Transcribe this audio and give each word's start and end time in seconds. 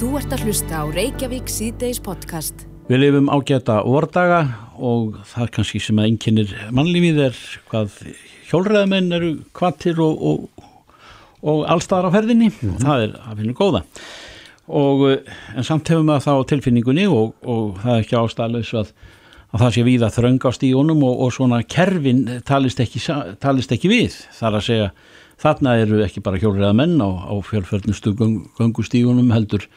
Þú 0.00 0.14
ert 0.16 0.30
að 0.32 0.46
hlusta 0.46 0.78
á 0.80 0.84
Reykjavík 0.88 1.50
síðdeis 1.52 1.98
podcast. 2.00 2.62
Við 2.88 3.02
lifum 3.02 3.26
ágæta 3.28 3.82
vordaga 3.84 4.38
og 4.80 5.18
það 5.28 5.50
kannski 5.58 5.80
sem 5.84 5.98
að 6.00 6.06
einkennir 6.08 6.54
mannlífið 6.72 7.20
er 7.26 7.40
hvað 7.68 7.98
hjólreðamenn 8.48 9.12
eru 9.18 9.28
kvattir 9.52 10.00
og, 10.00 10.22
og, 10.24 10.64
og 11.44 11.66
allstaðar 11.74 12.08
á 12.08 12.14
ferðinni 12.14 12.48
mm. 12.48 12.78
það 12.80 13.04
er 13.04 13.12
að 13.20 13.42
finna 13.42 13.58
góða. 13.58 13.82
Og, 14.80 15.04
eh, 15.10 15.36
en 15.60 15.68
samt 15.68 15.92
hefum 15.92 16.08
við 16.14 16.24
það 16.30 16.40
á 16.40 16.48
tilfinningunni 16.54 17.06
og, 17.12 17.36
og 17.44 17.76
það 17.84 17.92
er 17.98 18.06
ekki 18.06 18.18
ástæðleis 18.22 18.72
að, 18.80 18.96
að 19.52 19.66
það 19.66 19.76
sé 19.76 19.86
við 19.90 20.08
að 20.08 20.16
þrönga 20.16 20.48
á 20.48 20.56
stígunum 20.56 21.06
og 21.10 21.36
svona 21.36 21.60
kerfin 21.76 22.24
talist 22.48 22.80
ekki, 22.80 23.04
talist 23.44 23.76
ekki 23.76 23.92
við. 23.92 24.16
Það 24.32 24.48
er 24.48 24.60
að 24.62 24.66
segja 24.70 24.90
þarna 25.44 25.76
eru 25.84 26.00
ekki 26.08 26.24
bara 26.24 26.40
hjólreðamenn 26.40 26.96
á, 27.04 27.08
á 27.28 27.34
fjölförnustu 27.44 28.16
gangustígunum 28.16 29.28
heldur 29.36 29.68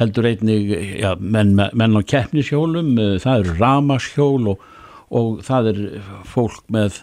heldur 0.00 0.28
einnig 0.30 0.70
ja, 1.00 1.14
menn, 1.18 1.56
menn 1.56 1.98
á 1.98 2.02
keppnishjólum, 2.14 2.92
eh, 2.98 3.16
það 3.22 3.42
eru 3.44 3.56
ramashjól 3.60 4.52
og, 4.54 4.68
og 5.12 5.42
það 5.46 5.72
er 5.72 5.82
fólk 6.28 6.62
með 6.72 7.02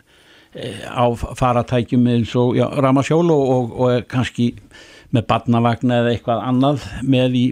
eh, 0.54 0.86
á 0.90 1.05
faratækjum 1.13 2.08
eins 2.13 2.34
og 2.40 2.58
ja, 2.58 2.70
ramashjól 2.82 3.27
og, 3.36 3.44
og, 3.55 3.77
og 3.80 4.10
kannski 4.12 4.54
með 5.16 5.30
barnavagna 5.30 6.04
eða 6.04 6.16
eitthvað 6.16 6.44
annað 6.46 6.90
með 7.02 7.38
í 7.38 7.46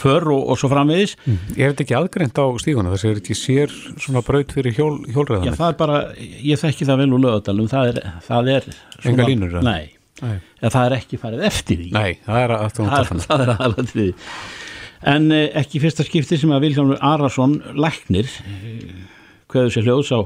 för 0.00 0.24
og 0.32 0.56
svo 0.58 0.70
framvegis. 0.72 1.16
Mm. 1.26 1.38
Er 1.56 1.72
þetta 1.72 1.84
ekki 1.84 1.96
aðgreint 1.98 2.40
á 2.40 2.46
stíguna? 2.62 2.92
Þess 2.94 3.06
að 3.06 3.18
þetta 3.18 3.38
sér 3.38 3.74
svona 4.00 4.24
braut 4.24 4.54
fyrir 4.56 4.76
hjól, 4.76 4.94
hjólreðanir? 5.10 5.52
Já, 5.52 5.58
það 5.60 5.72
er 5.72 5.78
bara, 5.82 6.02
ég 6.48 6.60
þekki 6.62 6.88
það 6.88 7.02
vel 7.02 7.08
úr 7.16 7.24
lögadalum, 7.26 7.70
það 7.70 7.92
er, 7.92 8.04
það 8.26 8.52
er 8.56 8.68
svona, 8.70 9.10
Enga 9.12 9.28
línur? 9.28 9.58
Nei, 9.66 9.82
eða 10.20 10.72
það 10.74 10.82
er 10.86 10.96
ekki 10.98 11.20
farið 11.20 11.46
eftir 11.50 11.84
því. 11.84 11.92
Nei, 11.96 12.18
það 12.26 12.42
er 12.44 12.56
aðtöðan 12.56 13.92
því 13.94 14.10
en 15.08 15.30
eh, 15.32 15.48
ekki 15.60 15.80
fyrsta 15.82 16.04
skipti 16.04 16.38
sem 16.38 16.52
að 16.52 16.66
Viljámur 16.66 17.00
Arason 17.04 17.58
læknir 17.78 18.28
hverðu 19.50 19.72
sér 19.74 19.88
hljóðs 19.88 20.12
á 20.12 20.20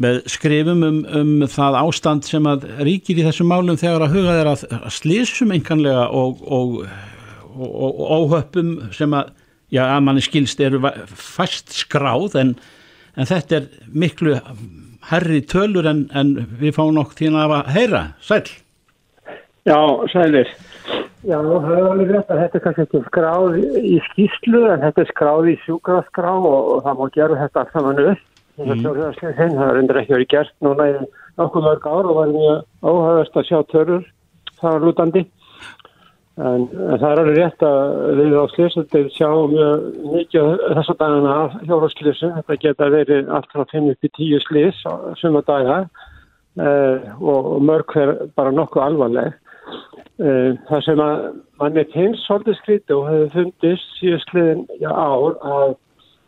með 0.00 0.20
skrifum 0.32 0.84
um, 0.86 1.00
um 1.04 1.32
það 1.50 1.76
ástand 1.82 2.24
sem 2.24 2.46
að 2.48 2.64
ríkir 2.86 3.20
í 3.20 3.26
þessum 3.26 3.50
málum 3.52 3.78
þegar 3.80 4.06
að 4.06 4.14
huga 4.16 4.36
þeirra 4.38 4.54
að 4.78 4.94
slísum 4.96 5.52
enganlega 5.52 6.06
og, 6.16 6.40
og, 6.46 6.78
og, 7.52 7.74
og 7.90 8.14
óhöppum 8.16 8.70
sem 8.96 9.12
að, 9.18 9.34
já, 9.68 9.82
að 9.90 10.04
manni 10.06 10.24
skilst 10.24 10.62
eru 10.64 10.80
fast 11.12 11.74
skráð 11.76 12.38
en, 12.40 12.54
en 13.18 13.28
þetta 13.28 13.60
er 13.60 13.68
miklu 13.92 14.38
herri 15.10 15.42
tölur 15.50 15.88
en, 15.90 16.06
en 16.16 16.32
við 16.60 16.78
fáum 16.78 16.94
nokk 16.96 17.16
tína 17.18 17.44
að 17.50 17.72
heyra. 17.74 18.04
Sæl? 18.24 18.46
Já, 19.68 19.80
sælir. 20.12 20.52
Já, 21.20 21.36
það 21.36 21.72
er 21.76 21.88
alveg 21.90 22.12
rétt 22.14 22.30
að 22.32 22.42
þetta 22.44 22.58
er 22.58 22.62
kannski 22.64 22.84
ekki 22.86 23.00
skráð 23.06 23.58
í 23.60 23.96
skýslu 24.08 24.62
en 24.72 24.84
þetta 24.86 25.02
er 25.04 25.10
skráð 25.10 25.50
í 25.52 25.56
sjúkraskrá 25.66 26.32
og, 26.38 26.60
og 26.76 26.86
það 26.86 27.00
má 27.00 27.10
gera 27.16 27.40
þetta 27.42 27.64
allt 27.64 27.74
saman 27.74 28.04
upp. 28.06 28.22
Mm. 28.60 28.80
Það 28.84 29.66
er 29.66 29.82
undir 29.82 30.00
ekki 30.00 30.16
verið 30.16 30.32
gert 30.32 30.56
núna 30.64 30.88
í 30.88 30.96
okkur 31.40 31.64
mörg 31.64 31.84
ár 31.88 32.08
og 32.08 32.16
var 32.18 32.32
mjög 32.32 32.88
óhagast 32.88 33.36
að 33.36 33.46
sjá 33.48 33.60
törur 33.70 34.08
það 34.60 34.74
var 34.76 34.86
lútandi. 34.86 35.24
En, 36.40 36.62
en 36.72 37.00
það 37.00 37.06
er 37.10 37.20
alveg 37.20 37.36
rétt 37.36 37.64
að 37.66 38.20
við 38.20 38.36
á 38.38 38.44
slísöldir 38.54 39.08
sjá 39.12 39.28
mjög 39.50 39.86
mikið 40.14 40.62
þess 40.76 40.92
að 40.92 41.00
dagana 41.02 41.34
af 41.42 41.58
hjóraslísu. 41.68 42.30
Þetta 42.38 42.58
geta 42.62 42.88
verið 42.94 43.32
allt 43.36 43.52
frá 43.52 43.66
5-10 43.74 44.46
slís 44.46 44.80
á 44.88 44.92
suma 45.20 45.44
daga 45.44 45.82
eh, 46.56 47.10
og 47.20 47.60
mörg 47.64 47.92
hver 47.92 48.14
bara 48.38 48.54
nokkuð 48.56 48.86
alvarleg. 48.86 49.36
Eh, 50.20 50.50
það 50.68 50.82
sem 50.84 51.00
að 51.00 51.20
mann 51.60 51.78
er 51.80 51.86
tegns 51.94 52.24
svolítið 52.26 52.58
skríti 52.58 52.96
og 52.96 53.06
hefur 53.08 53.30
fundist 53.36 53.94
síðustliðin 53.96 54.66
ár 54.84 55.38
að 55.40 55.70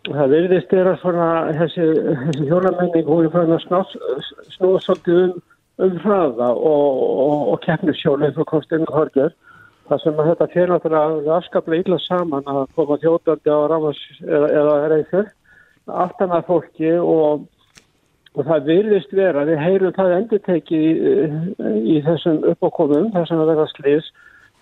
það 0.09 0.33
verðist 0.33 0.73
vera 0.73 0.95
svona 1.03 1.27
þessi, 1.59 1.89
þessi 2.23 2.47
hjónamenning 2.49 3.11
hún 3.11 3.29
er 3.29 3.35
fann 3.35 3.53
að 3.53 3.67
snúa 4.55 4.81
svolítið 4.81 5.21
um, 5.27 5.35
um 5.85 5.99
hraða 6.07 6.49
og, 6.57 7.03
og, 7.27 7.37
og 7.53 7.61
keppnusjónu 7.67 8.33
frá 8.33 8.49
Kostinu 8.55 8.89
Horger 8.89 9.35
það 9.91 10.03
sem 10.07 10.19
að 10.23 10.33
þetta 10.33 10.51
fyrir 10.55 10.73
náttúrulega 10.73 11.37
afskaplega 11.37 11.85
illa 11.85 12.01
saman 12.07 12.49
að 12.49 12.65
koma 12.79 12.99
þjótandi 13.03 13.53
á 13.53 13.61
rámas 13.69 14.03
eða, 14.25 14.49
eða 14.63 14.77
reyður 14.95 15.31
aftan 16.07 16.33
að 16.33 16.47
fólki 16.49 16.97
og 16.97 17.45
og 18.33 18.47
það 18.49 18.69
virðist 18.69 19.13
vera, 19.13 19.45
við 19.49 19.61
heyrum 19.61 19.97
það 19.97 20.15
endur 20.17 20.43
tekið 20.47 20.85
í, 20.85 21.15
í 21.95 21.97
þessum 22.07 22.45
uppákomum, 22.53 23.11
þessum 23.13 23.43
að 23.45 23.51
vera 23.53 23.67
slís 23.75 24.13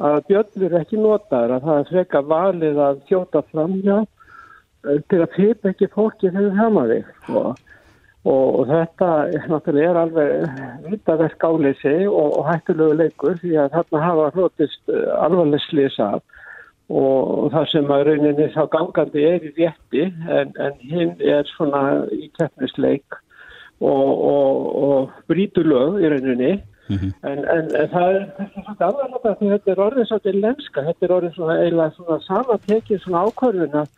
að 0.01 0.23
bjöllur 0.31 0.77
ekki 0.81 1.01
notaður 1.01 1.57
að 1.57 1.67
það 1.67 1.81
er 1.81 1.91
freka 1.91 2.23
valið 2.31 2.81
að 2.87 3.03
þjóta 3.11 3.43
fram 3.51 3.77
hjá 3.85 3.97
eh, 4.01 5.03
til 5.13 5.21
að 5.21 5.35
fyrta 5.37 5.73
ekki 5.75 5.91
fólki 5.93 6.31
þegar 6.31 6.49
það 6.49 6.63
hama 6.65 6.87
þig. 6.91 7.11
Og, 7.31 7.61
og 8.31 8.67
þetta 8.69 9.11
náttúrulega 9.53 9.91
er 9.93 10.01
alveg 10.01 10.59
vitaverk 10.89 11.47
áleysi 11.47 11.95
og, 12.09 12.35
og 12.41 12.51
hættulegu 12.51 12.99
leikur 12.99 13.39
því 13.41 13.55
að 13.63 13.73
þarna 13.77 14.05
hafa 14.09 14.29
hlutist 14.35 14.93
eh, 14.93 15.09
alvarleg 15.21 15.67
slís 15.69 16.03
af. 16.05 16.21
Og 16.91 17.53
það 17.53 17.67
sem 17.71 17.91
að 17.95 18.07
rauninni 18.09 18.51
þá 18.51 18.63
gangandi 18.73 19.23
er 19.29 19.45
í 19.47 19.53
rétti 19.61 20.09
en, 20.27 20.57
en 20.59 20.81
hinn 20.83 21.13
er 21.23 21.47
svona 21.53 21.83
í 22.11 22.27
keppnisleik 22.35 23.21
og, 23.81 24.11
og, 24.33 24.53
og 24.85 25.15
brítur 25.31 25.65
lög 25.65 26.03
í 26.03 26.11
rauninni 26.13 26.53
mm 26.91 26.97
-hmm. 26.99 27.13
en, 27.31 27.39
en, 27.39 27.65
en 27.81 27.89
það 27.95 28.09
er 28.17 28.27
þetta 28.67 28.87
aðverðan 28.89 29.39
því 29.39 29.51
þetta 29.55 29.73
er 29.73 29.83
orðið 29.87 30.07
svolítið 30.09 30.41
lenska, 30.45 30.87
þetta 30.89 31.07
er 31.07 31.17
orðið 31.17 31.35
svona 31.35 31.59
eiginlega 31.63 31.97
svona 31.97 32.21
samantekið 32.29 33.03
svona 33.03 33.25
ákvörðun 33.27 33.81
að, 33.83 33.89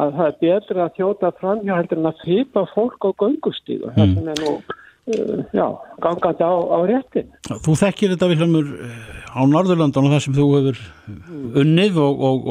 að 0.00 0.16
það 0.16 0.26
er 0.26 0.36
betra 0.40 0.84
að 0.84 0.96
þjóta 0.96 1.32
framhjá 1.40 1.76
heldur 1.76 1.98
en 1.98 2.10
að 2.12 2.20
fýpa 2.24 2.66
fólk 2.74 3.00
á 3.04 3.10
göngustíðu 3.22 3.92
mm. 3.96 4.14
það 4.16 4.32
er 4.32 4.42
nú 4.44 4.52
uh, 4.54 5.44
já, 5.52 5.66
gangandi 6.00 6.44
á, 6.44 6.54
á 6.76 6.78
réttin 6.92 7.28
Þú 7.64 7.76
þekkir 7.82 8.14
þetta 8.14 8.30
Vilhelmur 8.32 8.66
á 9.28 9.40
Norðurlandan 9.44 10.08
og 10.08 10.12
það 10.16 10.24
sem 10.24 10.38
þú 10.38 10.48
hefur 10.56 10.78
unnið 11.62 12.00
og, 12.00 12.48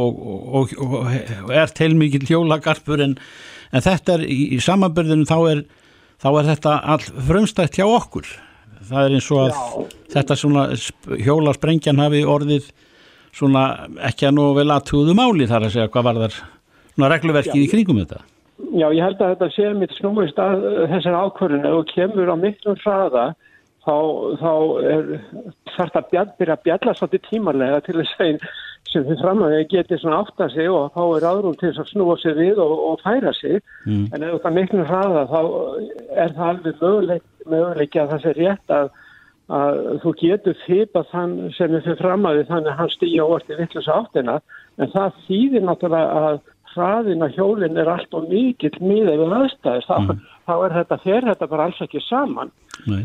og 0.61 1.51
er 1.53 1.73
teilmikið 1.73 2.29
hjólagarpur 2.29 3.01
en, 3.01 3.17
en 3.71 3.81
þetta 3.81 4.19
er 4.19 4.29
í, 4.29 4.41
í 4.55 4.59
samanbyrðinu 4.61 5.25
þá 5.25 5.39
er 5.51 5.65
þá 6.21 6.27
er 6.31 6.49
þetta 6.51 6.75
all 6.93 7.07
frumstætt 7.29 7.79
hjá 7.79 7.85
okkur. 7.87 8.27
Það 8.87 9.03
er 9.03 9.15
eins 9.17 9.29
og 9.33 9.41
að 9.43 9.49
Já. 9.51 9.97
þetta 10.15 10.37
svona 10.39 10.65
hjólasprengjan 11.25 12.03
hafi 12.03 12.23
orðið 12.27 12.69
svona 13.37 13.63
ekki 14.07 14.29
að 14.29 14.37
nú 14.37 14.47
vel 14.57 14.69
aðtúðu 14.73 15.15
máli 15.17 15.47
þar 15.49 15.67
að 15.67 15.75
segja 15.75 15.91
hvað 15.93 16.07
var 16.07 16.21
þar 16.23 16.37
svona 16.37 17.11
regluverkið 17.13 17.63
í 17.63 17.69
kringum 17.71 18.01
þetta. 18.01 18.23
Já, 18.73 18.87
ég 18.89 19.03
held 19.05 19.19
að 19.21 19.33
þetta 19.35 19.49
sé 19.53 19.67
mitt 19.77 19.93
snúist 19.93 20.39
að 20.41 20.63
þessar 20.93 21.19
ákvörðinu 21.27 21.73
og 21.77 21.91
kemur 21.91 22.31
á 22.33 22.35
miklum 22.39 22.79
hraða 22.81 23.25
þá, 23.85 23.97
þá 24.41 24.53
er 24.81 25.11
þarf 25.75 25.93
það 25.93 25.99
að 26.01 26.31
byrja 26.39 26.55
að 26.55 26.63
bjalla 26.65 26.95
svolítið 26.97 27.27
tímarlega 27.27 27.83
til 27.85 27.97
þess 27.99 28.23
að 28.23 28.47
sem 28.91 29.05
þið 29.07 29.65
geti 29.71 29.97
svona 30.01 30.21
átt 30.23 30.43
að 30.43 30.53
sig 30.55 30.69
og 30.71 30.93
þá 30.95 31.01
er 31.17 31.27
árum 31.27 31.57
til 31.59 31.71
að 31.73 31.89
snúa 31.91 32.17
sig 32.21 32.35
við 32.37 32.61
og, 32.63 32.73
og 32.89 33.01
færa 33.03 33.33
sig 33.35 33.59
mm. 33.85 34.05
en 34.13 34.23
ef 34.27 34.41
það 34.43 34.57
miklu 34.57 34.85
hraða 34.87 35.25
þá 35.31 35.41
er 36.23 36.35
það 36.37 36.47
alveg 36.51 37.21
möguleik, 37.47 37.95
að 37.95 38.13
það 38.13 38.23
sé 38.23 38.33
rétt 38.37 38.75
að, 38.77 38.91
að 39.59 39.81
þú 40.03 40.13
getur 40.21 40.59
fýpa 40.65 41.03
þann 41.11 41.35
sem 41.57 41.79
fyrir 41.79 42.01
fram 42.01 42.27
að 42.27 42.39
því 42.41 42.45
þannig 42.51 42.71
að 42.73 42.79
hann 42.81 42.93
stýja 42.95 43.31
orðið 43.37 43.63
vittlust 43.63 43.93
áttina 43.93 44.37
en 44.77 44.93
það 44.93 45.23
þýðir 45.27 45.67
náttúrulega 45.67 46.23
að 46.29 46.39
hraðin 46.77 47.25
að 47.25 47.37
hjólinn 47.37 47.79
er 47.81 47.89
allt 47.89 48.13
og 48.13 48.27
mikill 48.29 48.75
miðað 48.83 49.23
við 49.23 49.37
aðstæðis 49.41 49.87
mm. 49.89 50.11
þá, 50.11 50.41
þá 50.47 50.55
er 50.57 50.77
þetta 50.81 51.01
fyrir 51.03 51.29
þetta 51.31 51.51
bara 51.53 51.69
alls 51.69 51.83
ekki 51.87 52.03
saman 52.05 52.53
Nei. 52.85 53.03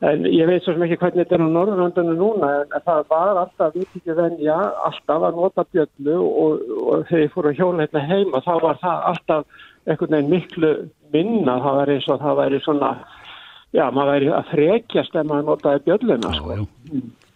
En 0.00 0.22
ég 0.24 0.48
veit 0.48 0.64
svo 0.64 0.72
sem 0.72 0.82
ekki 0.86 0.96
hvernig 0.96 1.26
þetta 1.26 1.36
er 1.36 1.42
á 1.44 1.48
Norðurlandinu 1.52 2.14
núna 2.16 2.50
en 2.62 2.84
það 2.86 3.02
var 3.10 3.40
alltaf 3.42 3.74
viðtíkið 3.74 4.16
venja, 4.16 4.56
alltaf 4.88 5.26
að 5.28 5.36
nota 5.36 5.64
bjöllu 5.74 6.14
og, 6.24 6.62
og 6.86 7.02
þegar 7.10 7.24
ég 7.26 7.34
fór 7.34 7.48
að 7.50 7.58
hjóla 7.58 7.84
hérna 7.84 8.04
heima 8.08 8.40
þá 8.46 8.54
var 8.64 8.80
það 8.80 9.04
alltaf 9.10 9.66
einhvern 9.84 10.16
veginn 10.16 10.32
miklu 10.32 10.70
minna, 11.12 11.56
það 11.60 11.76
var 11.80 11.92
eins 11.94 12.08
og 12.08 12.22
það 12.22 12.38
væri 12.40 12.60
svona, 12.64 12.90
já 13.76 13.82
maður 13.90 14.12
væri 14.14 14.30
að 14.38 14.54
frekjast 14.54 15.20
ef 15.20 15.28
maður 15.28 15.50
notaði 15.50 15.84
bjölluna. 15.90 16.32
Sko. 16.38 16.56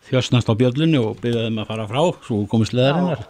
Þjósnast 0.05 0.49
á 0.53 0.55
bjöllunni 0.61 1.01
og 1.01 1.21
byrjaði 1.21 1.51
þeim 1.51 1.61
að 1.63 1.69
fara 1.69 1.87
frá, 1.89 2.01
svo 2.25 2.41
komist 2.49 2.75
leðarinnar. 2.77 3.23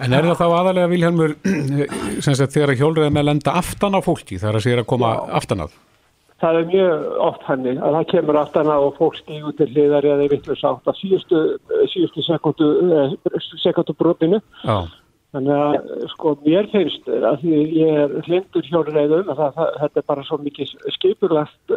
En 0.00 0.16
er 0.16 0.28
það 0.28 0.38
þá 0.40 0.46
aðalega 0.60 0.92
Vilhelmur, 0.92 1.34
þegar 2.54 2.76
hjólriðið 2.80 3.16
með 3.16 3.28
lenda 3.30 3.56
aftan 3.60 3.96
á 3.96 4.00
fólki, 4.04 4.40
þar 4.40 4.60
að 4.60 4.64
sér 4.68 4.84
að 4.84 4.88
koma 4.92 5.16
já. 5.16 5.26
aftan 5.40 5.66
að? 5.66 5.76
Það 6.44 6.58
er 6.60 6.68
mjög 6.72 7.06
oft 7.24 7.46
hannig 7.48 7.78
að 7.80 7.96
það 7.96 8.10
kemur 8.12 8.40
aftan 8.40 8.68
á 8.70 8.76
og 8.76 8.98
fólk 8.98 9.16
stígur 9.20 9.56
til 9.58 9.70
hliðar 9.72 10.08
eða 10.10 10.28
vitlu 10.32 10.56
sátt 10.60 10.90
að 10.90 11.00
síðustu, 11.00 11.40
síðustu 11.92 12.26
sekundu, 12.26 12.68
eh, 12.84 13.16
sekundu 13.62 13.96
brotinu. 13.96 14.40
Já. 14.64 14.84
Þannig 15.34 15.58
að 15.58 16.08
sko 16.12 16.36
mér 16.44 16.68
finnst 16.70 17.08
að 17.10 17.40
því 17.42 17.60
ég 17.74 17.96
er 18.04 18.12
hlindur 18.28 18.66
hjálpræðum 18.68 19.30
að 19.32 19.40
það, 19.40 19.54
það, 19.56 19.70
þetta 19.80 20.00
er 20.00 20.10
bara 20.12 20.26
svo 20.28 20.36
mikið 20.44 20.74
skipurlast, 20.94 21.74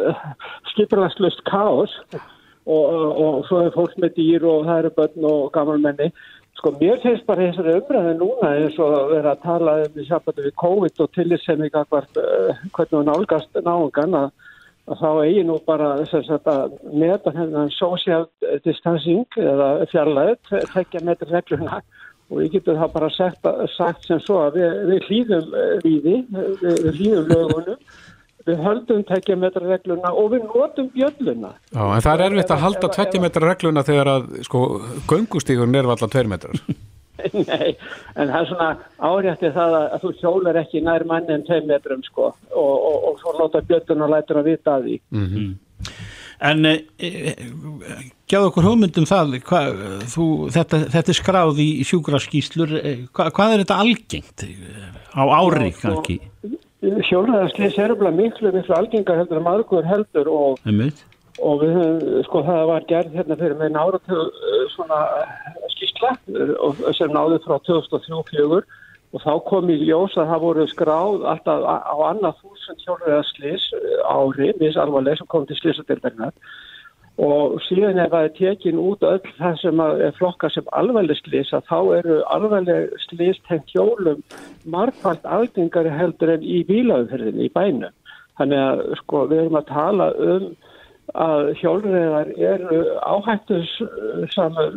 skipurlastlust 0.70 1.42
káos 1.48 1.96
og, 2.14 2.84
og, 2.84 3.40
svo 3.48 3.64
er 3.64 3.74
fólk 3.74 3.96
með 3.98 4.14
dýr 4.20 4.46
og 4.46 4.68
það 4.68 4.84
eru 4.84 4.92
börn 5.00 5.26
og 5.32 5.50
gaman 5.56 5.82
menni 5.88 6.12
Sko 6.58 6.72
mér 6.74 6.98
finnst 6.98 7.26
bara 7.28 7.46
þessari 7.46 7.76
umræði 7.78 8.14
núna 8.18 8.48
eins 8.56 8.78
og 8.82 9.12
vera 9.12 9.36
að 9.36 9.42
tala 9.44 9.74
um 9.84 9.98
í 10.02 10.06
sambandi 10.08 10.46
við 10.48 10.54
COVID 10.58 11.02
og 11.04 11.10
tilitsemi 11.14 11.68
hvort 11.70 12.18
uh, 12.18 12.64
hvernig 12.74 12.96
hún 12.96 13.10
álgast 13.12 13.60
náungan 13.62 14.16
að, 14.18 14.32
að 14.32 14.47
þá 14.96 15.08
eigi 15.24 15.44
nú 15.46 15.58
bara 15.66 15.94
að 16.00 16.76
meta 16.92 17.32
hennan 17.36 17.70
social 17.74 18.26
distancing 18.64 19.26
eða 19.36 19.70
fjarlæðið, 19.92 20.68
tekja 20.74 21.04
metri 21.04 21.30
regluna 21.32 21.80
og 22.28 22.42
ég 22.44 22.52
getur 22.52 22.76
það 22.76 22.92
bara 22.92 23.08
sagt, 23.12 23.48
sagt 23.76 24.04
sem 24.04 24.20
svo 24.20 24.42
að 24.46 24.58
við, 24.60 24.78
við 24.90 25.08
hlýðum 25.08 25.50
við, 25.84 25.98
við, 26.04 26.22
við 26.84 26.98
hlýðum 27.00 27.30
lögunum 27.32 27.78
við 28.48 28.60
höldum 28.64 29.04
tekjametra 29.08 29.64
regluna 29.68 30.12
og 30.16 30.30
við 30.32 30.44
notum 30.48 30.90
bjölluna. 30.94 31.54
Já, 31.72 31.82
en 31.84 32.04
það 32.04 32.12
er 32.14 32.26
erfitt 32.28 32.52
að 32.54 32.62
halda 32.64 32.92
tekjametra 32.96 33.50
regluna 33.50 33.84
þegar 33.86 34.12
að, 34.14 34.28
sko, 34.48 34.62
göngustígun 35.10 35.76
er 35.76 35.88
alltaf 35.88 36.12
tveir 36.14 36.30
metrar. 36.30 36.62
Nei, 37.50 37.72
en 38.14 38.30
það 38.30 38.40
er 38.40 38.50
svona 38.50 38.68
árétti 38.98 39.50
það 39.54 39.78
að, 39.78 39.86
að 39.94 40.04
þú 40.04 40.12
hjólar 40.20 40.60
ekki 40.62 40.84
nær 40.86 41.06
manni 41.08 41.34
en 41.34 41.46
tveir 41.46 41.66
metrum, 41.68 42.04
sko, 42.06 42.30
og, 42.52 42.76
og, 42.76 43.08
og 43.10 43.18
svo 43.22 43.34
láta 43.38 43.64
bjölluna 43.66 44.06
og 44.06 44.14
lætur 44.14 44.40
að 44.42 44.52
vita 44.52 44.76
að 44.78 44.88
því. 44.88 45.00
Mm 45.10 45.26
-hmm. 45.32 45.50
En 46.38 46.64
e, 46.70 46.74
e, 47.02 47.34
gjáðu 48.30 48.50
okkur 48.52 48.66
hugmyndum 48.68 49.06
það, 49.10 49.40
hva, 49.48 49.62
þú, 50.06 50.26
þetta, 50.54 50.78
þetta 50.94 51.12
er 51.12 51.18
skráð 51.18 51.60
í 51.64 51.68
sjúkraskíslur, 51.88 52.74
hva, 53.10 53.30
hvað 53.34 53.54
er 53.54 53.62
þetta 53.64 53.78
algengt 53.82 54.44
á 55.18 55.22
ári 55.26 55.72
sko, 55.72 55.80
kannski? 55.82 56.20
Hjólræðarslis 57.08 57.78
er 57.82 57.90
alveg 57.90 58.14
miklu, 58.14 58.52
miklu 58.54 58.76
algengar 58.76 59.18
heldur 59.18 59.40
en 59.40 59.46
maður 59.48 59.88
heldur 59.90 60.30
og, 60.30 60.60
og 61.42 61.64
við 61.64 61.74
höfum, 61.74 62.22
sko 62.28 62.44
það 62.46 62.62
var 62.70 62.86
gerð 62.92 63.18
hérna 63.18 63.38
fyrir 63.40 63.58
með 63.58 63.74
nára 63.74 63.98
svona 64.76 65.00
skísla 65.98 66.92
sem 66.96 67.12
náði 67.12 67.40
frá 67.44 67.58
2003-2004 67.66 68.62
og 69.08 69.22
þá 69.24 69.34
kom 69.48 69.70
í 69.72 69.78
ljós 69.80 70.16
að 70.20 70.30
það 70.32 70.42
voru 70.44 70.64
skráð 70.68 71.26
alltaf 71.32 71.62
á 71.64 71.96
annað 72.10 72.40
þúsund 72.42 72.82
hjólræðarslis 72.84 73.68
ári, 74.04 74.52
misalvarleg 74.60 75.18
sem 75.18 75.26
kom 75.26 75.46
til 75.48 75.56
slisatildarinnar 75.56 76.34
og 77.18 77.56
síðan 77.66 77.98
ef 77.98 78.12
það 78.12 78.26
er 78.26 78.34
tekin 78.36 78.78
út 78.78 79.02
öll 79.02 79.32
það 79.40 79.56
sem 79.62 79.80
er 79.82 80.12
flokka 80.18 80.50
sem 80.54 80.68
alveglega 80.76 81.18
slisa 81.18 81.62
þá 81.66 81.78
eru 81.96 82.20
alveglega 82.30 83.00
slist 83.08 83.48
hengt 83.50 83.72
hjólum 83.72 84.20
margfald 84.68 85.24
algengari 85.24 85.90
heldur 85.90 86.36
en 86.36 86.44
í 86.44 86.60
bílaumferðinni 86.68 87.48
í 87.48 87.54
bænum. 87.54 87.96
Þannig 88.38 88.62
að 88.62 88.84
sko 89.00 89.24
við 89.32 89.40
erum 89.42 89.58
að 89.58 89.70
tala 89.72 90.12
um 90.14 90.50
að 91.16 91.52
hjólreðar 91.60 92.30
eru 92.36 92.82
áhættus 93.00 93.70
samar 94.34 94.76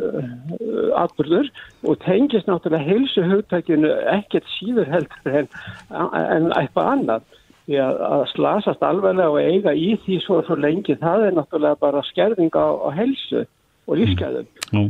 atbyrður 1.02 1.50
og 1.84 2.00
tengist 2.06 2.48
náttúrulega 2.48 2.86
heilsu 2.86 3.24
hugtækinu 3.28 3.90
ekkert 4.14 4.48
síður 4.56 4.90
heldur 4.92 5.38
en, 5.42 5.48
en 5.90 6.50
eitthvað 6.56 6.92
annað. 6.96 7.30
Því 7.62 7.76
að, 7.78 7.98
að 8.08 8.22
slasast 8.32 8.80
alveglega 8.82 9.30
og 9.30 9.38
eiga 9.38 9.72
í 9.78 9.92
því 10.02 10.16
svo, 10.24 10.40
svo 10.42 10.56
lengi, 10.58 10.96
það 10.98 11.28
er 11.28 11.36
náttúrulega 11.36 11.78
bara 11.78 12.02
skerðing 12.08 12.56
á, 12.58 12.66
á 12.74 12.88
helsu 12.96 13.44
og 13.86 14.00
lífsgæðum. 14.00 14.48
Mm. 14.72 14.88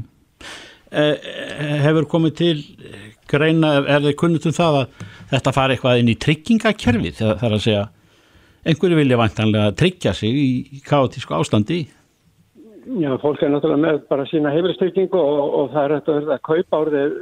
Eh, 0.92 1.28
hefur 1.84 2.08
komið 2.08 2.32
til 2.36 2.56
greina, 3.30 3.78
er 3.80 4.02
þið 4.04 4.16
kunnut 4.20 4.46
um 4.48 4.56
það 4.56 4.78
að 4.82 5.04
þetta 5.30 5.52
fari 5.56 5.76
eitthvað 5.76 6.00
inn 6.02 6.10
í 6.12 6.16
tryggingakerfi 6.20 7.12
þegar 7.16 7.38
það 7.40 7.46
er 7.48 7.56
að 7.56 7.62
segja, 7.64 7.84
einhverju 8.66 8.98
vilja 8.98 9.18
vantanlega 9.18 9.74
tryggja 9.78 10.14
sig 10.14 10.38
í 10.38 10.80
kátísku 10.86 11.34
ástandi? 11.34 11.82
Já, 12.82 13.12
fólk 13.22 13.42
er 13.42 13.52
náttúrulega 13.52 13.82
með 13.82 14.00
bara 14.10 14.26
sína 14.26 14.50
heimilistryggingu 14.50 15.18
og, 15.18 15.42
og 15.58 15.68
það 15.74 15.84
er 15.84 15.92
hægt 15.94 16.08
að 16.10 16.40
kaupa 16.48 16.80
árið 16.82 17.12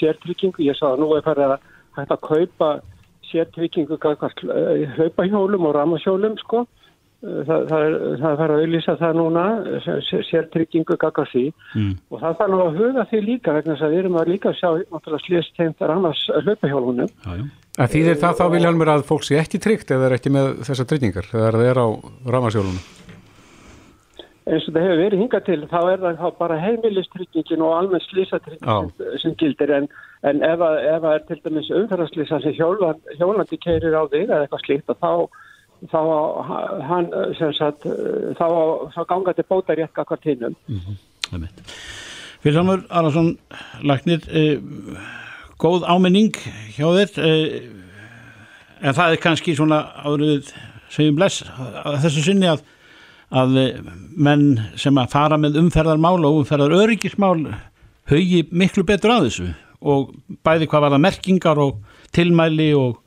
sértryggingu. 0.00 0.64
Ég 0.66 0.80
að 0.82 1.02
nú 1.02 1.12
er 1.14 1.26
farið 1.26 1.54
að 1.54 1.68
hægt 1.98 2.14
að 2.16 2.24
kaupa 2.30 2.70
sértryggingu 3.30 3.98
hlaupahjólum 4.96 5.68
og 5.68 5.76
ramashjólum 5.78 6.34
sko. 6.42 6.64
Það, 7.24 7.62
það 7.70 7.82
er 7.84 7.94
það 8.20 8.40
er 8.44 8.52
að 8.52 8.62
auðvisa 8.62 8.94
það 9.00 9.14
núna 9.16 9.44
sértryggingu 10.28 10.96
gaggar 11.00 11.30
því. 11.30 11.44
Mm. 11.72 11.92
og 12.12 12.20
það 12.20 12.34
þarf 12.40 12.52
nú 12.52 12.58
að 12.60 12.80
huga 12.80 13.04
því 13.10 13.20
líka 13.24 13.54
vegna 13.56 13.76
þess 13.76 13.86
að 13.86 13.94
við 13.94 14.02
erum 14.02 14.18
að 14.20 14.32
líka 14.32 14.52
sjá 14.58 14.68
slýst 15.24 15.54
tengt 15.56 15.86
ramas 15.88 16.24
hlaupahjólunum. 16.42 17.14
En 17.74 17.88
því 17.90 18.02
þeir 18.08 18.20
það 18.20 18.42
þá 18.42 18.44
Vilhelmur 18.56 18.92
að 18.92 19.06
fólk 19.08 19.24
sé 19.24 19.40
ekki 19.40 19.62
tryggt 19.62 19.94
eða 19.94 20.10
er 20.10 20.18
ekki 20.18 20.34
með 20.34 20.52
þessar 20.68 20.90
tryggingar 20.92 21.30
það 21.32 21.64
er 21.64 21.80
á 21.80 21.86
ramashjólunum 22.36 22.84
eins 24.44 24.66
og 24.68 24.74
það 24.74 24.84
hefur 24.84 25.00
verið 25.00 25.22
hingað 25.22 25.44
til 25.46 25.60
þá 25.70 25.78
er 25.88 26.02
það 26.04 26.34
bara 26.40 26.58
heimilistryggingin 26.60 27.64
og 27.64 27.76
almenn 27.78 28.04
slýsatryggingin 28.04 29.18
sem 29.22 29.36
gildir. 29.40 29.72
En, 29.72 29.88
en 30.28 30.44
ef 30.44 30.60
það 30.60 31.10
er 31.14 31.24
til 31.30 31.38
dæmis 31.46 31.70
umferðarslýsa 31.72 32.42
sem 32.44 32.56
hjólandi, 32.58 33.16
hjólandi 33.20 33.60
keirir 33.64 33.96
á 33.96 34.04
þig 34.12 34.26
eða 34.28 34.42
eitthvað 34.44 34.64
slíkt 34.66 34.92
og 34.92 35.00
þá 35.00 35.12
þá 35.90 36.00
hann 36.88 37.10
sagt, 37.56 37.86
þá, 38.38 38.46
þá 38.94 39.00
ganga 39.08 39.34
til 39.36 39.46
bóta 39.48 39.76
rétt 39.76 39.98
akkar 39.98 40.20
tinnum 40.22 40.54
mm 40.68 40.80
-hmm. 40.80 41.48
Vilhelmur 42.42 42.84
Arason 42.90 43.38
Lagnir 43.82 44.20
eh, 44.28 44.58
góð 45.58 45.84
áminning 45.84 46.36
hjá 46.76 46.86
þér 46.92 47.10
eh, 47.18 47.62
en 48.82 48.94
það 48.94 49.10
er 49.12 49.16
kannski 49.16 49.56
svona 49.56 49.80
áriðið 50.04 50.52
segjum 50.88 51.16
bless 51.16 51.44
að 51.84 52.00
þessu 52.04 52.24
sinni 52.24 52.46
að 52.46 52.64
að 53.34 53.56
menn 54.16 54.60
sem 54.78 54.98
að 54.98 55.10
fara 55.10 55.38
með 55.40 55.58
umferðarmál 55.58 56.24
og 56.24 56.42
umferðar 56.42 56.74
öryggismál 56.84 57.54
haugi 58.10 58.44
miklu 58.52 58.84
betur 58.86 59.14
að 59.14 59.28
þessu 59.28 59.48
og 59.84 60.12
bæði 60.44 60.68
hvað 60.70 60.84
var 60.84 60.94
það 60.94 61.04
merkingar 61.06 61.60
og 61.60 61.80
tilmæli 62.14 62.70
og 62.78 63.00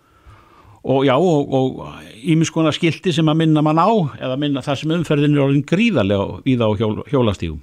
og 0.84 1.06
já 1.06 1.16
og 1.18 1.82
ímiskona 2.24 2.72
skildi 2.76 3.14
sem 3.14 3.30
að 3.30 3.42
minna 3.44 3.64
mann 3.66 3.80
á 3.80 3.90
eða 4.20 4.38
minna 4.40 4.64
það 4.66 4.80
sem 4.82 4.94
umferðin 4.98 5.36
er 5.38 5.46
orðin 5.46 5.66
gríðarlega 5.68 6.40
í 6.46 6.56
þá 6.60 6.68
hjól, 6.80 6.96
hjólastígum. 7.12 7.62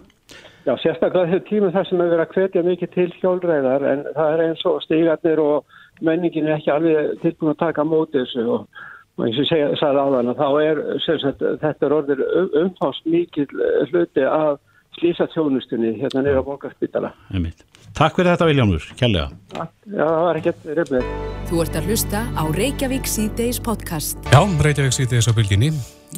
Já, 0.64 0.72
sérstaklega 0.81 1.28
þessu 1.28 1.44
tímu 1.49 1.70
þar 1.75 1.87
sem 1.88 2.00
hefur 2.00 2.12
verið 2.14 2.25
að 2.25 2.34
hvetja 2.34 2.64
mikið 2.64 2.93
til 2.94 3.11
hjólræðar 3.20 3.82
en 3.90 4.05
það 4.16 4.34
er 4.34 4.43
eins 4.46 4.62
og 4.69 4.81
stígarnir 4.84 5.43
og 5.43 5.81
menningin 6.00 6.49
er 6.49 6.56
ekki 6.56 6.72
alveg 6.72 7.11
tilbúin 7.20 7.52
að 7.52 7.61
taka 7.66 7.84
móti 7.84 8.22
þessu. 8.22 8.44
Og, 8.55 8.84
og 9.19 9.26
eins 9.26 9.40
og 9.43 9.52
ég 9.52 9.75
sagði 9.81 10.05
áðan 10.06 10.32
að 10.32 10.40
þá 10.40 10.49
er 10.62 10.81
sagt, 11.05 11.44
þetta 11.61 11.87
er 11.87 11.96
orðin 11.99 12.25
um, 12.25 12.49
umfást 12.62 13.05
mikið 13.12 13.52
hluti 13.90 14.25
af 14.25 14.56
slísa 14.96 15.28
tjónustunni 15.34 15.93
hérna 16.00 16.25
nýra 16.25 16.40
á 16.40 16.49
Borgarspítala. 16.49 17.12
Takk 17.94 18.17
fyrir 18.19 18.32
þetta 18.32 18.46
Viljámur, 18.49 18.85
kjærlega. 18.99 19.29
Já, 19.55 19.67
það 19.87 20.25
var 20.26 20.38
ekkert 20.41 20.64
röfnir. 20.80 21.04
Þú 21.47 21.61
ert 21.62 21.76
að 21.78 21.85
hlusta 21.87 22.23
á 22.35 22.42
Reykjavík 22.57 23.07
C-Days 23.07 23.61
podcast. 23.62 24.18
Já, 24.33 24.40
Reykjavík 24.66 24.97
C-Days 24.97 25.28
á 25.30 25.33
bylginni. 25.37 25.68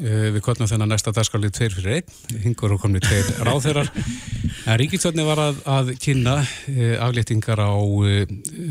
Eh, 0.00 0.30
við 0.32 0.40
kvotnum 0.46 0.70
þennan 0.70 0.94
næsta 0.94 1.12
dagskalið 1.12 1.52
tveir 1.58 1.76
fyrir 1.76 1.98
einn, 1.98 2.40
hingur 2.46 2.72
og 2.78 2.80
komni 2.80 3.04
tveir 3.04 3.28
ráþeirar. 3.48 3.92
En 3.92 4.80
Ríkisvöldni 4.80 5.28
var 5.28 5.44
að, 5.44 5.60
að 5.68 5.92
kynna 6.00 6.38
eh, 6.72 6.96
afléttingar 6.96 7.60
á 7.60 7.76
eh, 8.08 8.24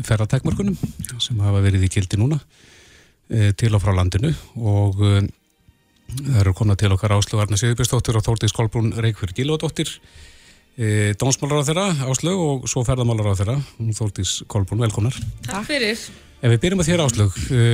ferratækmarkunum 0.06 0.74
sem 1.22 1.46
hafa 1.46 1.62
verið 1.62 1.86
í 1.86 1.94
kildi 1.94 2.18
núna 2.18 2.42
til 3.26 3.74
og 3.74 3.82
frá 3.82 3.90
landinu 3.90 4.28
og 4.62 5.00
Það 6.06 6.36
eru 6.38 6.52
komna 6.54 6.76
til 6.78 6.92
okkar 6.94 7.16
Áslug 7.16 7.40
Arna 7.42 7.58
Sigurbjörnsdóttir 7.58 8.14
og 8.14 8.22
Þórtís 8.22 8.54
Kolbrún 8.54 8.92
Reykjörg 8.94 9.34
Gílódóttir 9.34 9.90
e, 10.76 11.14
Dónsmálar 11.18 11.64
á 11.64 11.68
þeirra, 11.68 11.86
Áslug 12.12 12.44
og 12.44 12.68
svo 12.70 12.84
ferðamálar 12.86 13.32
á 13.32 13.38
þeirra 13.40 13.56
Þórtís 13.96 14.38
Kolbrún, 14.50 14.84
velkonar 14.84 15.16
Takk 15.46 15.66
fyrir. 15.68 16.06
Ef 16.44 16.52
við 16.52 16.62
byrjum 16.62 16.84
að 16.84 16.90
þér 16.90 17.04
Áslug 17.06 17.40
e, 17.48 17.66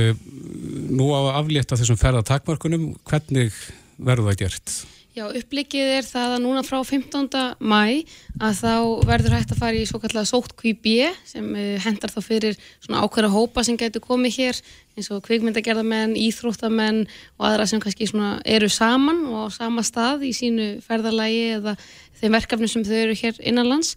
nú 0.93 1.11
á 1.11 1.19
að 1.19 1.31
aflétta 1.43 1.79
þessum 1.79 1.99
ferðatakmarkunum 1.99 2.89
hvernig 3.09 3.55
verður 3.99 4.31
það 4.31 4.41
gert? 4.45 4.75
Já, 5.13 5.27
upplikið 5.29 5.91
er 5.99 6.05
það 6.09 6.31
að 6.33 6.39
núna 6.41 6.61
frá 6.65 6.79
15. 6.81 7.35
mæ 7.61 8.01
að 8.41 8.55
þá 8.63 8.71
verður 9.05 9.35
hægt 9.35 9.51
að 9.53 9.59
fara 9.61 9.77
í 9.77 9.83
svo 9.85 9.99
kallega 10.01 10.25
sótt 10.25 10.55
QB 10.57 10.93
sem 11.29 11.51
uh, 11.53 11.75
hendar 11.83 12.09
þá 12.09 12.17
fyrir 12.25 12.57
svona 12.81 13.03
ákveðra 13.05 13.29
hópa 13.29 13.61
sem 13.61 13.77
getur 13.77 14.01
komið 14.01 14.39
hér 14.39 14.61
eins 14.97 15.11
og 15.13 15.21
kvikmyndagerðamenn, 15.27 16.15
íþróttamenn 16.17 17.03
og 17.37 17.45
aðra 17.45 17.69
sem 17.69 17.83
kannski 17.83 18.09
svona 18.09 18.39
eru 18.41 18.71
saman 18.73 19.21
og 19.29 19.53
á 19.53 19.53
sama 19.53 19.85
stað 19.85 20.25
í 20.25 20.33
sínu 20.33 20.67
ferðarlægi 20.81 21.45
eða 21.59 21.75
þeim 22.17 22.39
verkefni 22.39 22.71
sem 22.73 22.85
þau 22.89 22.97
eru 23.03 23.19
hér 23.21 23.37
innanlands 23.45 23.93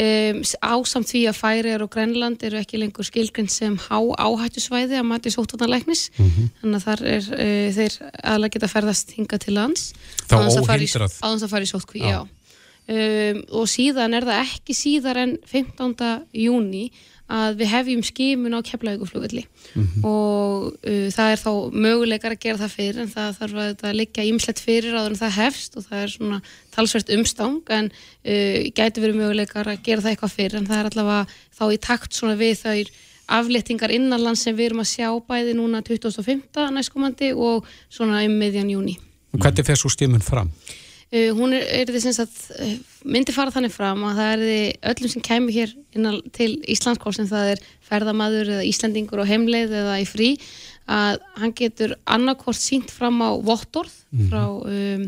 um, 0.00 0.40
ásamt 0.60 1.10
því 1.10 1.22
að 1.30 1.38
Færiðar 1.38 1.84
og 1.84 1.92
Grænland 1.94 2.42
eru 2.46 2.60
ekki 2.60 2.80
lengur 2.80 3.06
skilgrind 3.06 3.52
sem 3.52 3.76
há 3.88 3.98
áhættusvæði 3.98 4.98
að 5.00 5.08
mati 5.10 5.32
sóttvarnarleiknis 5.34 6.08
mm 6.16 6.26
-hmm. 6.26 6.50
þannig 6.62 6.80
að 6.80 6.86
þar 6.88 7.06
er 7.14 7.30
uh, 7.36 7.68
þeir 7.78 7.96
aðlega 8.34 8.54
geta 8.56 8.72
ferðast 8.74 9.16
hinga 9.16 9.38
til 9.38 9.54
lands 9.54 9.92
þá 10.26 10.36
óhindrað 10.36 10.50
þess 11.20 11.42
að 11.44 11.50
fara 11.52 11.64
í 11.64 11.72
sóttkví, 11.72 12.00
já. 12.00 12.18
já 12.18 12.20
um, 12.90 13.40
og 13.60 13.68
síðan 13.70 14.14
er 14.16 14.26
það 14.28 14.44
ekki 14.46 14.76
síðar 14.76 15.22
en 15.24 15.38
15. 15.46 16.26
júni 16.32 16.90
að 17.30 17.60
við 17.60 17.70
hefjum 17.70 18.02
skimun 18.06 18.56
á 18.58 18.60
keflauguflugulli 18.66 19.44
mm 19.46 19.82
-hmm. 19.82 20.04
og 20.04 20.72
uh, 20.82 21.08
það 21.14 21.32
er 21.32 21.42
þá 21.44 21.52
möguleikar 21.86 22.34
að 22.34 22.42
gera 22.44 22.62
það 22.62 22.76
fyrir 22.78 23.02
en 23.02 23.12
það 23.14 23.36
þarf 23.38 23.54
að 23.54 23.68
þetta 23.70 23.92
liggja 24.00 24.28
ímslegt 24.30 24.60
fyrir 24.60 24.96
áður 24.98 25.12
en 25.14 25.22
það 25.22 25.38
hefst 25.40 25.76
og 25.76 25.86
það 25.88 26.02
er 26.02 26.10
svona 26.16 26.40
talsvert 26.74 27.12
umstang 27.16 27.62
en 27.70 27.90
uh, 27.90 28.58
gæti 28.74 29.00
verið 29.04 29.20
möguleikar 29.22 29.68
að 29.68 29.82
gera 29.82 30.02
það 30.02 30.10
eitthvað 30.10 30.36
fyrir 30.38 30.58
en 30.58 30.66
það 30.66 30.80
er 30.80 30.90
allavega 30.90 31.26
þá 31.58 31.64
í 31.70 31.78
takt 31.78 32.14
svona 32.14 32.36
við 32.36 32.56
þau 32.64 32.80
aflettingar 33.30 33.94
innanlands 33.94 34.42
sem 34.42 34.56
við 34.56 34.70
erum 34.70 34.82
að 34.82 34.90
sjá 34.90 35.08
bæði 35.28 35.54
núna 35.54 35.82
2005. 35.86 36.42
næstkomandi 36.74 37.32
og 37.32 37.66
svona 37.88 38.24
um 38.26 38.36
meðjan 38.40 38.70
júni. 38.72 38.96
Hvernig 39.30 39.66
fer 39.66 39.78
svo 39.78 39.90
skimun 39.92 40.24
fram? 40.24 40.50
Uh, 41.10 41.32
hún 41.34 41.50
er, 41.56 41.64
er 41.74 41.90
því 41.90 42.12
að 42.22 42.34
uh, 42.62 42.74
myndi 43.10 43.34
fara 43.34 43.50
þannig 43.50 43.72
fram 43.74 44.04
að 44.06 44.18
það 44.20 44.28
er 44.32 44.42
því 44.44 44.58
öllum 44.92 45.10
sem 45.10 45.22
kemur 45.26 45.54
hér 45.56 45.72
innan, 45.98 46.20
til 46.36 46.52
Íslandskóls 46.70 47.18
sem 47.18 47.26
það 47.26 47.56
er 47.56 47.62
ferðamadur 47.88 48.52
eða 48.54 48.66
Íslandingur 48.68 49.22
og 49.24 49.26
heimleið 49.26 49.74
eða 49.80 49.96
í 49.98 50.06
frí 50.06 50.28
að 50.90 51.18
hann 51.40 51.54
getur 51.58 51.96
annarkort 52.06 52.58
sínt 52.58 52.94
fram 52.94 53.18
á 53.26 53.34
vottorð 53.42 53.90
-hmm. 53.90 54.30
frá 54.30 54.44
um, 54.46 55.04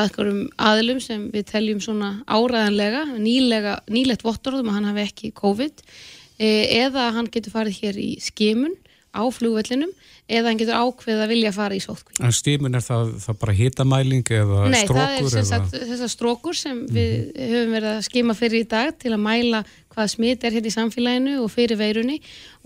aðkværum 0.00 0.42
aðlum 0.58 1.00
sem 1.00 1.30
við 1.30 1.46
teljum 1.52 1.80
svona 1.80 2.10
áræðanlega 2.26 3.04
nýlega, 3.14 3.80
nýlegt 3.86 4.26
vottorðum 4.26 4.70
að 4.70 4.76
hann 4.80 4.90
hafi 4.90 5.06
ekki 5.06 5.30
COVID 5.30 5.82
uh, 5.82 6.64
eða 6.82 7.12
hann 7.14 7.30
getur 7.30 7.54
farið 7.54 7.80
hér 7.82 8.02
í 8.02 8.10
skimun 8.18 8.74
á 9.16 9.24
flugvellinum 9.32 9.94
eða 10.26 10.50
hann 10.50 10.58
getur 10.58 10.74
ákveð 10.74 11.22
að 11.22 11.30
vilja 11.30 11.52
fara 11.54 11.76
í 11.76 11.80
sótkvíð. 11.82 12.18
En 12.26 12.34
stímun 12.34 12.74
er 12.74 12.82
það, 12.82 13.12
það 13.22 13.40
bara 13.42 13.54
hitamæling 13.60 14.30
eða 14.34 14.62
Nei, 14.72 14.80
strókur? 14.82 15.02
Nei, 15.06 15.30
það 15.30 15.40
er 15.40 15.48
sagt, 15.52 15.76
þessar 15.90 16.12
strókur 16.12 16.58
sem 16.58 16.76
mm 16.76 16.86
-hmm. 16.86 16.94
við 16.96 17.12
mhm. 17.14 17.50
höfum 17.52 17.74
verið 17.76 17.90
að 17.92 18.06
skima 18.08 18.34
fyrir 18.34 18.64
í 18.64 18.68
dag 18.68 18.96
til 18.98 19.12
að 19.14 19.22
mæla 19.22 19.64
hvað 19.96 20.10
smitt 20.12 20.44
er 20.44 20.52
hérna 20.52 20.68
í 20.68 20.74
samfélaginu 20.74 21.34
og 21.40 21.50
fyrir 21.50 21.78
veirunni 21.80 22.18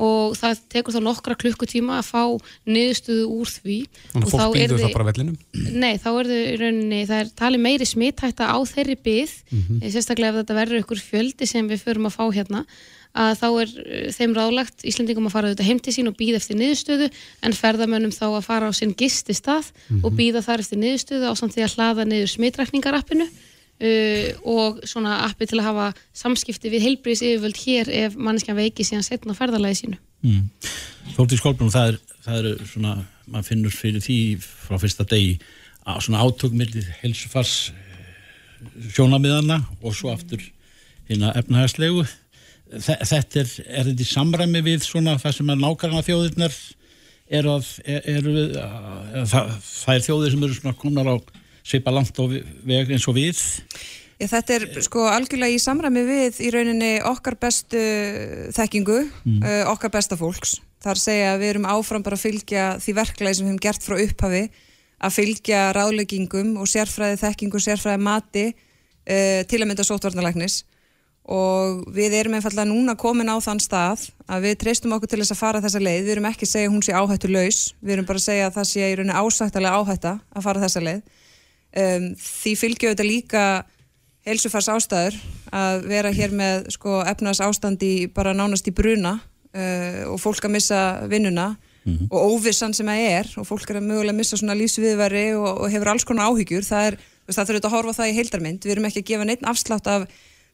og 0.03 0.35
það 0.35 0.63
tekur 0.73 0.95
þá 0.97 1.01
nokkra 1.05 1.37
klukkutíma 1.39 2.01
að 2.01 2.09
fá 2.09 2.23
niðurstuðu 2.67 3.27
úr 3.31 3.53
því. 3.55 3.79
Þannig 4.15 4.27
að 4.27 4.35
fólk 4.35 4.57
býður 4.57 4.83
það 4.83 4.97
bara 4.97 5.09
vellinum? 5.11 5.37
Nei, 5.55 5.95
þá 6.01 6.11
er 6.11 6.31
það 6.31 6.41
í 6.41 6.57
rauninni, 6.63 7.03
það 7.07 7.21
er 7.21 7.35
talið 7.43 7.65
meiri 7.69 7.87
smittætta 7.87 8.49
á 8.51 8.59
þeirri 8.73 8.97
byð, 9.05 9.37
mm 9.51 9.61
-hmm. 9.61 9.93
sérstaklega 9.93 10.33
ef 10.33 10.41
þetta 10.41 10.59
verður 10.59 10.83
ykkur 10.83 11.05
fjöldi 11.05 11.47
sem 11.47 11.69
við 11.69 11.85
förum 11.85 12.09
að 12.11 12.17
fá 12.17 12.25
hérna 12.35 12.65
að 13.19 13.33
þá 13.41 13.47
er 13.49 13.71
eh, 13.85 14.09
þeim 14.15 14.35
ráðlagt 14.37 14.85
Íslandingum 14.87 15.27
að 15.27 15.35
fara 15.35 15.51
auðvitað 15.51 15.71
heim 15.71 15.81
til 15.83 15.95
sín 15.95 16.11
og 16.11 16.17
býða 16.19 16.39
eftir 16.39 16.59
niðurstöðu 16.61 17.11
en 17.43 17.57
ferðamönnum 17.57 18.15
þá 18.15 18.27
að 18.29 18.47
fara 18.47 18.71
á 18.71 18.73
sinn 18.77 18.95
gisti 18.95 19.35
stað 19.35 19.73
mm 19.73 19.97
-hmm. 19.97 20.05
og 20.05 20.19
býða 20.19 20.45
þar 20.47 20.65
eftir 20.65 20.79
niðurstöðu 20.79 21.27
á 21.27 21.35
samt 21.35 21.55
því 21.55 21.65
að 21.67 21.75
hlaða 21.75 22.05
niður 22.07 22.31
smitrækningarappinu 22.35 23.27
uh, 23.27 24.29
og 24.45 24.81
svona 24.89 25.25
appi 25.27 25.47
til 25.47 25.59
að 25.61 25.69
hafa 25.71 25.87
samskipti 26.13 26.71
við 26.71 26.87
heilbríðis 26.87 27.25
yfirvöld 27.27 27.59
hér 27.59 27.91
ef 28.05 28.17
manneskjan 28.17 28.59
veiki 28.59 28.87
síðan 28.87 29.07
setna 29.07 29.35
ferðalagi 29.35 29.83
sínu. 29.83 29.99
Mm. 30.23 30.51
Þóttir 31.17 31.41
Skólbrún, 31.41 31.73
það 31.73 31.95
er, 31.95 31.99
það 32.25 32.39
er 32.39 32.65
svona, 32.69 32.97
mann 33.27 33.47
finnur 33.47 33.73
fyrir 33.75 34.05
því 34.05 34.39
frá 34.41 34.79
fyrsta 34.79 35.07
degi 35.09 35.39
að 35.89 36.03
svona 36.05 36.23
átökmilið 36.25 36.89
helsufars 37.01 37.73
eh, 37.73 38.91
sjónamiðana 38.93 39.63
og 39.81 39.97
svo 39.97 40.13
aftur 40.13 40.43
hérna 41.09 41.33
efnahagslegu 41.39 42.05
þetta 42.79 43.43
er, 43.43 43.55
er 43.67 43.89
þetta 43.91 44.05
í 44.05 44.09
samræmi 44.09 44.63
við 44.67 44.85
svona 44.87 45.17
það 45.21 45.37
sem 45.39 45.53
er 45.53 45.59
nákvæmlega 45.61 46.07
þjóðirnar 46.07 46.59
er 47.31 47.49
að, 47.51 47.71
er, 47.87 48.11
er, 48.11 48.29
það, 49.31 49.55
það 49.67 49.95
er 49.95 50.05
þjóðir 50.07 50.35
sem 50.35 50.45
eru 50.47 50.59
svona 50.59 50.79
konar 50.79 51.11
á 51.11 51.17
seipa 51.71 51.95
langt 51.95 52.23
og 52.23 52.37
veg 52.67 52.95
eins 52.95 53.09
og 53.11 53.19
við 53.19 53.43
Já, 54.21 54.27
þetta 54.29 54.57
er 54.59 54.65
sko 54.85 55.07
algjörlega 55.09 55.57
í 55.57 55.61
samræmi 55.63 56.01
við 56.05 56.41
í 56.45 56.51
rauninni 56.53 56.91
okkar 57.09 57.39
bestu 57.41 57.81
þekkingu, 58.53 58.99
mm. 59.25 59.47
okkar 59.71 59.95
besta 59.95 60.19
fólks. 60.21 60.59
Að 60.85 61.01
segja 61.01 61.31
að 61.33 61.41
við 61.41 61.53
erum 61.55 61.69
áfram 61.73 62.05
bara 62.05 62.19
að 62.19 62.27
fylgja 62.27 62.67
því 62.85 62.95
verklagi 62.99 63.39
sem 63.39 63.47
við 63.47 63.55
hefum 63.55 63.63
gert 63.65 63.87
frá 63.87 63.97
upphafi, 63.97 64.43
að 65.01 65.15
fylgja 65.17 65.63
ráðleggingum 65.73 66.53
og 66.61 66.69
sérfræði 66.69 67.17
þekkingu, 67.23 67.63
sérfræði 67.65 68.05
mati 68.05 68.45
til 69.01 69.63
að 69.63 69.71
mynda 69.71 69.89
sótvarnalæknis 69.89 70.59
og 71.31 71.85
við 71.95 72.15
erum 72.19 72.35
einfallega 72.35 72.67
núna 72.67 72.97
komin 72.99 73.31
á 73.31 73.39
þann 73.39 73.61
stað 73.63 74.09
að 74.27 74.49
við 74.49 74.57
treystum 74.65 74.95
okkur 74.97 75.13
til 75.13 75.21
þess 75.21 75.35
að 75.37 75.39
fara 75.39 75.63
þessa 75.63 75.83
leið, 75.83 76.01
við 76.03 76.15
erum 76.17 76.29
ekki 76.31 76.47
að 76.47 76.53
segja 76.53 76.71
hún 76.73 76.83
sé 76.83 76.95
áhættu 76.97 77.31
laus, 77.31 77.61
við 77.79 77.95
erum 77.95 78.09
bara 78.09 78.19
að 78.19 78.27
segja 78.27 78.49
að 78.49 78.57
það 78.57 78.67
sé 78.71 78.89
í 78.89 78.97
rauninni 78.99 79.21
ásættalega 79.21 79.79
áhætta 79.79 80.15
að 80.35 80.47
fara 80.49 80.65
þessa 80.65 80.83
leið. 80.89 81.03
Um, 81.71 82.09
því 82.19 82.55
fylgjum 82.59 82.91
þetta 82.91 83.07
líka 83.07 83.45
helsufars 84.27 84.69
ástæður 84.75 85.19
að 85.55 85.87
vera 85.93 86.11
hér 86.15 86.35
með 86.35 86.67
sko 86.75 86.99
efnas 87.07 87.41
ástandi 87.45 87.93
bara 88.15 88.35
nánast 88.35 88.67
í 88.67 88.75
bruna 88.75 89.21
uh, 89.21 90.03
og 90.11 90.19
fólk 90.19 90.49
að 90.49 90.57
missa 90.57 90.81
vinnuna 91.11 91.53
mm 91.55 91.95
-hmm. 91.95 92.09
og 92.11 92.35
óvissan 92.35 92.75
sem 92.75 92.87
það 92.87 93.07
er 93.07 93.31
og 93.37 93.47
fólk 93.47 93.71
er 93.71 93.79
að 93.79 93.87
mögulega 93.87 94.19
missa 94.19 94.37
svona 94.37 94.59
lífsviðveri 94.59 95.35
og, 95.39 95.61
og 95.63 95.71
hefur 95.71 95.89
alls 95.89 96.05
konar 96.05 96.27
áhyggjur, 96.27 96.67
það 96.67 96.87
er 96.87 96.99
það 97.31 97.47
þurfur 97.47 97.67
að 97.67 97.75
horfa 97.75 97.93
það 98.03 98.11
í 98.11 98.17
heildarmynd, 98.19 98.65
við 98.65 98.73
erum 98.73 98.85
ekki 98.85 99.01
að 99.01 99.09
gefa 99.11 99.25
neitt 99.25 99.47
afslátt 99.47 99.87
af 99.87 100.09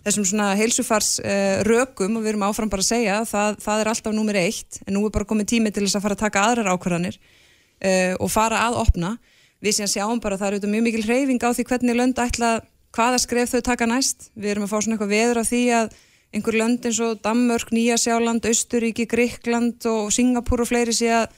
þessum 0.07 0.27
svona 0.29 0.53
heilsufars 0.59 1.17
uh, 1.21 1.63
rökum 1.67 2.19
og 2.19 2.25
við 2.25 2.35
erum 2.35 2.47
áfram 2.47 2.71
bara 2.71 2.85
að 2.85 2.91
segja 2.93 3.19
það, 3.27 3.59
það 3.65 3.83
er 3.83 3.91
alltaf 3.93 4.15
númir 4.15 4.39
eitt 4.41 4.81
en 4.85 4.97
nú 4.97 5.03
er 5.07 5.15
bara 5.15 5.29
komið 5.29 5.51
tími 5.55 5.73
til 5.75 5.85
þess 5.87 5.99
að 5.99 6.07
fara 6.07 6.17
að 6.17 6.23
taka 6.23 6.45
aðrar 6.47 6.71
ákvarðanir 6.75 7.19
uh, 7.19 8.15
og 8.23 8.31
fara 8.33 8.63
að 8.69 8.81
opna. 8.85 9.17
Við 9.65 9.79
séum 9.79 9.91
sjáum 9.91 10.23
bara 10.23 10.37
að 10.37 10.43
það 10.43 10.49
eru 10.49 10.59
auðvitað 10.59 10.75
mjög 10.75 10.87
mikil 10.87 11.07
hreyfing 11.07 11.47
á 11.47 11.51
því 11.57 11.67
hvernig 11.71 11.99
lönd 11.99 12.21
ætla 12.23 12.51
hvaða 12.97 13.23
skref 13.23 13.55
þau 13.55 13.63
taka 13.67 13.89
næst. 13.91 14.29
Við 14.37 14.53
erum 14.53 14.67
að 14.67 14.73
fá 14.73 14.77
svona 14.79 14.97
eitthvað 14.97 15.15
veður 15.15 15.41
af 15.43 15.51
því 15.51 15.63
að 15.81 15.97
einhver 16.37 16.59
lönd 16.61 16.87
eins 16.87 17.01
og 17.03 17.19
Danmörk, 17.25 17.73
Nýjasjáland, 17.73 18.47
Östuríki, 18.51 19.07
Gríkland 19.09 19.87
og 19.91 20.13
Singapúr 20.15 20.65
og 20.65 20.71
fleiri 20.71 20.95
sé 20.95 21.11
að 21.17 21.35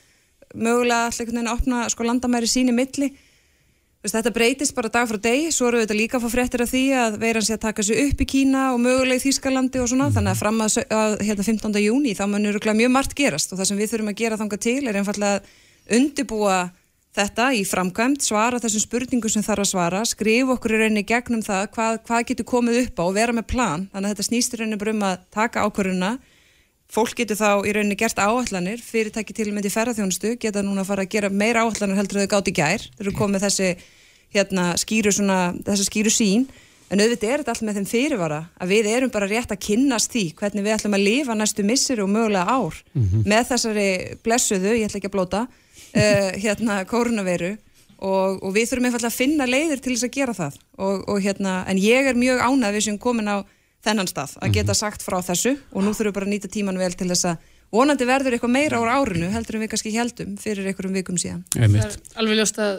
mögulega 0.57 1.09
alltaf 1.09 1.23
einhvern 1.23 1.39
veginn 1.39 1.51
að 1.53 1.59
opna 1.59 1.81
sko 1.93 2.07
landamæri 2.09 2.51
síni 2.51 2.75
milli 2.75 3.13
Þetta 3.99 4.31
breytist 4.31 4.77
bara 4.77 4.89
dag 4.95 5.09
frá 5.11 5.19
deg, 5.19 5.49
svo 5.51 5.73
eru 5.73 5.81
þetta 5.83 5.95
líka 5.99 6.19
að 6.19 6.25
fá 6.25 6.31
fréttir 6.37 6.63
af 6.63 6.71
því 6.71 6.83
að 6.95 7.17
veiran 7.19 7.43
sé 7.43 7.57
að 7.57 7.65
taka 7.65 7.83
sig 7.83 7.99
upp 8.05 8.21
í 8.23 8.27
Kína 8.31 8.69
og 8.71 8.79
möguleg 8.85 9.19
Þýskalandi 9.25 9.83
og 9.83 9.89
svona, 9.91 10.07
mm. 10.07 10.15
þannig 10.15 10.33
að 10.33 10.43
fram 10.45 10.61
að, 10.63 10.77
að 10.95 11.17
hérna 11.27 11.47
15. 11.49 11.79
júni 11.83 12.13
þá 12.15 12.23
munur 12.31 12.61
mjög 12.79 12.93
margt 12.95 13.17
gerast 13.19 13.53
og 13.53 13.59
það 13.59 13.71
sem 13.73 13.81
við 13.81 13.91
þurfum 13.93 14.13
að 14.13 14.21
gera 14.23 14.39
þanga 14.39 14.61
til 14.63 14.77
er 14.87 15.01
einfallega 15.01 15.41
að 15.41 15.99
undibúa 15.99 16.61
þetta 17.19 17.49
í 17.59 17.65
framkvæmt, 17.67 18.23
svara 18.23 18.63
þessum 18.63 18.85
spurningum 18.85 19.35
sem 19.35 19.43
þarf 19.43 19.65
að 19.65 19.71
svara, 19.73 20.05
skrifa 20.07 20.55
okkur 20.55 20.77
í 20.77 20.81
rauninni 20.85 21.05
gegnum 21.09 21.43
það 21.43 21.67
hvað, 21.75 22.01
hvað 22.07 22.27
getur 22.31 22.49
komið 22.55 22.83
upp 22.85 23.03
á 23.03 23.05
og 23.09 23.15
vera 23.19 23.35
með 23.35 23.49
plan, 23.51 23.89
þannig 23.91 24.07
að 24.07 24.15
þetta 24.15 24.29
snýstur 24.29 24.63
rauninni 24.63 24.79
bara 24.79 24.95
um 24.95 25.07
að 25.09 25.25
taka 25.35 25.65
ákvöruna 25.67 26.13
fólk 26.93 27.15
getur 27.19 27.37
þá 27.37 27.67
í 27.69 27.75
rauninni 27.77 27.99
gert 28.01 28.19
áallanir 28.19 28.81
fyrirtæki 28.81 29.37
til 29.37 29.51
og 29.51 29.59
með 29.59 29.69
í 29.69 29.75
ferðarþjónustu 29.75 30.37
geta 30.41 30.63
núna 30.65 30.85
að 30.85 30.91
fara 30.93 31.05
að 31.05 31.13
gera 31.13 31.31
meira 31.31 31.65
áallanir 31.67 32.01
heldur 32.01 32.23
að 32.23 32.27
þau 32.27 32.33
gátt 32.35 32.49
í 32.49 32.57
gær. 32.57 32.87
Þau 32.97 33.05
eru 33.05 33.15
komið 33.19 33.45
þessi 33.45 33.69
hérna, 34.35 34.71
skýru 34.81 35.13
svona, 35.13 35.39
skýru 35.85 36.13
sín 36.13 36.49
en 36.89 37.03
auðvitað 37.03 37.31
er 37.31 37.43
þetta 37.43 37.55
allt 37.55 37.65
með 37.69 37.79
þeim 37.79 37.89
fyrirvara 37.89 38.41
að 38.57 38.73
við 38.73 38.91
erum 38.95 39.13
bara 39.13 39.29
rétt 39.29 39.53
að 39.53 39.63
kynnast 39.67 40.13
því 40.15 40.25
hvernig 40.39 40.65
við 40.65 40.77
ætlum 40.77 40.97
að 40.97 41.05
lifa 41.05 41.37
næstu 41.37 41.65
missir 41.69 42.03
og 42.05 42.11
mögulega 42.13 42.49
ár 42.49 42.77
mm 42.95 43.05
-hmm. 43.05 43.25
með 43.29 43.49
þessari 43.53 43.89
blessuðu, 44.25 44.73
ég 44.77 44.89
ætla 44.89 45.01
ekki 45.01 45.11
að 45.11 45.17
blóta 45.17 45.41
uh, 45.45 46.31
hérna 46.45 46.85
kórunaveiru 46.89 47.57
og, 47.99 48.43
og 48.43 48.55
við 48.55 48.71
þurfum 48.71 48.89
einfallega 48.89 49.13
að 49.13 49.21
finna 49.21 49.47
leiðir 49.49 49.83
til 49.83 49.95
þess 49.95 50.07
að 50.09 50.17
gera 50.17 50.35
það. 50.35 50.59
Og, 50.79 51.09
og 51.09 51.21
hérna, 51.23 51.65
en 51.69 51.79
ég 51.83 52.07
er 52.07 52.19
mjög 52.19 52.41
ánað 52.41 52.77
við 52.79 52.85
sem 52.87 52.99
komin 52.99 53.29
á 53.29 53.37
þennan 53.85 54.11
stað 54.11 54.35
að 54.43 54.57
geta 54.57 54.75
mhm. 54.75 54.81
sagt 54.81 55.05
frá 55.07 55.21
þessu 55.23 55.55
og 55.73 55.85
nú 55.85 55.95
þurfum 55.95 56.11
við 56.11 56.19
bara 56.19 56.29
að 56.29 56.35
nýta 56.35 56.51
tíman 56.53 56.81
vel 56.81 56.93
til 56.99 57.09
þess 57.11 57.31
að 57.31 57.47
vonandi 57.75 58.07
verður 58.09 58.35
eitthvað 58.35 58.53
meira 58.55 58.81
ára 58.81 58.97
árinu 59.03 59.29
heldur 59.33 59.59
en 59.59 59.63
við 59.65 59.71
kannski 59.75 59.93
heldum 59.93 60.37
fyrir 60.41 60.69
einhverjum 60.71 60.97
vikum 60.97 61.19
síðan. 61.21 61.43
Það 61.53 61.77
er 61.83 61.97
alveg 62.23 62.39
ljóst 62.41 62.61
að 62.65 62.79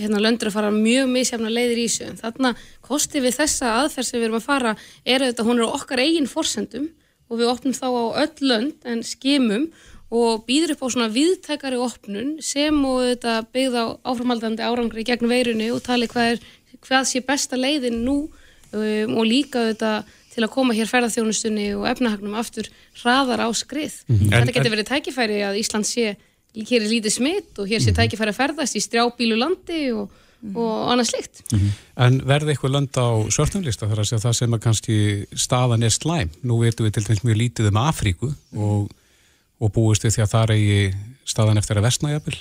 hérna 0.00 0.22
löndur 0.24 0.48
að 0.48 0.56
fara 0.56 0.70
mjög 0.74 1.10
misjafna 1.12 1.52
leiðir 1.52 1.82
í 1.82 1.88
þessu 1.90 2.06
en 2.08 2.20
þarna 2.22 2.54
kosti 2.88 3.20
við 3.24 3.36
þessa 3.42 3.74
aðferð 3.82 4.08
sem 4.08 4.20
við 4.20 4.28
erum 4.28 4.38
að 4.40 4.46
fara 4.46 4.76
er 5.04 5.26
auðvitað 5.26 5.50
hún 5.50 5.60
er 5.60 5.68
á 5.68 5.76
okkar 5.76 6.04
eigin 6.04 6.30
forsendum 6.30 6.88
og 7.28 7.40
við 7.40 7.50
opnum 7.52 7.76
þá 7.76 7.86
á 7.92 8.04
öll 8.24 8.48
lönd 8.48 8.88
en 8.88 9.04
skimum 9.04 9.68
og 10.14 10.44
býður 10.48 10.74
upp 10.74 10.84
á 10.84 10.92
svona 10.94 11.12
viðtækari 11.12 11.78
opnun 11.80 12.34
sem 12.44 12.76
og 12.86 13.04
þetta 13.10 13.38
byggða 13.54 13.84
áframaldandi 14.06 14.64
árangri 14.64 15.04
gegn 15.04 15.28
veirinu 15.28 15.70
og 15.74 15.82
tali 15.84 16.08
hvað, 16.10 16.36
er, 16.36 16.44
hvað 16.84 17.08
sé 17.10 17.24
besta 17.24 17.58
leiðin 17.58 18.04
nú 18.06 18.18
um, 18.24 19.16
og 19.18 19.24
líka 19.26 19.68
þetta 19.72 19.94
til 20.34 20.44
að 20.44 20.52
koma 20.54 20.74
hér 20.74 20.90
ferðarþjónustunni 20.90 21.68
og 21.78 21.86
efnahagnum 21.88 22.34
aftur 22.40 22.68
hraðar 23.00 23.44
á 23.46 23.48
skrið. 23.54 23.94
Mm 24.08 24.16
-hmm. 24.16 24.30
Þetta 24.34 24.54
getur 24.56 24.74
verið 24.74 24.90
tækifæri 24.90 25.38
að 25.46 25.58
Ísland 25.62 25.86
sé, 25.86 26.16
hér 26.54 26.82
er 26.82 26.90
lítið 26.90 27.12
smitt 27.12 27.58
og 27.58 27.68
hér 27.68 27.80
sé 27.80 27.90
mhm. 27.90 27.98
tækifæri 28.00 28.30
að 28.30 28.40
ferðast 28.40 28.76
í 28.76 28.80
strjábílu 28.80 29.36
landi 29.38 29.92
og, 29.92 30.10
-hmm. 30.44 30.56
og 30.56 30.92
annað 30.92 31.10
slikt. 31.10 31.42
Mm 31.52 31.58
-hmm. 31.58 31.70
En 32.06 32.20
verði 32.26 32.52
eitthvað 32.52 32.74
land 32.76 32.96
á 32.96 33.08
svörtumlista 33.30 33.88
þar 33.88 34.00
að 34.00 34.08
segja 34.08 34.24
það 34.26 34.32
sem 34.38 34.54
að 34.54 34.64
kannski 34.66 34.96
staðan 35.34 35.82
er 35.82 35.90
slæm. 35.90 36.30
Nú 36.42 36.60
veitum 36.60 36.86
við 36.86 36.92
til 36.94 37.04
dæmis 37.04 37.24
mjög 37.24 37.36
lítið 37.42 37.68
um 37.68 37.76
Afríku 37.76 38.34
og, 38.56 38.90
og 39.60 39.72
búist 39.72 40.04
við 40.04 40.14
því 40.14 40.22
að 40.22 40.32
það 40.34 40.50
er 40.50 40.56
í 40.56 40.94
staðan 41.24 41.58
eftir 41.58 41.76
að 41.76 41.86
vestna 41.88 42.12
jafnvel. 42.12 42.38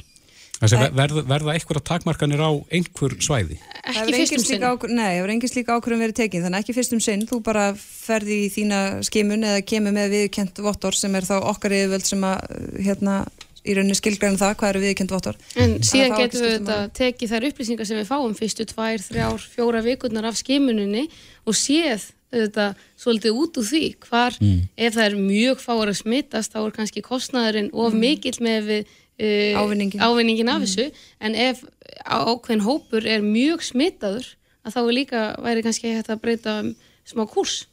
Verða, 0.62 1.24
verða 1.28 1.56
einhverja 1.58 1.82
takmarkanir 1.84 2.40
á 2.40 2.52
einhver 2.72 3.16
svæði? 3.24 3.58
Ekki 3.84 4.14
fyrstum 4.16 4.44
sinn. 4.46 4.62
Nei, 4.94 5.18
það 5.18 5.24
er 5.26 5.34
engin 5.34 5.52
slíka 5.52 5.76
ákvörðum 5.76 6.04
verið 6.06 6.20
tekin, 6.22 6.44
þannig 6.46 6.64
ekki 6.64 6.76
fyrstum 6.78 7.02
sinn, 7.04 7.26
þú 7.28 7.40
bara 7.44 7.66
ferði 7.76 8.38
í 8.46 8.52
þína 8.54 8.80
skimun 9.04 9.44
eða 9.50 9.66
kemur 9.68 9.96
með 9.98 10.14
viðkent 10.14 10.62
vottor 10.64 10.96
sem 10.96 11.18
er 11.20 11.28
þá 11.28 11.36
okkar 11.42 11.76
yfirvöld 11.76 12.08
sem 12.08 12.24
að 12.30 12.46
hérna 12.86 13.18
í 13.64 13.76
rauninni 13.76 13.98
skilgræðum 13.98 14.40
það, 14.40 14.56
hvað 14.60 14.74
eru 14.74 14.84
viðkent 14.86 15.14
vottor. 15.16 15.40
En 15.60 15.78
síðan 15.84 16.18
getum 16.20 16.44
við 16.44 16.56
þetta 16.58 16.80
tekið 17.00 17.34
þær 17.34 17.48
upplýsingar 17.50 17.90
sem 17.90 18.00
við 18.00 18.10
fáum 18.10 18.36
fyrstu 18.38 18.68
tvær, 18.70 19.04
þrjár, 19.04 19.48
fjóra 19.56 19.84
vikurnar 19.86 20.28
af 20.30 20.40
skimuninni 20.40 21.08
og 21.48 21.58
séð 21.58 22.12
þetta 22.34 22.72
svolítið 22.98 23.40
út 23.40 23.60
úr 23.62 23.68
því 23.68 23.84
hvar 24.08 24.36
mm. 24.42 24.60
ef 24.74 24.96
það 24.96 25.06
er 25.06 25.18
mjög 25.20 25.62
fáar 25.62 25.92
að 25.92 26.00
smittast 26.00 26.56
þá 26.56 26.60
er 26.64 26.76
kannski 26.78 27.04
kostnæðurinn 27.06 27.70
of 27.74 27.94
mm. 27.94 28.04
mikill 28.04 28.40
með 28.44 28.70
við 28.72 28.94
uh, 29.20 29.62
ávinningin. 29.62 30.02
ávinningin 30.02 30.50
af 30.50 30.62
mm. 30.62 30.66
þessu 30.66 30.86
en 31.20 31.36
ef 31.36 31.64
ákveðin 32.06 32.66
hópur 32.66 33.06
er 33.06 33.26
mjög 33.26 33.66
smittaður 33.66 34.32
að 34.64 34.76
þá 34.76 34.82
er 34.84 34.96
líka 34.98 35.24
væri 35.44 35.66
kannski 35.66 35.94
hægt 35.94 36.12
að 36.14 36.24
breyta 36.24 36.60
um 36.64 36.74
smá 37.06 37.26
kurs 37.30 37.66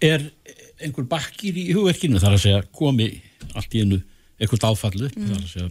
Er 0.00 0.30
einhver 0.80 1.04
bakkir 1.04 1.56
í 1.60 1.70
hugverkinu 1.76 2.20
þar 2.20 2.38
að 2.38 2.44
segja 2.46 2.62
komi 2.72 3.10
allt 3.54 3.74
í 3.76 3.84
einu 3.84 4.00
eitthvað 4.40 4.70
áfallu 4.72 5.10
mm. 5.10 5.28
þar 5.28 5.42
að 5.42 5.50
segja 5.52 5.70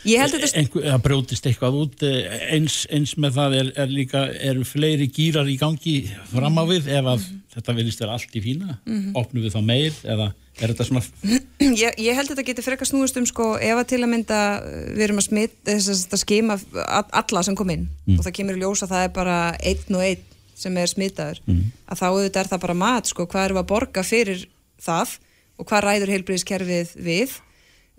Einhver, 0.00 0.84
það 0.86 1.02
brjótist 1.04 1.46
eitthvað 1.50 1.74
út 1.76 2.02
eh, 2.08 2.36
eins, 2.54 2.86
eins 2.88 3.10
með 3.20 3.34
það 3.36 3.56
er, 3.58 3.66
er 3.82 3.90
líka 3.92 4.22
eru 4.48 4.64
fleiri 4.64 5.10
gýrar 5.12 5.48
í 5.50 5.58
gangi 5.60 5.96
fram 6.30 6.56
á 6.56 6.64
við 6.64 6.88
ef 6.88 7.04
að 7.04 7.18
mm 7.18 7.26
-hmm. 7.26 7.42
þetta 7.52 7.74
vilist 7.76 8.00
vera 8.00 8.14
allt 8.16 8.36
í 8.36 8.40
fína 8.40 8.78
mm 8.78 8.94
-hmm. 8.96 9.18
opnum 9.20 9.44
við 9.44 9.52
þá 9.52 9.60
meir 9.60 9.92
eða 10.04 10.32
er 10.60 10.72
þetta 10.72 10.86
svona 10.88 11.02
ég, 11.82 11.98
ég 11.98 12.16
held 12.16 12.28
að 12.28 12.34
þetta 12.34 12.46
getur 12.50 12.66
frekar 12.66 12.90
snúist 12.90 13.18
um 13.20 13.28
sko 13.28 13.52
ef 13.58 13.82
að 13.82 13.90
til 13.92 14.00
að 14.02 14.12
mynda 14.14 14.40
eh, 14.60 14.88
við 14.94 15.06
erum 15.08 15.22
að 15.22 15.28
smitt 15.28 15.58
þess 15.68 16.06
að 16.10 16.22
skima 16.24 16.58
alla 16.86 17.44
sem 17.46 17.58
kom 17.58 17.72
inn 17.74 17.88
mm. 17.88 18.18
og 18.18 18.26
það 18.26 18.36
kemur 18.40 18.58
í 18.58 18.62
ljós 18.64 18.84
að 18.86 18.94
það 18.94 19.06
er 19.06 19.14
bara 19.18 19.38
einn 19.58 19.98
og 19.98 20.06
einn 20.06 20.26
sem 20.60 20.76
er 20.76 20.90
smittaður 20.92 21.42
mm. 21.46 21.60
að 21.88 22.02
þá 22.02 22.06
auðvitað 22.08 22.42
er 22.42 22.50
það 22.54 22.64
bara 22.66 22.80
mat 22.84 23.08
sko 23.08 23.24
hvað 23.26 23.46
eru 23.48 23.60
að 23.62 23.70
borga 23.70 24.04
fyrir 24.04 24.42
það 24.80 25.14
og 25.60 25.68
hvað 25.68 25.86
ræður 25.86 26.12
heilbríðiskerfið 26.14 26.98
við 27.00 27.38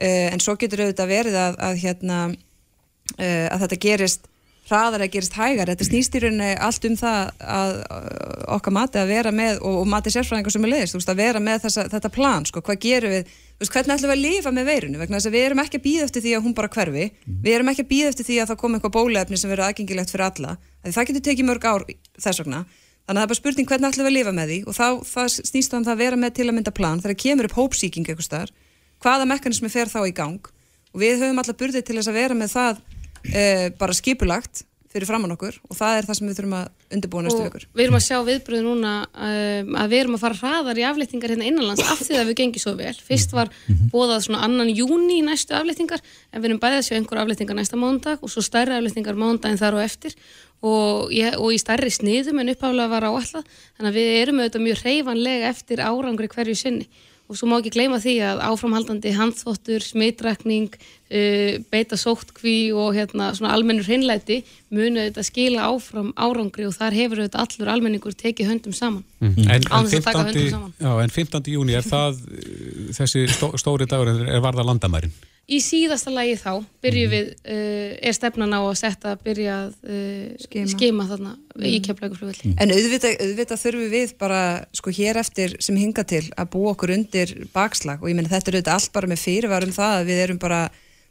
Uh, 0.01 0.31
en 0.33 0.41
svo 0.41 0.55
getur 0.57 0.81
auðvitað 0.81 1.11
verið 1.11 1.35
að, 1.37 1.57
að, 1.61 1.75
hérna, 1.83 2.19
uh, 3.19 3.47
að 3.53 3.65
þetta 3.65 3.77
gerist 3.83 4.23
hraðar 4.71 5.03
að 5.05 5.11
gerist 5.13 5.37
hægar. 5.37 5.69
Þetta 5.69 5.87
snýst 5.87 6.15
í 6.15 6.21
rauninni 6.23 6.49
allt 6.63 6.85
um 6.87 6.97
það 6.99 7.45
að 7.57 7.73
okkar 8.55 8.75
mati 8.75 9.01
að 9.01 9.11
vera 9.11 9.33
með 9.35 9.61
og, 9.61 9.77
og 9.83 9.87
mati 9.91 10.13
sérfræðingar 10.13 10.55
sem 10.55 10.67
er 10.67 10.73
leiðist, 10.73 10.97
veist, 10.97 11.11
að 11.11 11.21
vera 11.21 11.41
með 11.43 11.65
þessa, 11.67 11.87
þetta 11.93 12.11
plan, 12.15 12.47
sko, 12.47 12.63
hvað 12.65 12.79
gerum 12.85 13.15
við 13.15 13.33
veist, 13.61 13.73
hvernig 13.75 13.95
ætlum 13.95 14.11
við 14.11 14.15
að 14.15 14.23
lifa 14.25 14.53
með 14.55 14.69
veirinu, 14.71 15.01
vegna 15.01 15.19
þess 15.19 15.29
að 15.29 15.35
við 15.37 15.47
erum 15.49 15.63
ekki 15.65 15.79
að 15.81 15.85
býða 15.85 16.07
eftir 16.07 16.25
því 16.25 16.35
að 16.37 16.45
hún 16.47 16.55
bara 16.57 16.71
hverfi. 16.71 17.07
Mm. 17.11 17.41
við 17.45 17.57
erum 17.57 17.71
ekki 17.71 17.85
að 17.85 17.91
býða 17.91 18.13
eftir 18.13 18.27
því 18.29 18.39
að 18.41 18.51
það 18.51 18.61
kom 18.63 18.77
eitthvað 18.77 18.95
bólefni 18.97 19.41
sem 19.41 19.51
verður 19.51 19.67
aðgengilegt 19.67 20.13
fyrir 20.15 20.25
alla, 20.27 20.55
það 20.87 21.11
getur 21.11 21.25
tekið 21.27 21.49
mörg 21.51 21.67
ár 21.67 21.85
þess 22.17 22.41
vegna, 22.41 22.63
þannig 23.05 23.11
að 23.11 23.21
það 23.21 23.25
er 23.27 23.31
bara 23.31 23.41
spurning 23.41 23.69
hvernig 23.69 23.91
ætlum 23.91 24.07
við 24.07 24.11
að 24.11 24.17
lifa 24.17 24.33
með 24.37 24.51
því? 24.51 24.59
Og 24.65 24.77
þá, 24.77 24.87
það 25.11 25.29
snýst 25.37 25.75
um 25.77 25.85
það 25.85 25.93
að 25.93 26.01
vera 26.01 26.19
með 26.21 26.33
til 26.37 26.47
að 26.47 26.55
mynda 26.57 26.73
plan, 26.73 27.01
þegar 27.01 27.21
kemur 27.21 27.49
upp 27.49 27.57
hópsíking 27.57 28.07
eitthvað 28.07 28.27
starf 28.27 28.53
hvaða 29.01 29.27
mekanismi 29.29 29.69
fer 29.73 29.89
þá 29.89 30.01
í 30.05 30.13
gang? 30.15 30.49
Og 30.91 31.01
við 31.01 31.21
höfum 31.23 31.39
alla 31.41 31.57
burði 31.57 31.81
til 31.85 31.97
þess 31.97 32.11
að 32.11 32.19
vera 32.19 32.37
með 32.37 32.53
það 32.53 32.81
e, 33.29 33.69
bara 33.77 33.95
skipulagt 33.97 34.65
fyrir 34.91 35.07
framann 35.07 35.31
okkur 35.35 35.55
og 35.69 35.77
það 35.77 35.97
er 35.97 36.07
það 36.07 36.17
sem 36.17 36.27
við 36.27 36.37
þurfum 36.39 36.55
að 36.57 36.95
undirbúa 36.95 37.23
næstu 37.23 37.43
vikur. 37.45 37.65
Við 37.77 37.83
erum 37.85 37.97
að 37.97 38.03
sjá 38.03 38.17
viðbröðu 38.27 38.63
núna 38.65 38.93
um, 39.07 39.75
að 39.79 39.93
við 39.93 40.01
erum 40.01 40.17
að 40.17 40.23
fara 40.25 40.39
hraðar 40.41 40.81
í 40.81 40.85
aflýtingar 40.89 41.33
hérna 41.33 41.47
innanlands 41.47 41.91
af 41.93 42.01
því 42.03 42.17
að 42.19 42.31
við 42.31 42.37
gengum 42.41 42.63
svo 42.63 42.73
vel. 42.79 42.93
Fyrst 43.07 43.35
var 43.35 43.51
bóðað 43.93 44.25
svona 44.25 44.41
annan 44.47 44.71
júni 44.75 45.21
í 45.21 45.25
næstu 45.25 45.55
aflýtingar 45.55 46.03
en 46.03 46.43
við 46.43 46.49
erum 46.49 46.63
bæðið 46.63 46.81
að 46.81 46.87
sjá 46.89 46.97
einhver 46.97 47.21
aflýtingar 47.23 47.59
næsta 47.61 47.79
mándag 47.79 48.25
og 48.25 48.33
svo 48.33 48.43
stærri 48.43 48.75
aflýtingar 48.75 49.19
mándaginn 49.19 49.61
þar 49.61 49.79
og 49.79 49.85
eftir 49.85 50.17
og, 50.59 51.13
ég, 51.15 51.37
og 51.39 51.55
í 51.55 51.61
stærri 51.61 51.93
sniðum 51.93 52.43
en 52.43 52.51
uppháðlega 52.51 52.91
var 52.91 53.07
áallat 53.07 53.47
þannig 53.47 53.87
að 53.93 53.97
við 54.01 54.11
erum 54.19 54.43
auðvitað 54.43 54.67
mjög 54.67 54.83
reyfanlega 54.83 55.53
eftir 55.55 55.85
árangri 55.87 56.29
hverju 56.35 56.57
sinni 56.59 56.89
og 57.31 57.39
svo 57.39 57.47
má 57.47 57.61
ekki 57.61 57.71
gleyma 57.77 58.01
því 58.03 58.17
að 58.27 58.41
áframhaldandi 58.43 59.13
handþvottur, 59.15 59.85
smitrækning, 59.85 60.73
beita 61.71 61.97
sóttkví 61.99 62.71
og 62.71 62.93
hérna, 62.95 63.31
almennur 63.51 63.87
hinleiti 63.87 64.41
munu 64.71 65.01
þetta 65.01 65.23
skila 65.27 65.65
áfram 65.67 66.13
árangri 66.15 66.67
og 66.67 66.75
þar 66.77 66.95
hefur 66.95 67.23
þetta 67.25 67.41
allur 67.43 67.71
almenningur 67.73 68.15
tekið 68.15 68.53
höndum 68.53 68.75
saman. 68.75 69.03
Mm 69.19 69.33
-hmm. 69.33 69.49
en, 69.51 69.61
en, 69.71 69.89
15, 69.89 70.73
já, 70.79 71.03
en 71.03 71.09
15. 71.09 71.43
júni 71.51 71.75
er 71.75 71.83
það, 71.83 72.23
uh, 72.31 72.93
þessi 72.95 73.27
stó, 73.27 73.51
stóri 73.57 73.85
dagur 73.85 74.07
er 74.07 74.41
varða 74.41 74.63
landamærin? 74.63 75.11
Í 75.51 75.57
síðasta 75.59 76.11
lagi 76.13 76.37
þá 76.39 76.63
byrju 76.83 77.07
mhm. 77.07 77.11
við, 77.11 77.31
uh, 77.43 78.07
er 78.07 78.13
stefnan 78.15 78.53
á 78.55 78.61
að 78.61 78.77
setja 78.79 79.11
að 79.11 79.23
byrja 79.25 79.55
að 79.57 79.71
uh, 79.83 80.27
skema. 80.39 80.67
skema 80.71 81.07
þarna 81.09 81.33
mm. 81.35 81.65
í 81.65 81.79
kemlauguflugvelli. 81.87 82.53
En 82.55 82.71
auðvitað, 82.71 83.17
auðvitað 83.25 83.63
þurfum 83.65 83.89
við 83.91 84.13
bara 84.21 84.43
sko 84.71 84.93
hér 84.95 85.19
eftir 85.19 85.57
sem 85.59 85.75
hinga 85.75 86.05
til 86.07 86.23
að 86.37 86.51
búa 86.53 86.71
okkur 86.71 86.93
undir 86.95 87.33
bakslag 87.51 87.99
og 87.99 88.07
ég 88.07 88.15
menna 88.15 88.31
þetta 88.31 88.51
er 88.51 88.59
auðvitað 88.59 88.77
allt 88.77 88.93
bara 88.93 89.11
með 89.11 89.23
fyrirvarum 89.25 89.75
það 89.75 89.97
að 89.97 90.05
við 90.05 90.23
erum 90.27 90.39
bara, 90.39 90.61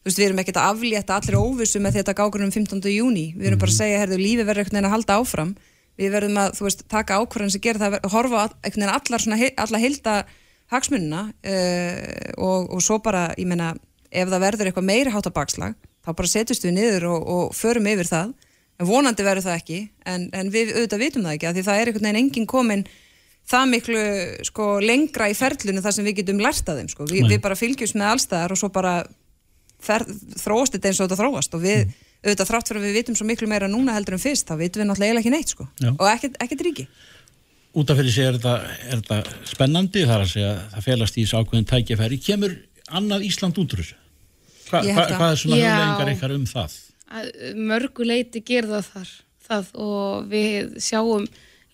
þú 0.00 0.08
veist 0.08 0.20
við 0.20 0.26
erum 0.28 0.42
ekkert 0.42 0.60
að 0.60 0.70
aflétta 0.74 1.18
allir 1.18 1.38
óvissu 1.40 1.82
með 1.82 1.98
þetta 2.00 2.16
gákur 2.16 2.44
um 2.46 2.52
15. 2.54 2.80
júni, 2.94 3.26
við 3.36 3.50
erum 3.50 3.60
bara 3.60 3.70
að 3.70 3.76
mhm. 3.76 3.82
segja 3.82 4.00
herðu 4.02 4.20
lífi 4.20 4.46
verður 4.48 4.64
ekkert 4.64 4.76
neina 4.76 4.88
að 4.88 4.96
halda 4.96 5.18
áfram, 5.20 5.54
við 6.00 6.14
verðum 6.16 6.40
að 6.40 6.54
þú 6.56 6.66
veist 6.68 6.84
taka 6.88 7.18
ákvarðan 7.20 7.52
sem 7.52 7.64
gerir 7.64 7.82
það 7.82 7.98
að 7.98 8.14
horfa 8.14 8.44
ekkert 8.62 8.80
neina 8.80 8.96
allar 8.96 9.24
svona, 9.24 9.50
allar 9.64 9.84
hilda 9.84 10.14
hagsmunna 10.70 11.22
uh, 11.28 11.94
og, 12.38 12.70
og 12.70 12.84
svo 12.84 13.00
bara, 13.04 13.28
ég 13.36 13.48
menna 13.50 13.74
ef 14.10 14.30
það 14.30 14.44
verður 14.46 14.70
eitthvað 14.70 14.88
meiri 14.88 15.12
hátta 15.14 15.34
bakslag 15.34 15.76
þá 16.00 16.14
bara 16.16 16.30
setjast 16.30 16.64
við 16.64 16.76
niður 16.78 17.10
og, 17.10 17.28
og 17.34 17.52
förum 17.54 17.88
yfir 17.90 18.08
það 18.08 18.32
en 18.80 18.88
vonandi 18.88 19.26
verður 19.26 19.46
það 19.50 19.60
ekki 19.60 19.80
en, 20.08 20.26
en 20.32 20.50
við 20.52 20.72
auðvitað 20.74 21.04
vitum 21.04 21.26
það 21.26 21.36
ekki 21.36 21.54
því 21.58 21.64
það 21.66 21.80
er 21.80 21.90
einhvern 21.90 22.08
veginn 22.08 22.20
enginn 22.22 22.48
komin 22.50 22.84
það 23.50 23.70
miklu 23.74 24.02
sko, 24.46 24.66
lengra 24.84 25.28
í 25.30 25.36
ferlunum 25.36 25.84
þar 25.84 25.96
sem 25.96 26.06
við 26.06 26.20
getum 26.20 26.42
lært 26.42 26.68
að 26.70 26.80
þeim 26.80 26.90
sko. 26.92 27.06
Vi, 27.10 27.22
við 27.26 27.40
bara 27.42 27.58
fylgjumst 27.58 27.96
með 27.98 28.12
allstæðar 28.14 28.54
og 28.54 28.60
svo 28.60 28.70
bara 28.72 28.94
þróast 29.84 30.76
þetta 30.76 30.90
eins 30.90 31.00
og 31.00 31.08
þetta 31.08 31.20
þróast 31.22 31.56
og 31.56 31.64
við 31.64 31.78
mm. 31.84 31.94
auðvitað 32.24 32.50
þrátt 32.50 32.70
fyrir 32.70 32.82
að 32.82 32.88
við 32.88 32.98
vitum 33.00 33.16
svo 33.18 33.28
miklu 33.28 33.48
meira 33.50 33.70
núna 33.70 33.96
heldur 33.96 34.16
en 34.16 34.22
fyrst 34.22 34.50
þá 34.50 34.56
vitum 34.60 34.82
við 34.82 34.90
náttúrulega 34.90 35.22
ekki 35.22 35.34
neitt 35.34 35.54
sko. 35.54 35.66
og 35.96 36.06
ekkert, 36.10 36.36
ekkert 36.42 36.66
ríki 36.68 36.86
Út 37.70 37.90
af 37.92 38.00
fyrir 38.00 38.10
sig 38.10 38.26
er 38.26 38.34
þetta, 38.34 38.52
er 38.90 38.98
þetta 38.98 39.46
spennandi 39.46 40.00
þar 40.02 40.24
að 40.24 40.30
segja 40.32 40.54
það 40.72 40.86
félast 40.88 41.18
í 41.18 41.22
þessu 41.22 41.38
ákveðin 41.38 41.68
tækjafæri 41.70 42.16
kemur 42.18 42.56
annað 42.98 43.26
Ísland 43.28 43.60
út 43.62 43.74
úr 43.76 43.82
þessu? 43.84 43.98
Hva, 44.70 44.80
hva, 44.82 45.04
hvað 45.12 45.28
er 45.28 45.38
svona 45.38 45.60
huglegingar 45.60 46.10
ykkar 46.16 46.34
um 46.34 46.48
það? 46.50 46.74
Mörguleiti 47.70 48.42
gerða 48.46 48.82
þar 48.86 49.12
það 49.46 49.70
og 49.86 50.26
við 50.30 50.74
sjáum 50.82 51.28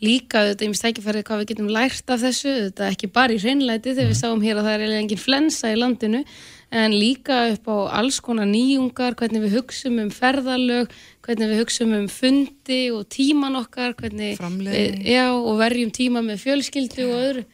líka 0.04 0.42
auðvitað 0.42 0.66
í 0.66 0.70
mistækifærið 0.74 1.24
hvað 1.28 1.40
við 1.40 1.50
getum 1.52 1.72
lært 1.72 2.12
af 2.12 2.20
þessu, 2.20 2.52
þetta 2.66 2.90
ekki 2.92 3.08
bara 3.12 3.32
í 3.32 3.40
hreinleiti 3.40 3.94
þegar 3.94 4.10
við 4.10 4.12
mhm. 4.12 4.20
sáum 4.20 4.44
hér 4.44 4.60
að 4.60 4.68
það 4.68 4.84
er 4.86 4.96
engin 5.00 5.22
flensa 5.22 5.72
í 5.72 5.78
landinu 5.80 6.22
en 6.70 6.94
líka 6.94 7.52
upp 7.52 7.68
á 7.70 7.76
alls 8.00 8.20
konar 8.20 8.48
nýjungar, 8.50 9.14
hvernig 9.18 9.44
við 9.46 9.58
hugsaum 9.60 10.00
um 10.02 10.10
ferðalög, 10.10 10.90
hvernig 11.26 11.52
við 11.52 11.60
hugsaum 11.62 11.92
um 11.96 12.08
fundi 12.10 12.80
og 12.94 13.06
tíman 13.12 13.58
okkar, 13.60 13.94
hvernig 13.98 14.40
við, 14.40 14.98
já, 15.06 15.28
og 15.34 15.60
verjum 15.60 15.92
tíma 15.94 16.24
með 16.26 16.42
fjölskyldu 16.46 17.06
og 17.06 17.20
öðru. 17.20 17.46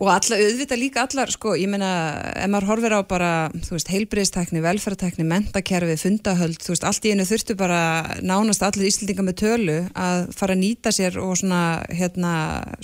Og 0.00 0.08
alla, 0.08 0.36
auðvitað 0.40 0.80
líka 0.80 1.02
allar 1.04 1.28
sko, 1.28 1.52
ég 1.58 1.68
meina, 1.68 1.90
ef 2.32 2.48
maður 2.48 2.68
horfir 2.70 2.94
á 2.96 3.00
bara 3.04 3.30
þú 3.52 3.74
veist, 3.74 3.90
heilbriðstekni, 3.92 4.62
velferðartekni 4.64 5.26
mentakerfi, 5.28 5.98
fundahöld, 6.00 6.56
þú 6.64 6.72
veist, 6.72 6.86
allt 6.88 7.04
í 7.04 7.12
einu 7.12 7.26
þurftu 7.28 7.58
bara 7.58 7.82
nánast 8.24 8.64
allir 8.64 8.88
íslendinga 8.88 9.26
með 9.26 9.40
tölu 9.42 9.78
að 9.92 10.30
fara 10.38 10.56
að 10.56 10.62
nýta 10.62 10.94
sér 10.96 11.20
og 11.20 11.36
svona, 11.42 11.62
hérna, 11.92 12.32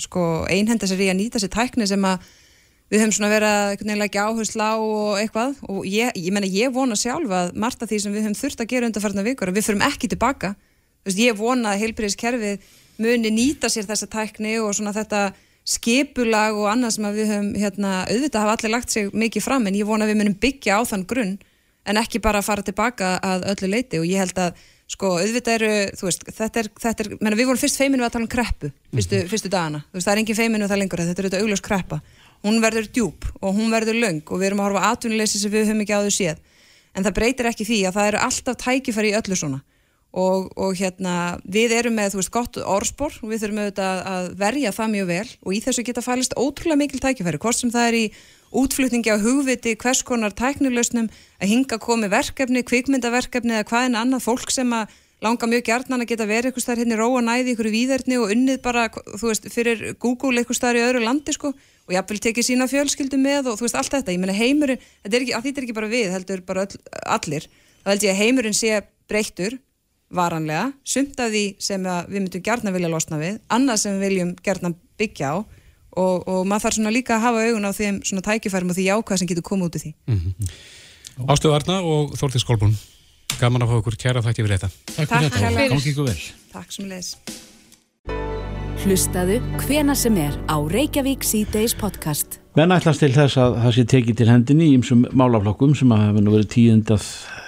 sko 0.05 0.45
einhenda 0.45 0.89
sér 0.89 1.01
í 1.07 1.09
að 1.13 1.21
nýta 1.23 1.41
sér 1.41 1.53
tækni 1.55 1.89
sem 1.89 2.05
að 2.05 2.29
við 2.91 3.01
höfum 3.01 3.15
svona 3.17 3.31
verið 3.31 3.49
að 3.49 3.71
eitthvað 3.71 3.89
nefnilega 3.89 4.09
ekki 4.11 4.23
áhersla 4.25 4.69
á 4.69 4.75
og 4.77 5.19
eitthvað. 5.21 5.55
Og 5.73 5.81
ég, 5.89 6.11
ég 6.21 6.35
meina, 6.35 6.49
ég 6.49 6.73
vona 6.75 6.97
sjálf 6.99 7.33
að 7.33 7.53
margt 7.57 7.81
af 7.81 7.91
því 7.91 8.01
sem 8.03 8.15
við 8.15 8.27
höfum 8.27 8.39
þurft 8.41 8.61
að 8.61 8.71
gera 8.73 8.89
undarfarnar 8.89 9.27
vikur, 9.27 9.53
við 9.55 9.67
fyrum 9.69 9.85
ekki 9.87 10.11
tilbaka, 10.11 10.53
veist, 11.05 11.21
ég 11.21 11.39
vona 11.39 11.73
að 11.73 11.85
heilbriðskerfið 11.85 12.69
muni 13.01 13.31
nýta 13.33 13.71
sér 13.71 13.87
þessa 13.89 14.07
tækni 14.11 14.59
og 14.63 14.71
svona 14.77 14.93
þetta 14.95 15.25
skipulag 15.65 16.55
og 16.59 16.69
annað 16.69 16.95
sem 16.95 17.09
við 17.15 17.31
höfum 17.33 17.49
hérna, 17.57 17.95
auðvitað 18.05 18.43
hafa 18.43 18.55
allir 18.59 18.73
lagt 18.75 18.93
sig 18.93 19.09
mikið 19.17 19.45
fram 19.47 19.65
en 19.65 19.77
ég 19.77 19.87
vona 19.89 20.05
að 20.05 20.13
við 20.13 20.19
munum 20.21 20.37
byggja 20.43 20.77
á 20.77 20.81
þann 20.85 21.05
grunn 21.09 21.33
en 21.89 21.99
ekki 22.01 22.21
bara 22.21 22.41
að 22.41 22.49
fara 22.49 22.65
tilbaka 22.65 23.15
að 23.25 23.47
öllu 23.53 23.71
leiti 23.73 24.01
og 24.01 24.05
ég 24.05 24.21
held 24.21 24.37
að 24.41 24.61
sko 24.89 25.15
auðvitað 25.17 25.55
eru, 25.57 25.71
þú 25.97 26.05
veist, 26.05 26.27
þetta 26.37 26.61
er, 26.61 26.69
þetta 26.83 27.03
er 27.03 27.09
menna, 27.17 27.37
við 27.39 27.49
vorum 27.49 27.61
fyrst 27.61 27.79
feiminu 27.81 28.05
að 28.05 28.13
tala 28.13 28.27
um 28.27 28.29
kreppu 28.29 28.69
fyrstu, 28.93 29.23
fyrstu 29.31 29.49
dagana, 29.49 29.81
veist, 29.89 30.05
það 30.05 30.13
er 30.13 30.21
engin 30.21 30.37
feiminu 30.37 30.69
það 30.69 30.81
lengur 30.83 31.01
þetta 31.01 31.15
er 31.15 31.25
auðvitað 31.25 31.45
augljós 31.45 31.65
kreppa, 31.65 31.99
hún 32.43 32.59
verður 32.63 32.89
djúb 32.91 33.29
og 33.41 33.55
hún 33.55 33.71
verður 33.73 34.01
löng 34.01 34.25
og 34.25 34.41
við 34.41 34.49
erum 34.49 34.63
að 34.63 34.69
horfa 34.69 34.91
atvinnuleysi 34.91 35.41
sem 35.41 35.53
við 35.53 35.69
höfum 35.69 35.85
ekki 35.85 35.95
áður 35.95 36.17
séð. 36.17 36.43
En 36.95 37.05
það 37.05 37.15
breytir 37.19 37.49
ekki 37.51 37.67
því 37.67 37.79
að 37.87 37.97
það 37.97 38.09
eru 38.11 38.21
alltaf 38.25 38.59
tækifæri 38.63 39.11
í 39.11 39.17
öllu 39.19 39.39
svona. 39.39 39.61
Og, 40.15 40.45
og 40.55 40.77
hérna 40.79 41.13
við 41.43 41.73
erum 41.75 41.97
með, 41.97 42.13
þú 42.13 42.19
veist, 42.21 42.31
gott 42.31 42.57
orðspor. 42.61 43.17
Og 43.19 43.33
við 43.33 43.41
þurfum 43.43 43.61
auðvitað 43.65 44.03
að 44.11 44.29
verja 44.39 44.71
það 44.77 44.93
mjög 44.93 45.09
vel 45.09 45.27
og 45.43 45.51
í 45.51 45.59
þessu 45.65 45.83
geta 45.83 46.03
fælist 46.05 46.37
ótrúlega 46.39 46.79
mikil 46.79 47.01
tækifæri, 47.03 47.41
hvort 47.43 47.59
sem 47.59 47.73
það 47.73 47.89
er 47.89 47.97
í 47.99 48.05
útflutningi 48.55 49.11
á 49.11 49.19
hugviti, 49.19 49.75
hvers 49.75 50.05
konar 50.07 50.31
tæknilausnum 50.31 51.09
að 51.41 51.51
hinga 51.51 51.79
komi 51.83 52.07
verkefni, 52.07 52.63
kvikmyndaverkefni 52.63 53.57
eða 53.57 53.67
hvað 53.67 53.89
en 53.89 53.99
annað 53.99 54.23
fólk 54.29 54.55
sem 54.55 54.71
að 54.71 54.95
langa 55.25 55.49
mjög 55.49 55.65
gjarnan 55.67 56.03
að 56.05 56.11
geta 56.11 56.27
verið 56.29 56.51
eitthvað 56.51 56.65
starf 56.65 56.81
hérna 56.81 56.95
í 56.95 56.99
róa 56.99 57.21
næði 57.25 57.53
ykkur 57.55 57.69
í 57.69 57.73
výðerni 57.73 58.19
og 58.21 58.33
unnið 58.35 58.61
bara, 58.65 58.87
þú 58.93 59.31
veist, 59.31 59.47
fyrir 59.53 59.83
Google 60.01 60.39
eitthvað 60.39 60.59
starf 60.59 60.79
í 60.79 60.85
öðru 60.85 61.03
landi 61.03 61.35
sko 61.35 61.51
og 61.51 61.93
jáfnvel 61.93 62.21
tekið 62.23 62.47
sína 62.49 62.69
fjölskyldu 62.69 63.19
með 63.21 63.51
og 63.51 63.59
þú 63.59 63.67
veist 63.67 63.79
allt 63.79 63.93
þetta, 63.93 64.13
ég 64.13 64.21
menna 64.21 64.37
heimurinn, 64.37 64.81
þetta 65.03 65.17
er 65.17 65.25
ekki, 65.25 65.35
þetta 65.49 65.61
er 65.61 65.67
ekki 65.67 65.77
bara 65.77 65.91
við, 65.91 66.07
heldur 66.13 66.45
bara 66.47 66.65
öll, 66.65 66.79
allir, 67.17 67.49
þá 67.83 67.91
held 67.91 68.07
ég 68.07 68.15
að 68.15 68.21
heimurinn 68.23 68.57
sé 68.57 68.79
breyttur 69.09 69.59
varanlega, 70.15 70.71
sumt 70.85 71.19
af 71.21 71.31
því 71.33 71.43
sem 71.61 71.85
við 71.85 72.17
myndum 72.19 72.45
gjarnan 72.45 72.75
vilja 72.75 72.91
losna 72.93 73.19
við, 73.21 73.39
annað 73.53 73.81
sem 73.81 73.97
við 73.97 74.07
viljum 74.07 74.33
gjarnan 74.45 74.77
byggja 74.99 75.33
á 75.33 75.35
og, 75.95 76.25
og 76.27 76.41
maður 76.47 76.67
þarf 76.67 76.77
svona 76.79 76.93
líka 76.93 77.15
að 77.17 77.25
hafa 77.25 77.45
augun 77.45 77.69
á 77.69 77.71
þeim 77.75 78.01
svona 78.05 78.25
tækifærum 78.25 78.71
og 78.71 78.77
því 78.77 78.87
jákvæð 78.89 79.21
sem 79.21 79.29
getur 79.31 79.47
komið 79.47 79.69
út 79.69 79.77
í 79.77 79.83
því. 79.83 79.91
Mm 80.09 80.19
-hmm. 80.19 80.51
Ástu 81.31 81.53
Arna 81.55 81.79
og 81.81 82.15
Þórtið 82.19 82.43
Skólbrún, 82.43 82.75
gaman 83.39 83.65
að 83.65 83.71
fá 83.71 83.75
okkur 83.81 83.97
kæra 83.99 84.23
þætti 84.25 84.45
fyrir 84.45 84.57
þetta. 84.59 84.69
Takk 84.95 85.11
fyrir 85.11 85.33
þetta, 85.33 85.67
gangi 85.73 85.91
ykkur 85.91 86.07
vel. 86.09 86.21
Takk 86.53 86.75
sem 86.75 86.87
leðis. 86.89 87.11
Hlustaðu 88.85 89.39
hvena 89.63 89.95
sem 89.97 90.17
er 90.21 90.35
á 90.45 90.57
Reykjavík 90.61 91.23
C-Days 91.25 91.73
podcast. 91.79 92.39
Menn 92.55 92.73
ætlast 92.75 93.01
til 93.01 93.11
þess 93.15 93.39
að 93.41 93.57
það 93.63 93.75
sé 93.77 93.85
tekið 93.91 94.19
til 94.19 94.29
hendinni 94.29 94.69
í 94.69 94.75
ymsum 94.77 95.03
málaflokkum 95.09 95.73
sem 95.75 95.91
að 95.91 96.03
hafa 96.03 96.21
nú 96.23 96.35
verið 96.35 96.51
tíundað 96.53 97.07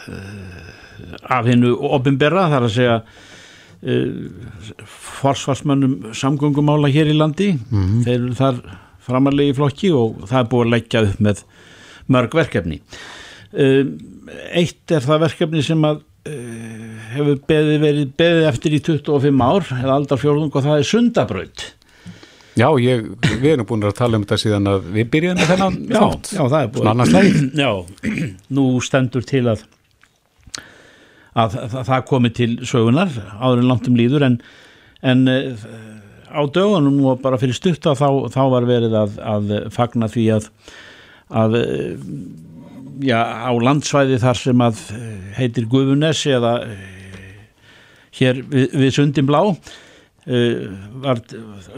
uh, 0.09 1.37
af 1.37 1.47
hennu 1.47 1.75
ofinberra 1.93 2.47
þar 2.51 2.67
að 2.67 2.73
segja 2.73 2.97
uh, 3.03 4.87
forsvarsmönnum 5.21 6.09
samgöngumála 6.17 6.91
hér 6.91 7.13
í 7.13 7.15
landi. 7.15 7.53
Mm 7.53 7.83
-hmm. 7.83 8.03
Þeir 8.07 8.17
eru 8.17 8.33
þar 8.41 8.59
framarlegi 9.07 9.55
flokki 9.55 9.93
og 9.95 10.25
það 10.27 10.39
er 10.41 10.49
búið 10.51 10.65
að 10.65 10.73
leggja 10.73 11.05
upp 11.07 11.23
með 11.29 11.43
mörg 12.07 12.35
verkefni. 12.41 12.81
Uh, 13.53 13.95
eitt 14.51 14.91
er 14.91 15.05
það 15.05 15.23
verkefni 15.27 15.63
sem 15.65 15.87
að 15.87 16.03
hefur 16.27 17.37
beðið 17.47 17.77
verið 17.79 18.09
beðið 18.19 18.45
eftir 18.49 18.73
í 18.75 18.81
25 18.83 19.43
ár 19.47 19.69
eða 19.77 19.93
aldar 19.93 20.19
fjórðung 20.19 20.51
og 20.51 20.65
það 20.65 20.81
er 20.81 20.87
sundabraut. 20.89 21.65
Já, 22.57 22.67
ég, 22.81 23.03
við 23.37 23.51
erum 23.51 23.67
búin 23.69 23.85
að 23.85 23.97
tala 23.99 24.17
um 24.17 24.25
þetta 24.25 24.39
síðan 24.41 24.69
að 24.71 24.87
við 24.95 25.09
byrjum 25.13 25.37
með 25.37 25.51
þennan 25.51 25.75
já, 25.85 25.99
þátt. 26.01 26.29
Já, 26.33 26.41
það 26.41 26.59
er 26.59 26.71
búin 26.73 27.57
Já, 27.63 27.71
nú 28.57 28.65
stendur 28.83 29.27
til 29.29 29.43
að 29.53 29.65
að 31.37 31.57
það 31.85 32.05
komi 32.09 32.31
til 32.33 32.49
sögunar 32.65 33.11
áður 33.37 33.59
en 33.61 33.67
langt 33.69 33.87
um 33.91 33.97
líður 33.99 34.25
en, 34.25 34.39
en 35.05 35.19
á 35.29 36.41
dögunum 36.49 36.97
og 37.11 37.21
bara 37.21 37.37
fyrir 37.37 37.53
stutta 37.53 37.93
þá, 37.93 38.25
þá 38.33 38.41
var 38.55 38.65
verið 38.65 38.95
að, 38.97 39.19
að 39.21 39.53
fagna 39.75 40.09
því 40.09 40.25
að 40.39 40.49
að 41.27 41.59
já, 43.05 43.19
á 43.21 43.51
landsvæði 43.51 44.19
þar 44.21 44.39
sem 44.39 44.63
að 44.63 44.79
eh, 44.95 45.09
heitir 45.37 45.67
Guðunes 45.69 46.23
eða 46.29 46.53
eh, 46.65 46.95
hér 48.17 48.41
við, 48.49 48.71
við 48.73 48.93
Sundinblá 48.95 49.41
uh, 49.45 50.63
var 51.03 51.21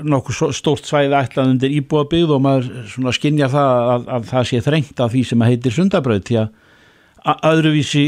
nokkuð 0.08 0.54
stórt 0.56 0.88
svæði 0.88 1.18
ætlað 1.18 1.52
undir 1.56 1.74
íbúabíð 1.82 2.32
og 2.38 2.44
maður 2.46 3.16
skinnja 3.18 3.50
það 3.52 3.92
að, 3.96 4.06
að 4.16 4.30
það 4.30 4.48
sé 4.52 4.62
þrengt 4.64 5.04
af 5.04 5.12
því 5.12 5.24
sem 5.28 5.44
heitir 5.44 5.76
Sundabraut 5.76 6.30
því 6.30 6.40
að 6.40 7.44
öðruvísi 7.50 8.06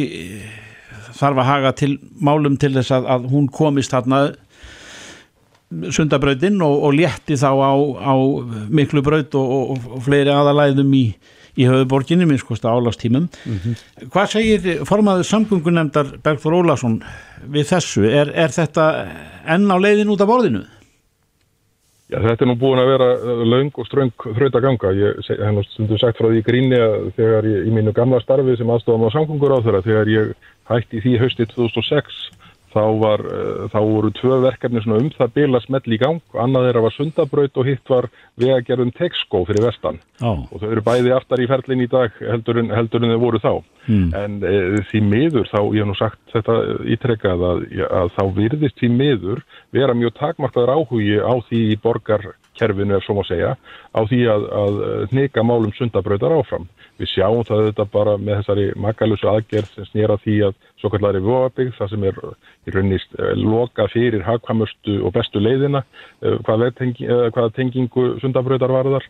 þarf 1.17 1.41
að 1.43 1.50
haga 1.50 1.74
til 1.78 1.91
málum 2.24 2.56
til 2.62 2.71
þess 2.78 2.95
að, 2.95 3.10
að 3.17 3.28
hún 3.34 3.52
komist 3.52 3.91
þarna 3.91 4.24
Sundabrautin 5.91 6.60
og, 6.63 6.78
og 6.88 6.95
létti 6.97 7.38
þá 7.39 7.52
á, 7.52 7.74
á 8.04 8.13
miklu 8.71 9.04
braut 9.06 9.36
og, 9.39 9.54
og, 9.76 9.86
og 9.95 10.02
fleiri 10.08 10.34
aðalæðum 10.34 10.95
í 10.97 11.06
í 11.60 11.68
höfuborginni 11.68 12.28
minnskost 12.30 12.66
álastímum 12.66 13.28
mm 13.28 13.58
-hmm. 13.58 14.08
hvað 14.14 14.28
segir 14.36 14.86
formaður 14.88 15.28
samgöngunemdar 15.28 16.18
Bergþór 16.24 16.60
Ólason 16.62 17.02
við 17.48 17.66
þessu, 17.74 18.06
er, 18.06 18.32
er 18.36 18.50
þetta 18.50 18.86
enn 19.46 19.72
á 19.72 19.78
leiðin 19.78 20.14
út 20.14 20.22
af 20.22 20.28
borðinu? 20.28 20.64
Já, 22.12 22.20
þetta 22.20 22.44
er 22.44 22.50
nú 22.50 22.58
búin 22.60 22.80
að 22.80 22.90
vera 22.92 23.08
laung 23.48 23.72
og 23.80 23.86
ströng 23.88 24.12
þraut 24.36 24.56
að 24.56 24.66
ganga 24.66 24.90
ég 24.92 25.22
hef 25.28 25.54
nú 25.56 25.64
stundu 25.64 25.98
sagt 25.98 26.18
frá 26.20 26.28
því 26.28 26.42
gríni 26.44 26.76
að 26.76 27.14
þegar 27.16 27.48
ég 27.48 27.68
í 27.68 27.72
mínu 27.72 27.94
gamla 27.96 28.20
starfi 28.20 28.58
sem 28.60 28.70
aðstofam 28.70 29.08
á 29.08 29.16
samgöngur 29.16 29.56
á 29.56 29.64
þeirra, 29.64 29.82
þegar 29.86 30.12
ég 30.12 30.34
hætti 30.68 31.00
því 31.00 31.14
hösti 31.24 31.48
2006 31.54 32.20
þá, 32.74 32.82
var, 33.02 33.24
uh, 33.28 33.66
þá 33.72 33.78
voru 33.80 34.12
tvö 34.18 34.40
verkefni 34.46 34.82
um 34.86 35.10
það 35.16 35.34
bila 35.38 35.62
smell 35.64 35.84
í 35.86 36.00
gang, 36.02 36.22
annað 36.34 36.68
þeirra 36.68 36.84
var 36.86 36.96
sundabraut 36.96 37.60
og 37.62 37.70
hitt 37.70 37.92
var 37.92 38.10
vegagerðum 38.42 38.94
tekskó 38.98 39.44
fyrir 39.50 39.68
vestan 39.68 40.00
oh. 40.22 40.46
og 40.50 40.64
þau 40.64 40.68
eru 40.72 40.86
bæði 40.86 41.16
aftar 41.16 41.44
í 41.44 41.50
ferlinn 41.52 41.86
í 41.86 41.90
dag 41.92 42.16
heldur 42.20 42.62
en, 42.62 42.72
heldur 42.76 43.06
en 43.06 43.16
þau 43.16 43.24
voru 43.26 43.42
þá 43.44 43.52
hmm. 43.88 44.10
en 44.24 44.38
uh, 44.42 44.78
því 44.92 45.04
miður 45.08 45.50
þá, 45.52 45.60
ég 45.62 45.82
hef 45.82 45.92
nú 45.92 45.98
sagt 46.00 46.22
þetta 46.36 46.60
ítrekkað 46.98 47.48
að, 47.52 47.66
að 48.02 48.14
þá 48.18 48.24
virðist 48.40 48.80
því 48.82 48.94
miður 48.98 49.44
vera 49.76 49.98
mjög 49.98 50.16
takmarkaður 50.20 50.76
áhugi 50.78 51.20
á 51.22 51.34
því 51.50 51.64
borgarkerfinu 52.62 52.95
er 52.95 53.04
svo 53.06 53.15
má 53.17 53.24
segja 53.26 53.56
á 53.91 54.00
því 54.06 54.21
að, 54.30 54.45
að 54.62 55.15
neka 55.17 55.43
málum 55.43 55.74
sundabrautar 55.78 56.38
áfram 56.38 56.67
Við 57.02 57.10
sjáum 57.15 57.45
það 57.47 57.63
þetta 57.71 57.86
bara 57.89 58.17
með 58.21 58.41
þessari 58.41 58.65
makalösu 58.78 59.30
aðgerð 59.32 59.69
sem 59.74 59.88
snýra 59.89 60.17
því 60.21 60.36
að 60.45 60.58
svo 60.82 60.91
kallari 60.93 61.21
vofabygg, 61.26 61.71
það 61.78 61.89
sem 61.89 62.04
er 62.06 62.19
í 62.67 62.74
raunist 62.76 63.15
eh, 63.17 63.32
loka 63.41 63.88
fyrir 63.89 64.21
hagkvæmustu 64.28 65.00
og 65.02 65.15
bestu 65.15 65.41
leiðina, 65.41 65.82
eh, 66.21 66.38
hvaða 66.45 66.69
tengi, 66.78 67.08
hvað 67.34 67.56
tengingu 67.58 68.06
sundabröðar 68.21 68.76
varðar. 68.76 69.08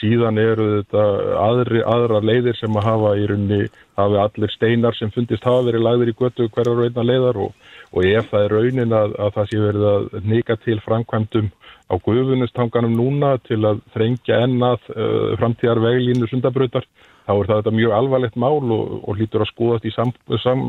Síðan 0.00 0.38
eru 0.42 0.64
þetta 0.72 1.02
aðri, 1.44 1.82
aðra 1.86 2.20
leiðir 2.24 2.56
sem 2.58 2.76
að 2.76 2.86
hafa 2.88 3.12
í 3.20 3.26
raunni, 3.30 3.60
hafi 3.98 4.18
allir 4.24 4.52
steinar 4.54 4.96
sem 4.98 5.12
fundist 5.14 5.46
hafa 5.46 5.66
verið 5.68 5.84
lagðir 5.86 6.10
í 6.10 6.16
götu 6.18 6.48
hverjar 6.50 6.82
einna 6.86 7.06
leiðar 7.06 7.40
og, 7.46 7.52
og 7.94 8.08
ef 8.08 8.30
það 8.32 8.46
er 8.46 8.56
raunin 8.58 8.96
að, 8.98 9.14
að 9.22 9.34
það 9.36 9.50
sé 9.50 9.62
verið 9.62 9.86
að 9.92 10.08
nýka 10.32 10.58
til 10.64 10.78
framkvæmdum 10.84 11.50
á 11.84 11.94
guðunustanganum 12.04 12.96
núna 12.98 13.34
til 13.46 13.60
að 13.68 13.82
þrengja 13.94 14.40
ennað 14.48 14.88
uh, 14.94 15.34
framtíðar 15.38 15.82
veglínu 15.84 16.30
sundabröðar 16.30 16.88
þá 17.24 17.32
er 17.32 17.48
það 17.48 17.60
þetta 17.60 17.72
mjög 17.78 17.92
alvarlegt 17.96 18.36
mál 18.40 18.72
og, 18.74 18.94
og 19.00 19.16
hlýtur 19.18 19.44
að 19.44 19.50
skoðast 19.50 19.86
í 19.88 19.92
sam, 19.94 20.10
sam, 20.42 20.64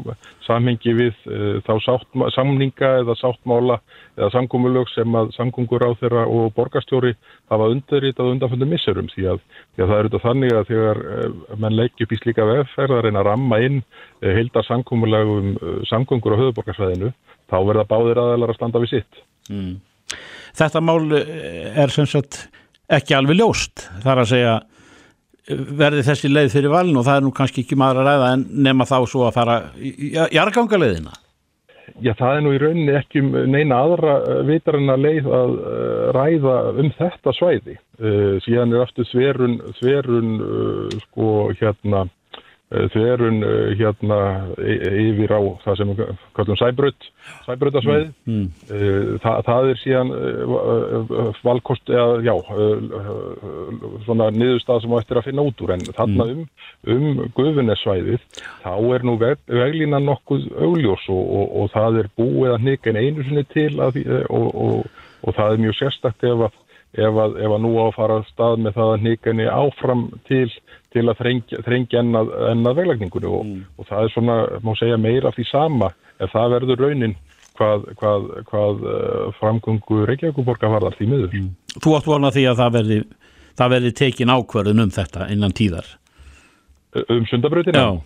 samhengi 0.45 0.93
við 0.95 1.17
uh, 1.27 1.57
þá 1.67 1.73
sátt, 1.83 2.07
samninga 2.35 2.91
eða 3.01 3.15
sáttmála 3.19 3.77
eða 4.15 4.29
samgómulög 4.37 4.91
sem 4.93 5.17
að 5.19 5.33
samgóngur 5.35 5.83
á 5.83 5.91
þeirra 5.99 6.23
og 6.31 6.53
borgarstjóri 6.55 7.15
hafa 7.51 7.69
undirritað 7.73 8.31
undanföndu 8.31 8.69
misserum 8.71 9.09
því 9.11 9.27
að, 9.33 9.41
því 9.75 9.83
að 9.83 9.91
það 9.91 9.97
er 9.97 10.09
þetta 10.09 10.23
þannig 10.27 10.55
að 10.55 10.69
þegar 10.71 11.01
uh, 11.03 11.57
mann 11.63 11.79
leggja 11.79 12.07
upp 12.07 12.15
í 12.15 12.21
slíka 12.21 12.47
vefferðar 12.51 13.09
en 13.09 13.19
að 13.19 13.27
ramma 13.29 13.59
inn 13.65 13.81
uh, 13.81 14.29
heildar 14.29 14.67
samgómulagum 14.69 15.55
samgóngur 15.89 16.37
á 16.39 16.41
höfuborgarsvæðinu 16.43 17.11
þá 17.51 17.57
verða 17.67 17.89
báðir 17.89 18.21
aðeinar 18.21 18.53
að 18.53 18.59
standa 18.61 18.81
við 18.81 18.95
sitt. 18.95 19.19
Mm. 19.51 19.75
Þetta 20.55 20.81
mál 20.81 21.01
er 21.11 21.91
sem 21.91 22.07
sagt 22.07 22.45
ekki 22.95 23.15
alveg 23.17 23.41
ljóst 23.41 23.83
þar 24.05 24.23
að 24.23 24.31
segja 24.31 24.55
verði 25.49 26.05
þessi 26.07 26.31
leið 26.31 26.55
fyrir 26.55 26.73
valin 26.73 26.97
og 26.97 27.05
það 27.05 27.19
er 27.19 27.27
nú 27.27 27.35
kannski 27.35 27.65
ekki 27.65 27.77
maður 27.77 28.01
að 28.01 28.09
ræða 28.09 28.31
en 28.33 28.47
nema 28.65 28.87
þá 28.89 28.97
svo 29.09 29.27
að 29.27 29.37
fara 29.37 29.59
í 29.77 30.11
jargangaleiðina 30.33 31.21
Já, 32.01 32.11
það 32.17 32.31
er 32.33 32.41
nú 32.43 32.51
í 32.51 32.59
rauninni 32.59 32.95
ekki 32.97 33.21
um 33.21 33.35
neina 33.53 33.77
aðra 33.85 34.15
eh, 34.25 34.39
vitarina 34.47 34.95
leið 34.99 35.27
að 35.37 35.51
eh, 35.69 36.07
ræða 36.15 36.55
um 36.81 36.89
þetta 36.97 37.33
svæði. 37.37 37.75
Uh, 37.95 38.35
síðan 38.43 38.73
er 38.73 38.81
aftur 38.83 39.07
þverun 39.07 40.33
uh, 40.43 40.97
sko 41.05 41.27
hérna 41.61 42.01
Eh, 42.03 42.24
þverun 42.73 43.43
eh, 43.45 43.75
hérna 43.77 44.17
yfir 44.57 45.33
á 45.37 45.41
það 45.61 45.77
sem 45.77 45.91
við 45.91 46.07
kallum 46.35 46.57
sæbröð, 46.57 47.07
sæbröðasvæði. 47.45 48.07
Mm. 48.25 48.39
Mm. 48.39 48.47
Eh, 48.73 49.11
það, 49.21 49.37
það 49.49 49.69
er 49.69 49.81
síðan 49.83 50.13
valkost, 51.45 51.93
eða 51.93 52.25
já, 52.25 52.33
svona 54.07 54.31
niðurstað 54.33 54.81
sem 54.83 54.97
á 54.97 55.01
eftir 55.01 55.21
að 55.21 55.29
finna 55.29 55.45
út 55.45 55.63
úr 55.65 55.75
en 55.77 55.85
þarna 55.91 56.27
mm. 56.31 56.43
um, 56.89 57.05
um 57.13 57.31
guðunesvæðið 57.37 58.27
þá 58.65 58.73
er 58.97 59.07
nú 59.07 59.17
veg, 59.21 59.45
veglína 59.61 60.01
nokkuð 60.01 60.49
augljós 60.57 61.07
og, 61.13 61.23
og, 61.23 61.55
og 61.61 61.73
það 61.75 62.01
er 62.01 62.13
búið 62.17 62.57
að 62.57 62.69
nýka 62.69 62.91
en 62.91 63.01
einu 63.01 63.29
sinni 63.29 63.45
til 63.53 63.71
að, 63.77 64.01
og, 64.33 64.85
og 65.21 65.37
það 65.37 65.53
er 65.53 65.65
mjög 65.67 65.81
sérstakt 65.83 66.25
ef 66.25 66.47
að 66.49 66.61
ef 66.95 67.19
að, 67.19 67.37
ef 67.43 67.53
að 67.55 67.61
nú 67.63 67.73
á 67.75 67.83
að 67.85 67.95
fara 67.97 68.17
stað 68.29 68.61
með 68.63 68.77
það 68.77 68.91
að 68.93 69.05
nýkani 69.05 69.47
áfram 69.51 70.03
til, 70.29 70.47
til 70.95 71.05
að 71.05 71.19
þrengja, 71.19 71.61
þrengja 71.67 72.01
ennað, 72.01 72.31
ennað 72.53 72.79
veglækningunni 72.79 73.29
og, 73.29 73.45
mm. 73.45 73.61
og 73.77 73.89
það 73.89 74.07
er 74.07 74.15
svona, 74.15 74.37
má 74.63 74.71
segja, 74.79 74.97
meira 75.01 75.29
af 75.29 75.37
því 75.37 75.47
sama 75.51 75.91
ef 76.23 76.31
það 76.33 76.55
verður 76.55 76.83
raunin 76.85 77.15
hvað, 77.59 77.85
hvað, 77.99 78.31
hvað 78.49 78.87
uh, 78.87 79.27
framgöngu 79.41 80.01
Reykjavíkuborga 80.09 80.71
varðar 80.71 80.97
því 80.97 81.11
miður. 81.11 81.35
Mm. 81.35 81.53
Þú 81.75 81.95
átt 81.99 82.09
volna 82.09 82.33
því 82.35 82.47
að 82.51 82.63
það 82.63 82.73
verði, 82.79 82.99
það 83.61 83.75
verði 83.75 83.93
tekin 84.01 84.33
ákverðun 84.33 84.83
um 84.85 84.97
þetta 84.97 85.29
innan 85.35 85.55
tíðar? 85.55 85.93
Um 87.11 87.25
sundabröðina? 87.27 87.85
Já. 87.85 88.03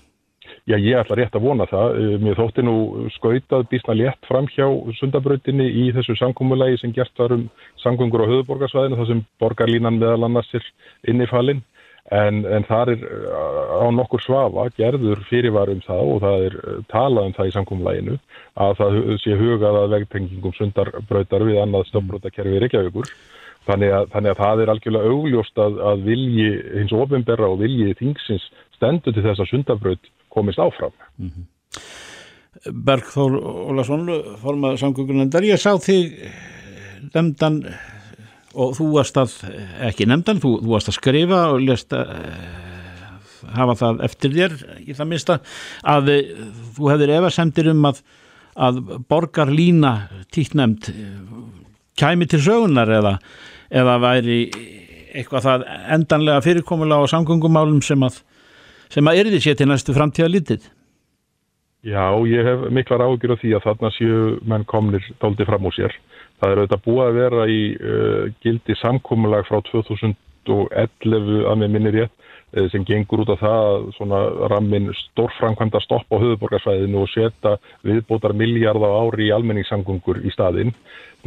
Já, 0.69 0.75
ég 0.77 0.99
ætla 0.99 1.17
rétt 1.17 1.33
að 1.37 1.45
vona 1.45 1.65
það. 1.69 1.95
Eh, 1.97 2.15
mér 2.21 2.37
þótti 2.37 2.63
nú 2.65 2.75
skautað 3.15 3.67
bísna 3.71 3.95
létt 3.97 4.27
fram 4.29 4.45
hjá 4.53 4.65
sundabrautinni 4.99 5.65
í 5.65 5.87
þessu 5.95 6.13
samkómulegi 6.19 6.81
sem 6.81 6.93
gert 6.93 7.13
var 7.21 7.33
um 7.33 7.47
samgöngur 7.81 8.25
á 8.25 8.29
höfuborgarsvæðinu, 8.29 8.99
þar 8.99 9.09
sem 9.09 9.23
borgarlínan 9.41 9.97
meðal 10.01 10.27
annars 10.27 10.51
er 10.53 10.65
innifalinn. 11.09 11.63
En, 12.09 12.41
en 12.47 12.63
það 12.65 12.93
er 12.95 13.03
eh, 13.05 13.83
á 13.83 13.85
nokkur 13.93 14.21
svafa 14.23 14.65
gerður 14.77 15.19
fyrirvarum 15.29 15.81
það 15.85 16.13
og 16.13 16.21
það 16.23 16.45
er 16.47 16.55
eh, 16.61 16.79
talað 16.89 17.27
um 17.27 17.35
það 17.37 17.49
í 17.49 17.53
samkómuleginu 17.53 18.15
að 18.65 18.79
það 18.79 18.95
sé 19.21 19.35
hugað 19.37 19.77
að 19.83 19.93
vegtengingum 19.93 20.55
sundarbrautar 20.57 21.45
við 21.45 21.59
annað 21.61 21.85
stofbrutakerfi 21.91 22.63
Reykjavíkur. 22.63 23.11
Þannig 23.69 23.93
að, 23.93 24.07
þannig 24.15 24.31
að 24.33 24.41
það 24.41 24.63
er 24.63 24.71
algjörlega 24.73 25.13
augljóst 25.13 25.61
að, 25.61 25.77
að 25.91 26.03
vilji 26.07 26.49
hins 26.79 26.95
ofinberra 26.95 27.51
og 27.51 27.61
vilji 27.61 27.93
þingsins 27.99 28.47
stendur 28.79 29.13
til 29.13 29.25
þess 29.27 29.43
að 29.43 29.51
sundarbraut 29.51 30.11
komist 30.33 30.61
áfram. 30.63 30.95
Mm 31.19 31.29
-hmm. 31.29 31.47
Bergþór 32.89 33.37
Ólason, 33.69 34.09
formað 34.41 34.79
samgöngunendar, 34.81 35.45
ég 35.45 35.61
sá 35.61 35.77
þig 35.77 36.17
nefndan 37.13 37.61
og 38.55 38.73
þú 38.77 38.87
varst 38.95 39.19
að, 39.21 39.35
ekki 39.89 40.07
nefndan, 40.09 40.41
þú, 40.41 40.55
þú 40.63 40.73
varst 40.73 40.91
að 40.91 40.97
skrifa 40.97 41.41
og 41.53 41.61
lest 41.67 41.93
að 41.93 42.15
hafa 43.55 43.75
það 43.79 44.01
eftir 44.07 44.33
þér 44.35 44.55
í 44.83 44.95
það 44.97 45.09
minsta 45.09 45.37
að 45.87 46.09
þú 46.75 46.89
hefðir 46.91 47.13
efasemtir 47.19 47.69
um 47.71 47.85
að, 47.89 48.01
að 48.59 48.81
borgarlína 49.09 49.93
tíknemd 50.33 50.91
kæmi 51.99 52.27
til 52.29 52.41
sögunar 52.43 52.91
eða, 52.99 53.15
eða 53.71 53.95
væri 54.03 54.41
eitthvað 55.09 55.45
það 55.45 55.63
endanlega 55.95 56.43
fyrirkomulega 56.45 57.07
á 57.09 57.11
samgöngumálum 57.13 57.81
sem 57.85 58.03
að 58.05 58.21
sem 58.89 59.05
að 59.09 59.23
erði 59.23 59.39
sér 59.43 59.57
til 59.57 59.69
næstu 59.69 59.93
framtíða 59.93 60.29
lítið? 60.33 60.67
Já, 61.85 62.11
ég 62.27 62.43
hef 62.43 62.65
miklar 62.75 63.05
ágjur 63.05 63.35
af 63.35 63.43
því 63.43 63.53
að 63.55 63.65
þarna 63.67 63.91
séu 63.95 64.23
menn 64.49 64.65
komnir 64.67 65.05
tóldi 65.21 65.45
fram 65.47 65.67
úr 65.69 65.75
sér. 65.77 65.93
Það 66.39 66.51
er 66.51 66.61
auðvitað 66.61 66.85
búið 66.85 67.05
að 67.05 67.17
vera 67.19 67.45
í 67.51 67.61
uh, 67.75 68.23
gildi 68.43 68.75
samkómulag 68.79 69.47
frá 69.49 69.59
2011 69.69 71.47
að 71.51 71.59
með 71.59 71.73
minni 71.73 71.91
rétt 71.97 72.13
uh, 72.15 72.67
sem 72.71 72.85
gengur 72.87 73.25
út 73.25 73.33
af 73.35 73.43
það 73.43 73.89
svona 73.97 74.21
rammin 74.53 74.87
stórframkvæmda 75.01 75.81
stopp 75.83 76.07
á 76.07 76.15
höfuborgarsvæðinu 76.15 77.03
og 77.03 77.11
setja 77.11 77.57
viðbótar 77.87 78.35
miljard 78.39 78.79
á 78.79 78.89
ári 79.03 79.27
í 79.27 79.33
almenningssamgöngur 79.35 80.23
í 80.23 80.31
staðinn. 80.35 80.71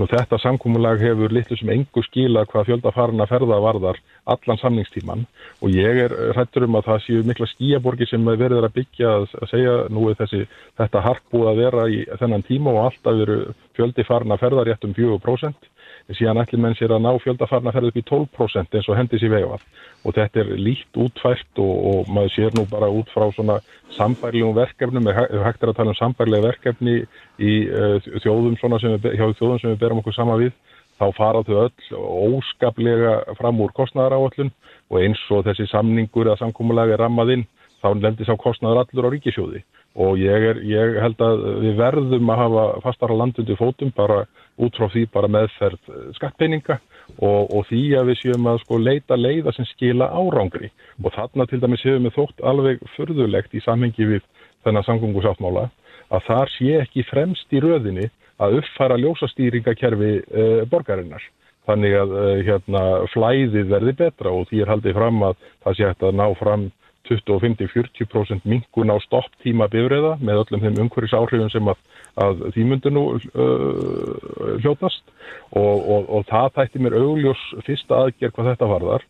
Nú 0.00 0.06
þetta 0.08 0.38
samkómulag 0.40 1.02
hefur 1.04 1.32
litlu 1.36 1.56
sem 1.60 1.68
engu 1.74 2.00
skila 2.06 2.46
hvað 2.48 2.68
fjöldafarna 2.70 3.26
ferða 3.28 3.58
varðar 3.60 3.98
allan 4.34 4.60
samningstíman 4.62 5.26
og 5.60 5.74
ég 5.76 6.00
er 6.06 6.14
hrættur 6.32 6.64
um 6.64 6.78
að 6.80 6.86
það 6.86 7.02
séu 7.06 7.26
mikla 7.28 7.48
skíaborgi 7.50 8.08
sem 8.08 8.24
verður 8.24 8.64
að 8.70 8.78
byggja 8.78 9.10
að 9.18 9.26
segja 9.50 9.74
nú 9.92 10.06
er 10.08 10.16
þessi, 10.22 10.46
þetta 10.80 11.04
hark 11.04 11.26
búið 11.34 11.50
að 11.52 11.60
vera 11.60 11.84
í 11.92 12.00
þennan 12.22 12.46
tíma 12.48 12.72
og 12.72 12.80
alltaf 12.86 13.20
veru 13.20 13.38
fjöldifarna 13.76 14.40
ferða 14.40 14.64
rétt 14.70 14.88
um 14.88 14.96
4% 14.96 15.68
síðan 16.10 16.40
ætli 16.42 16.58
menn 16.60 16.74
sér 16.78 16.94
að 16.96 17.04
ná 17.04 17.10
fjöldafarna 17.22 17.72
ferða 17.74 17.92
upp 17.92 18.00
í 18.00 18.04
12% 18.08 18.76
eins 18.78 18.88
og 18.90 18.98
hendis 18.98 19.22
í 19.22 19.30
veifað 19.30 19.62
og 20.02 20.16
þetta 20.16 20.42
er 20.42 20.50
lít 20.58 20.98
útfært 20.98 21.62
og, 21.62 21.72
og 21.92 22.10
maður 22.10 22.34
sér 22.34 22.56
nú 22.58 22.66
bara 22.70 22.90
út 22.90 23.10
frá 23.14 23.28
svona 23.34 23.60
sambærlegum 23.96 24.56
verkefnum, 24.56 25.06
við 25.06 25.44
hægt 25.46 25.62
er 25.62 25.72
að 25.72 25.78
tala 25.78 25.94
um 25.94 25.98
sambærlega 25.98 26.48
verkefni 26.48 26.98
í 27.38 27.54
uh, 27.68 27.98
þjóðum 28.24 28.58
sem 28.58 28.76
við, 28.96 29.10
hjá 29.18 29.26
þjóðum 29.38 29.62
sem 29.62 29.74
við 29.74 29.80
berum 29.84 30.02
okkur 30.02 30.16
sama 30.16 30.38
við 30.40 30.52
þá 30.98 31.06
fara 31.16 31.42
þau 31.46 31.56
öll 31.64 32.02
óskaplega 32.36 33.16
fram 33.38 33.60
úr 33.62 33.74
kostnæðaráallun 33.76 34.52
og 34.92 35.00
eins 35.00 35.22
og 35.32 35.46
þessi 35.46 35.68
samningur 35.70 36.30
að 36.30 36.42
samkómulagi 36.42 36.98
rammaðinn 37.00 37.46
þá 37.82 37.88
lendir 37.98 38.28
sá 38.28 38.36
kostnæður 38.38 38.84
allur 38.84 39.08
á 39.10 39.12
ríkisjóði 39.14 39.62
og 40.02 40.20
ég, 40.20 40.46
er, 40.52 40.60
ég 40.64 40.98
held 41.02 41.20
að 41.20 41.42
við 41.64 41.74
verðum 41.80 42.30
að 42.32 42.42
hafa 42.42 42.66
fastara 42.86 43.16
landundi 43.16 43.56
fótum 43.58 43.92
bara 43.96 44.22
út 44.60 44.76
frá 44.76 44.88
því 44.92 45.04
bara 45.14 45.30
meðferð 45.32 45.92
eh, 45.92 46.08
skattpeininga 46.18 46.78
og, 47.18 47.52
og 47.52 47.66
því 47.70 47.82
að 47.98 48.10
við 48.10 48.20
séum 48.22 48.48
að 48.52 48.62
sko 48.64 48.80
leita 48.80 49.18
leiða 49.18 49.54
sem 49.56 49.68
skila 49.72 50.10
árangri 50.12 50.72
og 51.02 51.12
þarna 51.14 51.48
til 51.48 51.60
dæmis 51.62 51.84
séum 51.84 52.08
við 52.08 52.16
þótt 52.18 52.42
alveg 52.52 52.82
förðulegt 52.96 53.54
í 53.54 53.62
samhengi 53.64 54.08
við 54.14 54.26
þennan 54.64 54.86
samgöngusáttmála 54.86 55.68
að 56.12 56.26
þar 56.28 56.52
sé 56.56 56.74
ekki 56.82 57.06
fremst 57.08 57.54
í 57.54 57.62
röðinni 57.62 58.10
að 58.42 58.58
uppfæra 58.60 58.98
ljósastýringakerfi 59.00 60.12
e, 60.18 60.44
borgarinnar. 60.70 61.24
Þannig 61.68 61.94
að 61.94 62.14
e, 62.18 62.28
hérna, 62.48 62.84
flæðið 63.12 63.68
verði 63.70 63.96
betra 64.00 64.32
og 64.34 64.48
því 64.50 64.62
er 64.62 64.72
haldið 64.72 64.96
fram 64.98 65.20
að 65.28 65.36
það 65.64 65.76
sé 65.78 65.90
hægt 65.90 66.06
að 66.08 66.16
ná 66.18 66.24
fram 66.40 66.70
25-40% 67.08 68.46
minkun 68.48 68.92
á 68.94 68.96
stopptíma 69.02 69.68
bifræða 69.70 70.16
með 70.22 70.44
öllum 70.44 70.64
þeim 70.64 70.80
umhverjus 70.84 71.16
áhrifum 71.18 71.50
sem 71.52 71.70
að, 71.70 71.80
að 72.20 72.44
því 72.54 72.66
myndur 72.68 72.94
nú 72.94 73.04
uh, 73.14 74.58
hljótast. 74.62 75.04
Og, 75.52 75.88
og, 75.92 76.06
og 76.08 76.22
það 76.30 76.54
þætti 76.56 76.80
mér 76.80 76.94
augljós 76.96 77.40
fyrsta 77.66 77.98
aðgerð 78.06 78.34
hvað 78.36 78.46
þetta 78.52 78.68
varðar 78.70 79.02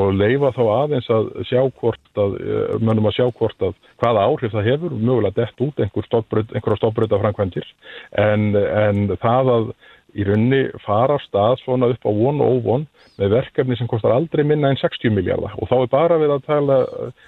og 0.00 0.12
leifa 0.14 0.52
þá 0.54 0.60
aðeins 0.72 1.08
að 1.12 1.30
sjá 1.48 1.60
hvort 1.80 2.20
að, 2.22 2.36
mönnum 2.80 3.08
að 3.10 3.16
sjá 3.18 3.26
hvort 3.36 3.64
að 3.66 3.74
hvaða 4.00 4.26
áhrif 4.28 4.54
það 4.54 4.68
hefur, 4.70 4.94
mögulega 4.96 5.42
dett 5.42 5.64
út 5.66 5.82
einhverja 5.82 6.78
stoppbröta 6.78 7.18
framkvæmdir 7.20 7.66
en, 8.22 8.52
en 8.54 9.16
það 9.20 9.52
að 9.56 9.72
í 10.18 10.26
raunni 10.26 10.62
fara 10.84 11.18
stað 11.26 11.60
svona 11.64 11.90
upp 11.92 12.06
á 12.06 12.10
von 12.10 12.40
og 12.42 12.56
óvon 12.58 12.86
með 13.20 13.34
verkefni 13.36 13.76
sem 13.78 13.90
kostar 13.90 14.14
aldrei 14.14 14.42
minna 14.46 14.72
en 14.72 14.80
60 14.80 15.14
miljardar 15.14 15.54
og 15.58 15.70
þá 15.70 15.76
er 15.80 15.92
bara 15.92 16.18
við 16.22 16.34
að 16.34 16.48
tala 16.48 16.80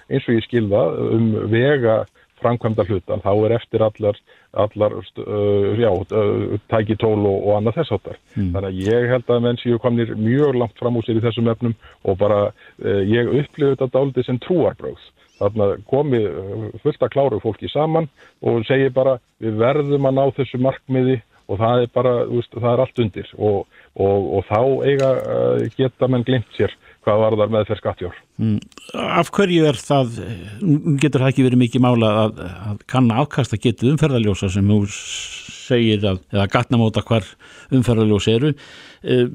eins 0.09 0.27
og 0.27 0.37
ég 0.37 0.47
skilða 0.47 0.83
um 1.15 1.29
vega 1.51 2.03
framkvæmda 2.43 2.85
hlutan, 2.89 3.23
þá 3.23 3.31
er 3.33 3.55
eftir 3.57 3.85
allar, 3.85 4.19
allar 4.65 4.95
uh, 4.99 5.73
já, 5.79 5.89
uh, 5.89 6.53
tækitól 6.71 7.17
og, 7.17 7.39
og 7.39 7.57
annað 7.57 7.79
þess 7.79 7.95
áttar. 7.97 8.21
Mm. 8.35 8.51
Þannig 8.53 8.69
að 8.69 8.79
ég 8.91 9.09
held 9.13 9.33
að 9.33 9.43
menn 9.47 9.59
séu 9.63 9.81
komnir 9.81 10.13
mjög 10.19 10.59
langt 10.61 10.79
fram 10.79 10.99
úr 10.99 11.07
sér 11.07 11.19
í 11.19 11.25
þessum 11.25 11.51
efnum 11.53 11.75
og 12.03 12.21
bara 12.21 12.39
uh, 12.51 13.01
ég 13.07 13.31
upplifið 13.31 13.75
þetta 13.75 13.91
dálítið 13.97 14.29
sem 14.29 14.41
trúarbröð. 14.45 15.11
Þannig 15.41 15.65
að 15.65 15.85
komi 15.89 16.23
uh, 16.29 16.65
fullt 16.85 17.05
að 17.05 17.13
kláru 17.17 17.43
fólki 17.43 17.71
saman 17.71 18.09
og 18.45 18.65
segi 18.69 18.93
bara 18.93 19.17
við 19.43 19.59
verðum 19.63 20.09
að 20.09 20.19
ná 20.19 20.25
þessu 20.37 20.61
markmiði 20.61 21.21
og 21.51 21.59
það 21.59 21.81
er 21.83 21.89
bara, 21.93 22.13
það 22.53 22.69
er 22.71 22.81
allt 22.85 23.01
undir 23.03 23.31
og, 23.35 23.65
og, 23.99 24.27
og 24.37 24.45
þá 24.47 24.59
eiga 24.87 25.09
uh, 25.19 25.65
geta 25.75 26.09
menn 26.11 26.25
glimt 26.27 26.47
sér 26.57 26.71
hvað 27.03 27.21
var 27.21 27.37
þar 27.39 27.53
með 27.53 27.69
fyrir 27.69 27.81
skattjár. 27.81 28.17
Mm. 28.41 28.57
Af 29.19 29.31
hverju 29.35 29.67
er 29.69 29.79
það, 29.79 30.19
getur 31.01 31.23
það 31.23 31.31
ekki 31.31 31.47
verið 31.47 31.61
mikið 31.63 31.85
mála 31.85 32.11
að, 32.23 32.43
að 32.71 32.83
kanna 32.93 33.21
afkasta 33.23 33.59
getið 33.61 33.93
umferðaljósa 33.93 34.51
sem 34.53 34.71
þú 34.73 34.79
segir 35.63 36.03
að, 36.07 36.21
eða 36.33 36.49
gatnamóta 36.51 37.03
hvar 37.07 37.27
umferðaljós 37.73 38.27
eru 38.33 38.51
eh, 38.53 39.25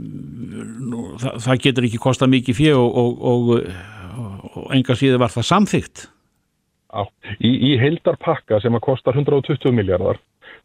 það, 1.22 1.40
það 1.46 1.64
getur 1.64 1.88
ekki 1.88 2.02
kosta 2.02 2.28
mikið 2.30 2.58
fjö 2.58 2.76
og, 2.82 3.24
og, 3.32 3.50
og 4.52 4.72
enga 4.76 4.96
síður 4.98 5.22
var 5.24 5.34
það 5.34 5.50
samþygt? 5.52 6.08
Já, 6.88 7.04
í, 7.44 7.50
í 7.68 7.74
heildarpakka 7.80 8.62
sem 8.64 8.76
að 8.76 8.86
kostar 8.86 9.18
120 9.18 9.74
miljardar 9.76 10.20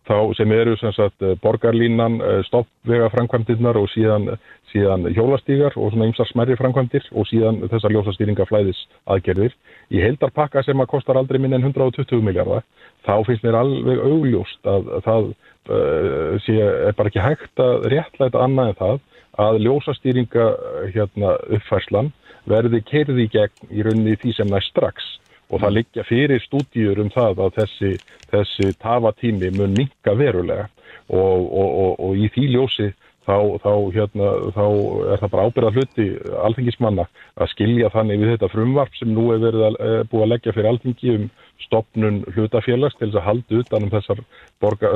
þá 0.07 0.17
sem 0.37 0.51
eru 0.51 0.75
sem 0.79 0.91
sagt 0.95 1.23
eh, 1.23 1.35
borgarlínan, 1.43 2.19
eh, 2.21 2.41
stoppvega 2.47 3.09
framkvæmdirnar 3.13 3.79
og 3.79 3.87
síðan, 3.93 4.33
síðan 4.73 5.07
hjólastígar 5.15 5.77
og 5.77 5.93
svona 5.93 6.09
ymsar 6.09 6.27
smerri 6.31 6.57
framkvæmdir 6.59 7.07
og 7.13 7.27
síðan 7.29 7.61
þessar 7.71 7.93
ljósastýringa 7.95 8.47
flæðis 8.49 8.81
aðgerðir. 9.07 9.55
Í 9.93 10.01
heildarpakka 10.03 10.63
sem 10.65 10.81
að 10.81 10.91
kostar 10.95 11.19
aldrei 11.19 11.39
minn 11.39 11.55
en 11.55 11.63
120 11.63 12.23
miljardar 12.25 12.65
þá 13.05 13.15
finnst 13.27 13.45
mér 13.45 13.59
alveg 13.59 14.03
augljóst 14.03 14.67
að, 14.67 14.89
að 14.97 15.07
það 15.07 15.29
uh, 15.29 16.35
sé, 16.45 16.57
er 16.59 16.95
bara 16.97 17.11
ekki 17.11 17.23
hægt 17.23 17.63
að 17.63 17.87
réttlæta 17.93 18.43
annað 18.43 18.71
en 18.71 18.79
það 18.81 19.01
að 19.43 19.59
ljósastýringa 19.65 20.47
hérna, 20.93 21.35
uppfærslan 21.57 22.13
verði 22.49 22.81
kerði 22.87 23.27
gegn 23.31 23.71
í 23.71 23.85
rauninni 23.85 24.17
því 24.21 24.35
sem 24.37 24.49
næst 24.51 24.73
strax 24.73 25.13
og 25.51 25.61
það 25.61 25.75
liggja 25.77 26.05
fyrir 26.07 26.43
stúdíur 26.43 27.01
um 27.03 27.09
það 27.13 27.45
að 27.45 27.57
þessi, 27.61 27.93
þessi 28.31 28.73
tafatími 28.81 29.51
mun 29.57 29.75
minka 29.77 30.15
verulega. 30.17 30.69
Og, 31.11 31.49
og, 31.51 31.99
og, 31.99 32.13
í 32.15 32.29
því 32.31 32.45
ljósi 32.53 32.85
þá, 33.27 33.35
þá, 33.63 33.71
hérna, 33.95 34.29
þá 34.55 34.65
er 35.13 35.21
það 35.21 35.31
bara 35.33 35.45
ábyrða 35.47 35.71
hluti 35.75 36.05
alþingismanna 36.47 37.05
að 37.35 37.51
skilja 37.51 37.91
þannig 37.93 38.21
við 38.21 38.31
þetta 38.33 38.49
frumvarp 38.53 38.95
sem 38.97 39.11
nú 39.11 39.29
er 39.35 39.41
verið 39.43 39.65
að, 39.67 39.79
er 39.83 39.95
eh, 39.99 40.05
búið 40.11 40.25
að 40.25 40.31
leggja 40.33 40.55
fyrir 40.55 40.69
alþingi 40.71 41.15
um 41.17 41.27
stopnun 41.63 42.21
hlutafélags 42.33 42.97
til 42.99 43.09
þess 43.09 43.19
að 43.19 43.27
halda 43.27 43.61
utan 43.61 43.87
um 43.87 43.93
þessar 43.93 44.23
borgar, 44.63 44.95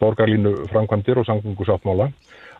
borgarlínu 0.00 0.54
framkvæmdir 0.72 1.22
og 1.22 1.28
samgöngusáttmála 1.28 2.10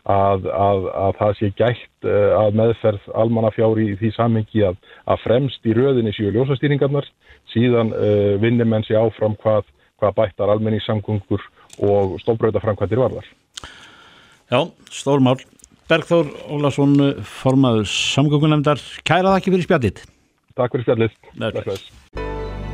að, 0.07 0.47
að, 0.51 0.85
að 0.95 1.15
það 1.19 1.33
sé 1.37 1.49
gætt 1.57 2.07
eh, 2.07 2.29
að 2.37 2.59
meðferð 2.61 3.09
almannafjári 3.23 3.89
í 3.91 3.97
því 3.99 4.11
samengi 4.15 4.63
að, 4.69 4.77
að 5.11 5.23
fremst 5.25 5.67
í 5.67 5.75
röðinni 5.75 6.13
séu 6.15 6.31
ljósastýringarnar, 6.35 7.07
síðan 7.51 7.91
uh, 7.95 8.05
eh, 8.07 8.33
vinnir 8.41 8.69
menn 8.69 8.85
sér 8.87 9.03
áfram 9.03 9.35
hvað, 9.43 9.67
hvað 9.99 10.15
bættar 10.21 10.53
almenningssamgöngur 10.53 11.43
og 11.83 12.17
stofbröðaframkvæmdir 12.23 13.03
varðar. 13.03 13.29
Já, 14.47 14.61
stórmál. 14.93 15.37
Bergþór 15.87 16.27
Ólason, 16.51 16.95
formaður 17.23 17.87
samgöngunemndar, 17.87 18.81
kæra 19.07 19.31
það 19.31 19.37
ekki 19.39 19.53
fyrir 19.53 19.67
spjallit. 19.67 20.01
Takk 20.57 20.75
fyrir 20.75 20.87
spjallit. 20.87 21.87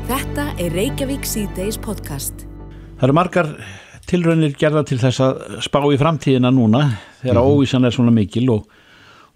Þetta 0.08 0.48
er 0.60 0.74
Reykjavík 0.74 1.26
C-Days 1.26 1.78
podcast. 1.82 2.46
Það 2.98 3.06
eru 3.08 3.16
margar 3.16 3.50
tilraunir 4.10 4.54
gerða 4.58 4.84
til 4.88 5.00
þess 5.02 5.22
að 5.24 5.42
spá 5.64 5.80
í 5.88 5.98
framtíðina 6.00 6.52
núna 6.54 6.86
þegar 7.22 7.40
mm. 7.40 7.50
óvísan 7.50 7.88
er 7.88 7.94
svona 7.96 8.14
mikil 8.14 8.46
og, 8.54 8.64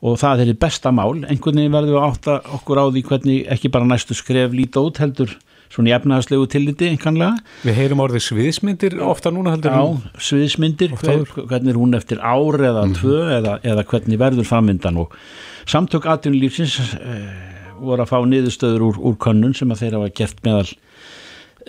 og 0.05 0.17
það 0.21 0.45
er 0.45 0.53
í 0.53 0.57
besta 0.61 0.93
mál. 0.95 1.25
Einhvern 1.25 1.61
veginn 1.61 1.77
verður 1.77 1.97
við 1.97 2.07
átta 2.07 2.39
okkur 2.59 2.83
á 2.83 2.85
því 2.87 3.05
hvernig 3.11 3.53
ekki 3.57 3.73
bara 3.75 3.89
næstu 3.89 4.17
skref 4.19 4.57
líta 4.57 4.85
út 4.85 5.01
heldur 5.03 5.37
svona 5.69 5.91
í 5.91 5.95
efnaðarslegu 5.97 6.47
tilliti 6.49 6.89
einhvernlega. 6.89 7.43
Við 7.67 7.77
heyrum 7.77 8.03
orðið 8.05 8.25
sviðismyndir 8.29 8.97
ofta 9.05 9.33
núna 9.35 9.53
heldur. 9.55 9.75
Já, 9.75 10.23
sviðismyndir, 10.31 10.95
hver, 11.03 11.27
hvernig 11.37 11.75
er 11.75 11.81
hún 11.81 11.99
eftir 11.99 12.23
ár 12.23 12.57
eða 12.57 12.87
mm. 12.87 12.97
tvö 12.99 13.21
eða, 13.37 13.59
eða 13.69 13.85
hvernig 13.91 14.21
verður 14.21 14.49
framvindan 14.49 15.03
og 15.05 15.15
samtök 15.69 16.09
atvinnulífsins 16.09 16.79
eh, 16.97 17.29
voru 17.79 18.05
að 18.05 18.13
fá 18.13 18.19
niðurstöður 18.25 18.87
úr, 18.89 19.01
úr 19.11 19.19
könnun 19.21 19.57
sem 19.57 19.71
að 19.73 19.85
þeirra 19.85 20.05
var 20.07 20.15
gert 20.17 20.41
meðal 20.47 20.69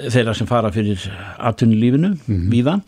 þeirra 0.07 0.35
sem 0.37 0.47
fara 0.47 0.71
fyrir 0.71 1.01
atvinnulífinu 1.37 2.13
mm 2.13 2.19
-hmm. 2.27 2.51
víða. 2.53 2.79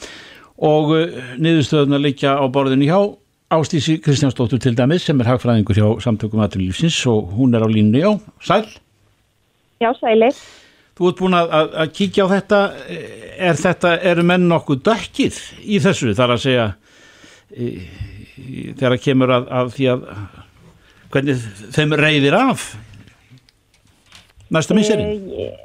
Og 0.62 0.94
uh, 0.96 1.20
niðurstöðuna 1.38 2.00
leikja 2.02 2.38
á 2.38 2.46
borðinu 2.48 2.86
hjá 2.86 3.18
Ástísi 3.52 3.98
Kristjánsdóttur 4.00 4.60
til 4.60 4.78
dæmis 4.78 5.04
sem 5.04 5.20
er 5.20 5.28
hagfræðingur 5.28 5.76
hjá 5.76 6.00
samtökum 6.00 6.40
atvinnulífsins 6.40 7.06
og 7.08 7.34
hún 7.36 7.56
er 7.56 7.64
á 7.64 7.68
línu, 7.68 8.00
já, 8.00 8.20
sæl. 8.40 8.66
Já, 9.82 9.92
sælir 10.00 10.36
Þú 10.96 11.08
ert 11.10 11.18
búin 11.18 11.34
að, 11.34 11.50
að, 11.58 11.68
að 11.82 11.92
kíkja 11.98 12.26
á 12.28 12.34
þetta. 12.36 12.60
Er 13.42 13.58
þetta, 13.58 13.92
eru 14.12 14.24
menn 14.28 14.48
nokkuð 14.52 14.84
dökkið 14.86 15.40
í 15.64 15.80
þessu? 15.82 16.12
Þar 16.14 16.36
að 16.36 16.42
segja 16.44 16.68
í, 17.58 17.70
í, 18.38 18.66
þegar 18.76 18.96
að 18.98 19.04
kemur 19.08 19.34
að, 19.34 19.48
að 19.60 19.72
því 19.78 19.88
að 19.94 20.04
hvernig 21.12 21.46
þeim 21.76 21.96
reyðir 22.00 22.38
af 22.38 22.68
næsta 24.52 24.76
miseri? 24.76 25.06
Eh, 25.46 25.56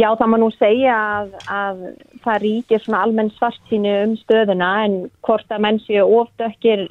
já, 0.00 0.08
það 0.18 0.30
má 0.30 0.38
nú 0.40 0.50
segja 0.54 0.94
að, 1.18 1.34
að 1.50 1.82
það 2.24 2.40
ríkir 2.44 2.84
svona 2.84 3.02
almenn 3.06 3.32
svartínu 3.36 3.92
um 4.04 4.14
stöðuna 4.22 4.70
en 4.86 4.96
hvort 5.26 5.50
að 5.50 5.62
menn 5.66 5.82
séu 5.84 6.06
ofdökkir 6.20 6.86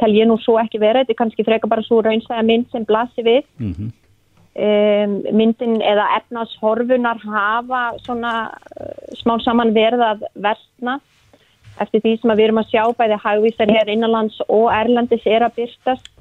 tel 0.00 0.12
ég 0.16 0.26
nú 0.26 0.38
svo 0.42 0.56
ekki 0.60 0.80
vera, 0.82 1.04
þetta 1.04 1.14
er 1.14 1.20
kannski 1.20 1.46
freka 1.46 1.70
bara 1.70 1.84
svo 1.86 2.00
raunsæða 2.02 2.42
mynd 2.46 2.66
sem 2.72 2.84
blasir 2.88 3.24
við. 3.26 3.44
Mm 3.60 3.72
-hmm. 3.72 3.90
um, 4.66 5.12
myndin 5.38 5.76
eða 5.82 6.06
efnashorfunar 6.18 7.20
hafa 7.22 7.82
svona 8.04 8.32
uh, 8.80 9.14
smá 9.20 9.38
saman 9.44 9.74
verð 9.74 10.00
að 10.00 10.26
versna 10.34 11.00
eftir 11.80 12.00
því 12.00 12.20
sem 12.20 12.30
að 12.30 12.36
við 12.36 12.44
erum 12.44 12.62
að 12.62 12.70
sjá 12.72 12.82
bæði 12.98 13.16
hagvísar 13.24 13.72
hér 13.74 13.88
innanlands 13.92 14.40
og 14.48 14.72
erlandis 14.72 15.26
er 15.26 15.44
að 15.44 15.56
byrstast 15.60 16.15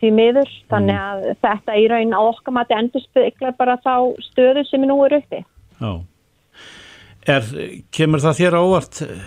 því 0.00 0.10
miður, 0.16 0.52
þannig 0.72 0.96
mm. 0.96 1.08
að 1.10 1.42
þetta 1.44 1.76
í 1.76 1.84
raun 1.92 2.16
á 2.16 2.20
okkar 2.22 2.56
mati 2.56 2.76
endur 2.76 3.04
speklar 3.04 3.56
bara 3.58 3.76
þá 3.84 3.94
stöðu 4.30 4.64
sem 4.68 4.86
er 4.86 4.90
nú 4.90 4.96
er 5.04 5.18
uppi. 5.20 5.42
Já. 5.80 5.92
Er, 7.28 7.48
Kemur 7.92 8.22
það 8.24 8.38
þér 8.38 8.56
ávart 8.56 9.02
eh, 9.04 9.24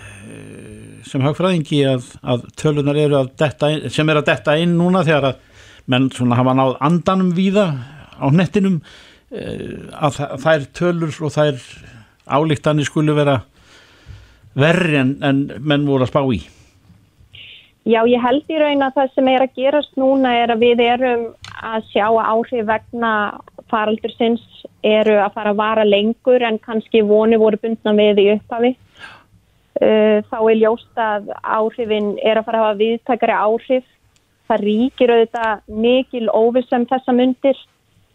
sem 1.06 1.22
hagfræðingi 1.22 1.80
að, 1.86 2.08
að 2.26 2.46
tölunar 2.58 2.98
eru 2.98 3.20
að 3.20 3.30
detta 3.38 3.70
sem 3.94 4.10
er 4.10 4.18
að 4.18 4.30
detta 4.32 4.56
inn 4.58 4.74
núna 4.80 5.04
þegar 5.06 5.28
að 5.30 5.42
menn 5.94 6.08
svona 6.10 6.38
hafa 6.40 6.56
náð 6.58 6.74
andanum 6.82 7.30
víða 7.36 7.68
á 8.18 8.26
nettinum 8.34 8.80
eh, 9.30 9.86
að 9.94 10.18
þær 10.42 10.66
tölur 10.74 11.14
og 11.22 11.34
þær 11.36 11.62
álíktanir 12.26 12.88
skulu 12.88 13.14
vera 13.14 13.38
verri 14.58 14.98
en, 14.98 15.16
en 15.22 15.46
menn 15.60 15.86
voru 15.86 16.06
að 16.06 16.12
spá 16.12 16.22
í 16.34 16.42
Já, 17.84 18.00
ég 18.08 18.20
held 18.22 18.48
í 18.48 18.56
raun 18.56 18.82
að 18.86 18.94
það 18.96 19.10
sem 19.12 19.26
er 19.28 19.42
að 19.44 19.56
gerast 19.60 19.98
núna 20.00 20.30
er 20.40 20.52
að 20.54 20.62
við 20.64 20.80
erum 20.86 21.24
að 21.60 21.90
sjá 21.90 22.06
að 22.06 22.30
áhrif 22.32 22.68
vegna 22.70 23.10
faraldur 23.68 24.14
sinns 24.14 24.44
eru 24.84 25.18
að 25.20 25.34
fara 25.34 25.52
að 25.52 25.60
vara 25.60 25.84
lengur 25.84 26.44
en 26.48 26.56
kannski 26.64 27.02
voni 27.04 27.36
voru 27.40 27.60
bundna 27.60 27.92
við 27.98 28.22
í 28.22 28.30
upphafi. 28.38 28.72
Uh, 29.74 30.22
þá 30.30 30.38
er 30.38 30.58
ljóst 30.62 31.02
að 31.02 31.28
áhrifin 31.42 32.14
er 32.22 32.40
að 32.40 32.48
fara 32.48 32.62
að 32.62 32.66
hafa 32.68 32.80
viðtakari 32.80 33.36
áhrif. 33.36 33.92
Það 34.48 34.64
ríkir 34.68 35.12
auðvitað 35.12 35.78
mikil 35.84 36.24
óvissum 36.32 36.88
þessa 36.88 37.16
myndir. 37.16 37.60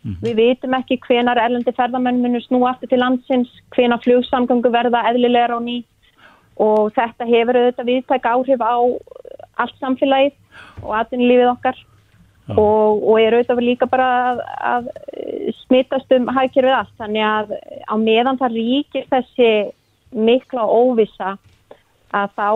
Mm. 0.02 0.18
Við 0.24 0.36
veitum 0.40 0.76
ekki 0.80 0.98
hvenar 1.06 1.42
erlendi 1.44 1.76
ferðamenn 1.78 2.22
munur 2.24 2.42
snú 2.46 2.64
aftur 2.66 2.90
til 2.90 3.02
landsins, 3.04 3.54
hvenar 3.76 4.02
flugsamgöngu 4.02 4.72
verða 4.74 5.04
eðlilegar 5.12 5.54
á 5.54 5.60
ný 5.62 5.82
og 6.60 6.90
þetta 6.96 7.28
hefur 7.28 7.58
auðvitað 7.60 7.90
viðtæk 7.90 8.26
áhrif 8.28 8.64
á 8.64 8.76
allt 9.60 9.78
samfélagið 9.82 10.36
og 10.86 10.96
atvinnulífið 11.02 11.54
okkar. 11.54 11.86
Og, 12.50 13.04
og 13.06 13.20
er 13.22 13.36
auðvitað 13.38 13.60
líka 13.62 13.86
bara 13.86 14.08
að, 14.32 14.40
að 14.66 14.88
smittast 15.60 16.16
um 16.16 16.32
hækjörfið 16.34 16.78
allt. 16.80 16.96
Þannig 16.98 17.26
að 17.28 17.54
á 17.86 17.96
meðan 18.02 18.40
það 18.40 18.56
ríkir 18.58 19.06
þessi 19.12 19.52
mikla 20.18 20.66
óvisa 20.66 21.36
að 22.10 22.32
þá 22.34 22.48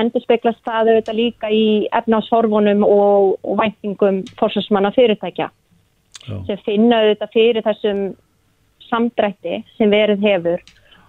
endur 0.00 0.24
speklast 0.24 0.62
það 0.64 0.88
auðvitað 0.94 1.18
líka 1.18 1.50
í 1.52 1.66
efnashorfunum 1.98 2.80
og, 2.86 3.36
og 3.44 3.60
væntingum 3.60 4.22
fórsvarsmanna 4.40 4.94
fyrirtækja. 4.96 5.50
Já. 6.26 6.38
sem 6.48 6.62
finna 6.66 7.02
auðvitað 7.02 7.34
fyrir 7.34 7.62
þessum 7.62 8.00
samdrætti 8.88 9.60
sem 9.76 9.92
verið 9.92 10.24
hefur 10.26 10.64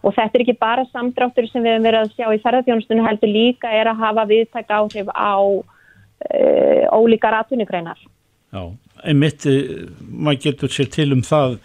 Og 0.07 0.15
þetta 0.15 0.37
er 0.37 0.43
ekki 0.45 0.55
bara 0.59 0.85
samdráttur 0.87 1.49
sem 1.49 1.63
við 1.63 1.73
hefum 1.73 1.87
verið 1.87 2.05
að 2.05 2.13
sjá 2.15 2.27
í 2.31 2.43
ferðarþjónustunum 2.43 3.07
heldur 3.09 3.31
líka 3.31 3.71
er 3.75 3.89
að 3.91 4.03
hafa 4.05 4.23
viðtæk 4.29 4.69
áhrif 4.77 5.09
á 5.11 5.35
uh, 5.35 6.83
ólíkar 6.95 7.35
atvinnugreinar. 7.41 7.99
Já, 8.55 8.61
einmitt, 9.03 9.47
uh, 9.51 9.89
maður 10.07 10.43
getur 10.45 10.71
sér 10.71 10.91
til 10.93 11.09
um 11.17 11.23
það, 11.27 11.57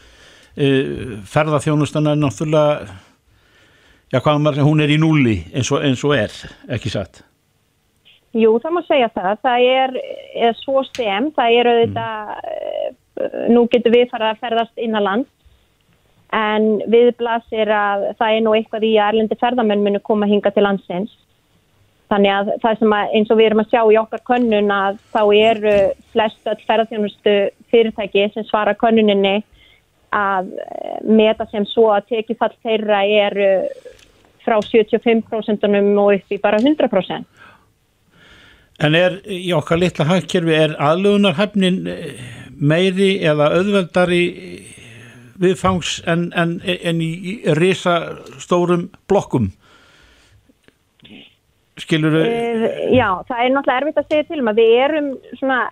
uh, 0.59 1.13
ferðarþjónustan 1.31 2.11
er 2.11 2.19
náttúrulega, 2.19 2.97
já 4.11 4.19
hvað 4.19 4.41
maður, 4.43 4.67
hún 4.67 4.83
er 4.83 4.91
í 4.91 4.99
núli 4.99 5.37
eins 5.53 5.71
og, 5.71 5.85
eins 5.87 6.03
og 6.09 6.17
er, 6.19 6.35
ekki 6.75 6.91
satt? 6.91 7.23
Jú, 8.35 8.57
það 8.65 8.75
má 8.75 8.81
segja 8.89 9.13
það, 9.13 9.33
það 9.45 9.69
er, 9.69 9.95
er 10.49 10.59
svo 10.65 10.83
sem, 10.89 11.31
það 11.37 11.61
er 11.61 11.71
auðvitað, 11.71 12.35
mm. 12.41 13.39
nú 13.53 13.69
getur 13.71 13.95
við 13.95 14.09
fara 14.11 14.33
að 14.33 14.43
ferðast 14.43 14.83
inn 14.83 14.99
á 14.99 15.03
land 15.05 15.31
en 16.33 16.69
viðblasir 16.89 17.69
að 17.77 18.07
það 18.19 18.37
er 18.37 18.45
nú 18.45 18.55
eitthvað 18.57 18.87
í 18.89 18.93
að 18.97 19.13
erlendi 19.13 19.39
ferðamenn 19.41 19.85
munu 19.85 20.01
koma 20.05 20.29
hinga 20.31 20.53
til 20.53 20.65
landsins. 20.65 21.13
Þannig 22.13 22.33
að 22.33 22.51
það 22.63 22.79
sem 22.81 22.95
að, 22.97 23.15
eins 23.17 23.31
og 23.33 23.39
við 23.39 23.47
erum 23.49 23.63
að 23.63 23.71
sjá 23.73 23.81
í 23.83 23.99
okkar 24.01 24.23
könnun 24.29 24.73
að 24.75 25.01
þá 25.15 25.23
eru 25.39 25.75
flest 26.13 26.51
öll 26.53 26.61
ferðarþjónustu 26.67 27.37
fyrirtæki 27.73 28.27
sem 28.35 28.49
svara 28.49 28.75
könnuninni 28.77 29.39
að 30.13 30.51
meta 31.09 31.47
sem 31.49 31.65
svo 31.69 31.89
að 31.95 32.11
tekifall 32.13 32.53
þeirra 32.65 33.05
eru 33.09 33.53
frá 34.45 34.59
75% 34.61 35.65
og 35.69 36.13
upp 36.17 36.35
í 36.35 36.41
bara 36.43 36.61
100%. 36.61 37.25
En 38.83 38.97
er 38.99 39.19
í 39.31 39.53
okkar 39.55 39.79
litla 39.79 40.09
hagkerfi, 40.09 40.53
er 40.57 40.77
aðlugunarhæfnin 40.81 41.81
meiri 42.59 43.15
eða 43.25 43.53
auðveldari 43.57 44.23
viðfangs 45.43 45.99
en, 46.09 46.31
en, 46.39 46.57
en 46.65 47.03
í, 47.03 47.11
í 47.33 47.33
risa 47.59 47.97
stórum 48.43 48.89
blokkum 49.11 49.51
skilur 51.81 52.15
þau? 52.15 52.27
Uh, 52.27 52.67
já, 52.95 53.09
það 53.29 53.39
er 53.39 53.55
náttúrulega 53.55 53.81
erfitt 53.81 54.03
að 54.03 54.11
segja 54.11 54.29
til 54.29 54.43
um 54.43 54.53
að 54.53 54.61
við 54.63 54.75
erum 54.87 55.09
svona 55.41 55.63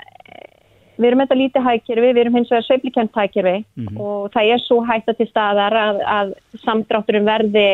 við 1.00 1.09
erum 1.09 1.22
þetta 1.22 1.38
lítið 1.40 1.66
hækjörfi, 1.66 2.11
við 2.11 2.22
erum 2.22 2.37
hins 2.37 2.50
vegar 2.52 2.66
sveiflikent 2.66 3.16
hækjörfi 3.16 3.56
mm 3.61 3.87
-hmm. 3.87 4.00
og 4.00 4.33
það 4.35 4.52
er 4.54 4.64
svo 4.64 4.80
hægt 4.85 5.09
til 5.16 5.28
staðar 5.28 5.76
að, 5.76 6.02
að 6.18 6.35
samdrátturum 6.64 7.24
verði 7.24 7.70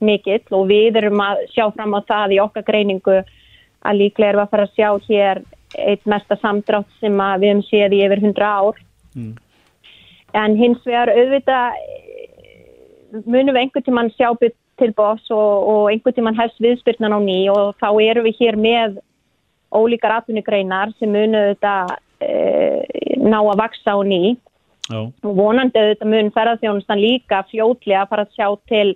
mikill 0.00 0.56
og 0.56 0.66
við 0.68 0.96
erum 0.96 1.20
að 1.20 1.44
sjá 1.54 1.68
fram 1.74 1.94
á 1.94 2.00
það 2.08 2.34
í 2.34 2.40
okkar 2.40 2.64
greiningu 2.66 3.20
að 3.80 3.98
líklega 4.00 4.30
erum 4.30 4.42
að 4.44 4.50
fara 4.50 4.66
að 4.66 4.74
sjá 4.74 4.88
hér 5.08 5.42
eitt 5.78 6.06
mesta 6.06 6.36
samdrátt 6.36 6.88
sem 7.00 7.14
við 7.14 7.48
hefum 7.48 7.62
séð 7.62 7.94
í 7.94 8.02
yfir 8.06 8.18
100 8.24 8.42
ár 8.42 8.76
mm 9.14 9.49
en 10.36 10.56
hins 10.58 10.82
vegar 10.86 11.10
auðvitað 11.12 11.78
munum 13.26 13.54
við 13.54 13.62
einhvern 13.64 13.86
tíman 13.86 14.10
sjá 14.14 14.30
til 14.40 14.92
boss 14.96 15.30
og, 15.34 15.68
og 15.70 15.88
einhvern 15.90 16.16
tíman 16.16 16.38
hefst 16.38 16.60
viðspyrnan 16.62 17.16
á 17.16 17.20
ný 17.22 17.40
og 17.52 17.74
þá 17.82 17.88
eru 18.06 18.24
við 18.28 18.38
hér 18.40 18.58
með 18.60 19.00
ólíkar 19.74 20.20
atvinnugreinar 20.20 20.94
sem 20.98 21.12
munum 21.12 21.40
auðvitað 21.40 21.94
e, 22.22 22.32
ná 23.20 23.38
að 23.40 23.60
vaksa 23.62 23.96
á 23.96 23.98
ný 24.06 24.36
Já. 24.90 25.00
og 25.06 25.36
vonandi 25.36 25.78
auðvitað 25.78 26.12
mun 26.14 26.32
ferðarþjónustan 26.34 27.02
líka 27.02 27.44
fljótlega 27.50 28.04
að 28.04 28.12
fara 28.14 28.26
að 28.26 28.34
sjá 28.38 28.48
til 28.70 28.88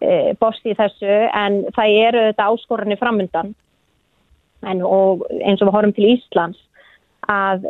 e, 0.00 0.34
boss 0.40 0.60
í 0.64 0.76
þessu 0.78 1.18
en 1.30 1.62
það 1.76 1.96
eru 2.08 2.26
auðvitað 2.26 2.56
áskorinni 2.56 3.00
framundan 3.00 3.54
en 4.62 4.84
og 4.86 5.24
eins 5.42 5.60
og 5.60 5.68
við 5.68 5.74
horfum 5.76 5.96
til 5.96 6.12
Íslands 6.16 6.60
að 7.30 7.66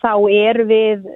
þá 0.00 0.12
eru 0.32 0.64
við 0.68 1.08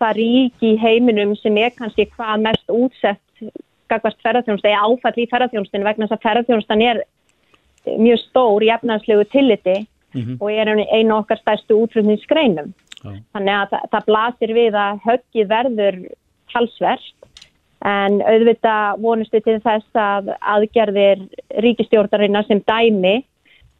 það 0.00 0.16
rík 0.18 0.64
í 0.64 0.74
heiminum 0.80 1.34
sem 1.40 1.56
er 1.62 1.74
kannski 1.76 2.08
hvað 2.14 2.46
mest 2.48 2.72
útsett 2.72 3.44
gagvast 3.90 4.22
ferðarþjónustu 4.24 4.70
eða 4.70 4.86
áfall 4.88 5.18
í 5.20 5.28
ferðarþjónustinu 5.30 5.86
vegna 5.86 6.08
þess 6.08 6.18
að 6.18 6.24
ferðarþjónustan 6.28 6.84
er 6.84 7.02
mjög 8.00 8.22
stór 8.22 8.64
í 8.64 8.72
efnarslegu 8.74 9.26
tilliti 9.32 9.76
mm 9.84 10.22
-hmm. 10.22 10.36
og 10.40 10.52
er 10.52 10.72
einu 10.72 11.18
okkar 11.18 11.38
stærstu 11.38 11.76
útflutningsgreinum. 11.82 12.72
Ja. 13.04 13.12
Þannig 13.36 13.54
að 13.54 13.68
það, 13.70 13.82
það 13.92 14.06
blasir 14.06 14.54
við 14.56 14.74
að 14.74 15.00
höggið 15.04 15.48
verður 15.48 15.96
halsverst 16.54 17.24
En 17.84 18.22
auðvitað 18.24 19.00
vonustu 19.04 19.40
til 19.44 19.58
þess 19.60 19.98
að 20.00 20.30
aðgerðir 20.40 21.26
ríkistjórnarinnar 21.60 22.46
sem 22.48 22.62
dæmi 22.64 23.18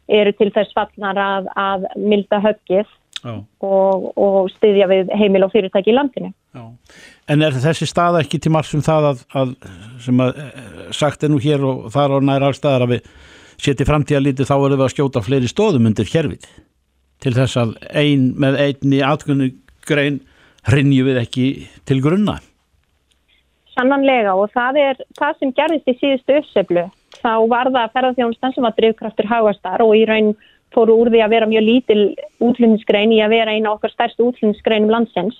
eru 0.05 0.33
til 0.37 0.51
þess 0.53 0.75
fallnar 0.77 1.17
að, 1.17 1.47
að 1.57 1.87
milda 1.97 2.37
höggið 2.43 2.85
og, 3.25 4.09
og 4.15 4.49
styðja 4.53 4.87
við 4.91 5.13
heimil 5.17 5.45
og 5.47 5.53
fyrirtæki 5.53 5.93
í 5.93 5.95
landinu. 5.97 6.31
Já. 6.55 6.65
En 7.31 7.41
er 7.41 7.55
þessi 7.57 7.87
staða 7.89 8.21
ekki 8.21 8.39
til 8.41 8.53
marg 8.53 8.69
sem 8.69 8.83
það 8.85 9.09
að, 9.11 9.23
að 9.41 9.55
sem 10.05 10.21
að 10.21 10.41
eh, 10.43 10.59
sagt 10.93 11.25
er 11.25 11.33
nú 11.33 11.41
hér 11.41 11.65
og 11.65 11.87
þar 11.95 12.17
á 12.17 12.19
nær 12.21 12.47
allstaðar 12.49 12.85
að 12.85 12.95
við 12.95 13.09
setjum 13.65 13.89
framtíða 13.89 14.23
lítið 14.23 14.49
þá 14.49 14.55
erum 14.57 14.77
við 14.77 14.85
að 14.85 14.93
skjóta 14.93 15.25
fleiri 15.25 15.49
stóðum 15.49 15.89
undir 15.89 16.09
hérfið 16.11 16.49
til 17.23 17.33
þess 17.33 17.57
að 17.57 17.77
ein 17.95 18.33
með 18.41 18.59
einni 18.61 18.99
atkunni 19.05 19.53
grein 19.87 20.19
hrinju 20.69 21.05
við 21.07 21.21
ekki 21.21 21.47
til 21.87 22.01
grunna. 22.03 22.39
Sannanlega 23.75 24.35
og 24.39 24.51
það 24.55 24.79
er 24.81 24.99
það 25.19 25.39
sem 25.39 25.53
gerðist 25.55 25.89
í 25.91 25.97
síðustu 25.99 26.37
uppseflu. 26.39 26.85
Þá 27.19 27.33
var 27.51 27.69
það 27.73 27.93
ferðarþjónustan 27.95 28.53
sem 28.55 28.65
var 28.65 28.75
drivkraftur 28.77 29.29
hagastar 29.29 29.83
og 29.83 29.95
í 29.97 30.03
raun 30.07 30.33
fóru 30.75 30.97
úr 31.01 31.11
því 31.13 31.23
að 31.23 31.33
vera 31.35 31.49
mjög 31.49 31.65
lítil 31.65 32.01
útlunningsgrein 32.43 33.13
í 33.15 33.21
að 33.23 33.35
vera 33.37 33.55
eina 33.55 33.73
okkar 33.73 33.93
stærstu 33.93 34.29
útlunningsgreinum 34.29 34.91
landsins. 34.91 35.37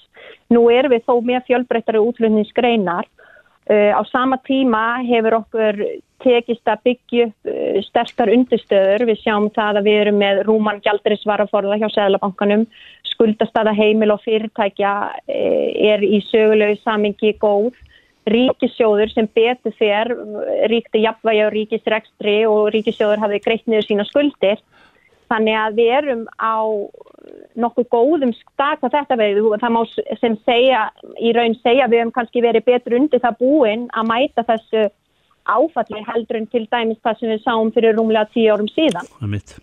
Nú 0.53 0.67
erum 0.73 0.93
við 0.95 1.05
þó 1.05 1.19
með 1.25 1.45
fjölbreyttari 1.49 2.01
útlunningsgreinar. 2.01 3.07
Uh, 3.65 3.97
á 3.97 4.01
sama 4.05 4.37
tíma 4.45 5.01
hefur 5.07 5.39
okkur 5.39 5.79
tekist 6.21 6.69
að 6.69 6.83
byggja 6.85 7.25
uh, 7.31 7.79
sterkar 7.87 8.29
undirstöður. 8.29 9.07
Við 9.09 9.23
sjáum 9.23 9.47
það 9.55 9.79
að 9.79 9.87
við 9.89 9.97
erum 10.03 10.19
með 10.21 10.43
rúman 10.45 10.83
gjaldrisvaraforða 10.85 11.79
hjá 11.81 11.87
Sæðlabankanum. 11.95 12.67
Skuldastada 13.09 13.73
heimil 13.73 14.13
og 14.13 14.21
fyrirtækja 14.21 14.93
uh, 15.09 15.67
er 15.93 16.05
í 16.05 16.21
sögulegu 16.29 16.77
samingi 16.83 17.33
góð. 17.41 17.73
Ríkisjóður 18.29 19.11
sem 19.13 19.27
betur 19.37 19.73
þér, 19.77 20.09
ríkti 20.71 21.03
jafnvægi 21.03 21.43
á 21.45 21.49
ríkisrekstri 21.53 22.39
og 22.49 22.71
ríkisjóður 22.73 23.21
hafði 23.21 23.41
greitt 23.45 23.67
niður 23.69 23.85
sína 23.85 24.05
skuldir. 24.09 24.61
Þannig 25.31 25.57
að 25.57 25.79
við 25.79 25.91
erum 25.99 26.23
á 26.37 26.55
nokkuð 27.57 27.87
góðum 27.93 28.33
staka 28.37 28.91
þetta 28.93 29.17
veið 29.19 29.41
og 29.47 29.59
það 29.61 29.73
má 29.73 29.81
sem 30.21 30.37
segja, 30.45 30.85
í 31.17 31.31
raun 31.35 31.55
segja 31.63 31.89
við 31.89 32.03
hefum 32.03 32.15
kannski 32.17 32.43
verið 32.45 32.67
betur 32.67 32.97
undir 32.99 33.23
það 33.23 33.39
búin 33.41 33.87
að 33.95 34.09
mæta 34.11 34.45
þessu 34.49 34.87
áfalli 35.45 36.01
heldur 36.07 36.41
en 36.41 36.49
til 36.49 36.65
dæmis 36.71 37.01
það 37.05 37.19
sem 37.19 37.31
við 37.33 37.45
sáum 37.45 37.71
fyrir 37.73 37.95
rúmlega 37.97 38.29
tíu 38.33 38.51
árum 38.53 38.69
síðan. 38.73 39.07
Það 39.17 39.27
er 39.27 39.33
mitt. 39.35 39.55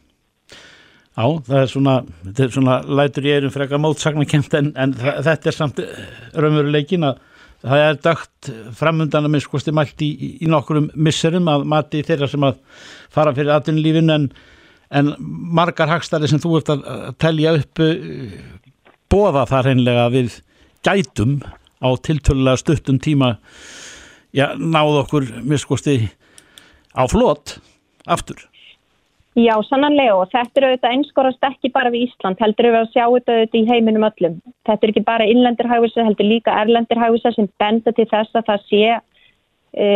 Já, 1.12 1.26
það 1.46 1.58
er 1.58 1.68
svona, 1.68 1.96
þetta 2.22 2.44
er 2.44 2.54
svona 2.54 2.78
lætur 2.88 3.26
ég 3.28 3.42
erum 3.42 3.52
frekar 3.52 3.82
mótsagnakent 3.82 4.54
en, 4.56 4.70
en 4.80 4.94
þetta 4.96 5.50
er 5.50 5.56
samt 5.56 5.82
raunveruleikin 6.32 7.04
að 7.10 7.20
það 7.62 7.82
er 7.86 7.98
dögt 8.06 8.48
framundan 8.78 9.28
að 9.28 9.34
minnskosti 9.34 9.74
mælt 9.76 10.02
í, 10.02 10.08
í 10.42 10.48
nokkurum 10.50 10.88
misserum 10.96 11.50
að 11.52 11.66
mati 11.68 12.00
þeirra 12.06 12.30
sem 12.30 12.46
að 12.48 12.56
fara 13.12 13.34
fyrir 13.36 13.52
aðtunlífin 13.54 14.14
en 14.14 14.26
en 14.92 15.14
margar 15.56 15.90
hagstæli 15.90 16.28
sem 16.30 16.40
þú 16.42 16.58
ert 16.58 16.72
að 16.74 16.84
telja 17.22 17.56
upp 17.58 17.82
eh, 17.82 18.38
bóða 19.12 19.46
það 19.50 19.68
reynlega 19.68 20.06
við 20.12 20.38
gætum 20.84 21.40
á 21.82 21.88
tiltölulega 22.06 22.60
stuttum 22.60 23.00
tíma 23.02 23.36
já, 24.36 24.52
náðu 24.56 25.02
okkur 25.02 25.28
miskosti 25.44 25.98
á 26.92 27.02
flott 27.08 27.58
aftur. 28.06 28.48
Já, 29.32 29.54
sannanlega 29.64 30.12
og 30.20 30.28
þetta 30.28 30.60
er 30.60 30.64
auðvitað 30.66 30.94
einskorast 30.94 31.46
ekki 31.48 31.70
bara 31.72 31.90
við 31.92 32.10
Ísland, 32.10 32.40
heldur 32.42 32.68
við 32.68 32.78
að 32.82 32.90
sjá 32.92 33.04
þetta 33.06 33.36
auðvitað 33.38 33.56
í 33.56 33.68
heiminum 33.70 34.04
öllum. 34.04 34.34
Þetta 34.68 34.84
er 34.84 34.92
ekki 34.92 35.04
bara 35.06 35.28
innlendirhægvisa, 35.32 36.04
heldur 36.04 36.28
líka 36.28 36.56
erlendirhægvisa 36.60 37.32
sem 37.32 37.48
benda 37.62 37.94
til 37.96 38.04
þess 38.10 38.36
að 38.36 38.50
það 38.50 38.66
sé 38.68 38.82
e, 39.72 39.86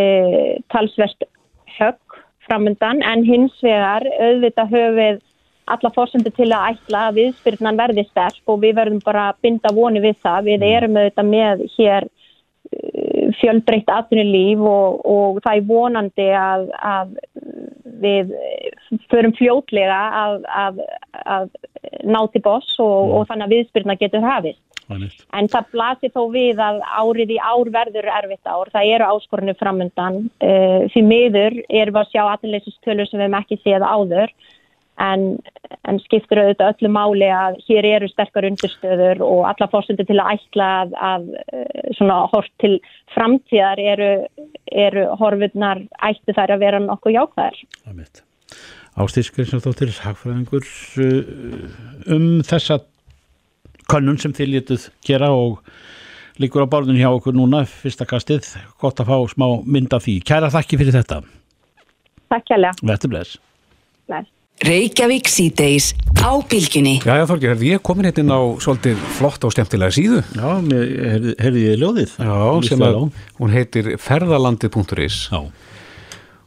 talsvert 0.73 1.29
högg 1.77 2.06
framundan 2.47 3.03
en 3.05 3.25
hins 3.27 3.57
vegar 3.65 4.07
auðvitað 4.17 4.73
höfum 4.75 5.25
alla 5.67 5.91
fórsendu 5.95 6.31
til 6.35 6.49
að 6.55 6.77
ætla 6.77 7.09
að 7.09 7.17
viðspyrnan 7.21 7.79
verði 7.81 8.05
sterk 8.07 8.53
og 8.53 8.61
við 8.63 8.77
verðum 8.79 9.03
bara 9.05 9.31
að 9.33 9.41
binda 9.43 9.73
voni 9.75 10.03
við 10.05 10.21
það. 10.23 10.47
Við 10.47 10.61
mm. 10.61 10.69
erum 10.77 10.99
auðvitað 11.01 11.31
með 11.33 11.65
hér 11.75 12.07
uh, 12.07 13.33
fjölbreytt 13.41 13.91
atvinnulíf 13.97 14.63
og, 14.63 15.01
og 15.11 15.41
það 15.43 15.59
er 15.59 15.67
vonandi 15.73 16.29
að, 16.39 16.69
að 16.79 17.17
við 18.05 18.31
förum 19.11 19.35
fljótlega 19.35 19.99
að, 20.23 20.39
að, 20.63 20.81
að 21.25 21.51
ná 22.07 22.21
til 22.31 22.45
boss 22.47 22.79
og, 22.79 22.97
mm. 23.09 23.17
og 23.17 23.29
þannig 23.31 23.49
að 23.49 23.57
viðspyrna 23.57 23.99
getur 23.99 24.27
hafist. 24.27 24.66
En 24.87 25.49
það 25.51 25.71
blasir 25.73 26.13
þó 26.15 26.21
við 26.31 26.61
að 26.63 26.83
árið 26.87 27.33
í 27.35 27.39
ár 27.43 27.71
verður 27.75 28.11
erfitt 28.21 28.47
ár. 28.47 28.71
Það 28.75 28.91
eru 28.95 29.09
áskorinu 29.13 29.55
framundan. 29.59 30.21
Uh, 30.39 30.87
því 30.93 31.03
miður 31.07 31.57
erum 31.67 31.97
við 31.97 32.03
að 32.03 32.13
sjá 32.13 32.23
aðleysistölur 32.25 33.11
sem 33.11 33.19
við 33.19 33.27
hefum 33.27 33.41
ekki 33.41 33.59
séð 33.65 33.87
áður. 33.87 34.37
En, 34.97 35.25
en 35.85 35.99
skiptur 36.07 36.41
auðvitað 36.41 36.71
öllu 36.73 36.91
máli 36.95 37.27
að 37.29 37.59
hér 37.67 37.89
eru 37.91 38.09
sterkar 38.09 38.47
undirstöður 38.49 39.21
og 39.27 39.43
alla 39.51 39.69
fórstundir 39.69 40.09
til 40.09 40.17
að 40.23 40.39
ætla 40.39 40.69
að, 40.79 40.95
að 41.11 41.27
eh, 41.43 41.91
svona 41.99 42.17
hort 42.33 42.55
til 42.63 42.79
framtíðar 43.13 43.83
eru, 43.93 44.09
eru 44.73 45.05
horfurnar 45.21 45.85
ættu 46.09 46.33
þær 46.39 46.55
að 46.57 46.65
vera 46.65 46.81
nokkuð 46.87 47.19
jákvæðar. 47.19 47.61
Ástískir 48.97 49.51
sem 49.51 49.61
þóttir 49.61 49.93
hagfræðingur 50.01 50.65
eh, 51.05 52.17
um 52.17 52.29
þessa 52.49 52.81
könnun 53.91 54.21
sem 54.21 54.35
þið 54.37 54.53
létuð 54.55 54.87
gera 55.07 55.33
og 55.35 55.61
líkur 56.43 56.67
á 56.67 56.73
bárðun 56.73 56.99
hjá 57.01 57.09
okkur 57.11 57.37
núna 57.37 57.65
fyrsta 57.69 58.07
kastið, 58.09 58.49
gott 58.81 59.01
að 59.01 59.13
fá 59.13 59.19
smá 59.33 59.49
mynda 59.65 60.01
því. 60.03 60.21
Kæra 60.27 60.53
þakki 60.53 60.81
fyrir 60.83 60.97
þetta. 60.99 61.21
Takk 62.33 62.49
kærlega. 62.51 62.79
Þetta 62.83 63.13
bless. 63.13 63.37
Bless. 64.11 64.33
Reykjavík 64.65 65.29
síðdeis 65.29 65.91
á 66.25 66.33
bylginni 66.49 66.95
Já, 67.05 67.19
já 67.21 67.27
Þorgir, 67.29 67.59
ég 67.61 67.83
komin 67.85 68.07
hérna 68.09 68.23
inn 68.23 68.33
á 68.33 68.41
svolítið 68.65 69.03
flott 69.19 69.45
og 69.45 69.53
stemtilega 69.53 69.93
síðu. 69.93 70.23
Já, 70.33 70.49
heyrði 71.45 71.65
ég 71.67 71.83
ljóðið? 71.83 72.15
Já, 72.17 72.39
sem 72.65 72.85
að 72.87 72.97
hún 73.37 73.53
heitir 73.53 73.93
ferðalandi.is 74.01 75.19
Já 75.29 75.43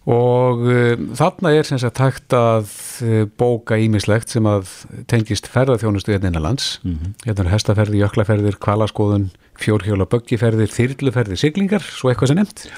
og 0.08 0.64
uh, 0.64 0.94
þarna 1.20 1.52
er 1.58 1.68
sem 1.68 1.80
sagt 1.82 2.00
hægt 2.00 2.34
að 2.36 2.70
uh, 3.04 3.26
bóka 3.40 3.78
ímislegt 3.78 4.32
sem 4.32 4.46
að 4.48 4.72
tengist 5.12 5.50
ferðarþjónustu 5.52 6.14
hérna 6.14 6.32
innanlands. 6.32 6.80
Mm 6.84 6.96
-hmm. 6.96 7.14
hérna 7.26 7.46
er 7.46 7.54
hestaferði, 7.54 8.02
jöklaferðir, 8.04 8.60
kvalaskoðun 8.64 9.30
fjórhjóla 9.60 10.08
böggiferðir, 10.08 10.72
þyrluferðir 10.72 11.38
siglingar, 11.38 11.84
svo 11.84 12.10
eitthvað 12.10 12.28
sem 12.28 12.40
nefnt. 12.40 12.70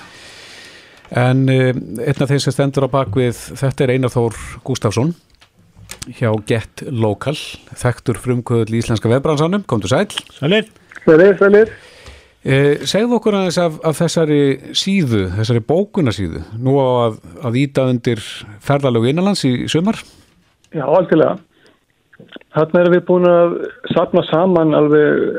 En 1.12 1.50
uh, 1.50 1.76
einn 2.08 2.22
af 2.24 2.30
þeir 2.30 2.42
sem 2.42 2.54
stendur 2.54 2.88
á 2.88 2.90
bakvið 2.90 3.38
þetta 3.60 3.84
er 3.84 3.92
Einar 3.92 4.12
Þór 4.12 4.36
Gustafsson 4.64 5.14
hjá 6.10 6.32
Get 6.48 6.84
Local 6.90 7.36
þekktur 7.78 8.18
frumkvöðl 8.18 8.74
í 8.74 8.82
Íslenska 8.82 9.10
vefbransanum, 9.12 9.64
kom 9.68 9.82
til 9.82 9.92
sæl 9.92 10.08
Sælir. 10.40 10.66
Sælir, 11.06 11.38
sælir 11.38 11.70
Eh, 12.42 12.82
segð 12.90 13.12
okkur 13.20 13.36
aðeins 13.38 13.60
af, 13.62 13.76
af 13.86 14.00
þessari 14.00 14.74
síðu, 14.74 15.28
þessari 15.36 15.62
bókunarsíðu 15.62 16.40
nú 16.58 16.74
á 16.82 16.90
að, 17.06 17.20
að 17.46 17.58
íta 17.62 17.86
undir 17.86 18.22
ferðalögu 18.66 19.12
innanlands 19.12 19.44
í 19.46 19.68
sömar 19.70 20.00
Já, 20.74 20.82
alltilega 20.88 21.36
Þarna 22.56 22.82
erum 22.82 22.96
við 22.96 23.04
búin 23.06 23.28
að 23.30 23.54
sapna 23.94 24.24
saman 24.26 24.74
alveg 24.74 25.38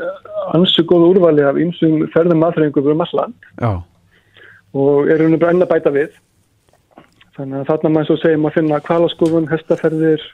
ansu 0.55 0.85
góð 0.87 1.09
úrvali 1.09 1.43
af 1.43 1.59
einsum 1.59 2.05
ferðum 2.15 2.47
aðfrengum 2.47 2.89
um 2.95 3.03
allan 3.05 3.35
Já. 3.59 3.71
og 4.71 5.11
erum 5.11 5.35
við 5.35 5.43
brenna 5.43 5.67
bæta 5.69 5.93
við. 5.93 6.15
Þannig 7.37 7.61
að 7.61 7.69
þarna 7.69 7.91
maður 7.93 8.09
svo 8.09 8.17
segjum 8.23 8.47
að 8.49 8.57
finna 8.57 8.81
kvalaskofun, 8.87 9.47
hestaferðir 9.51 10.25